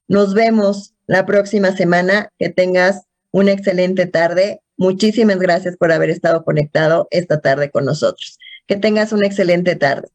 Nos 0.07 0.33
vemos 0.33 0.95
la 1.05 1.25
próxima 1.25 1.75
semana. 1.75 2.29
Que 2.39 2.49
tengas 2.49 3.03
una 3.31 3.51
excelente 3.51 4.07
tarde. 4.07 4.61
Muchísimas 4.77 5.37
gracias 5.37 5.77
por 5.77 5.91
haber 5.91 6.09
estado 6.09 6.43
conectado 6.43 7.07
esta 7.11 7.41
tarde 7.41 7.69
con 7.69 7.85
nosotros. 7.85 8.39
Que 8.65 8.75
tengas 8.75 9.13
una 9.13 9.27
excelente 9.27 9.75
tarde. 9.75 10.07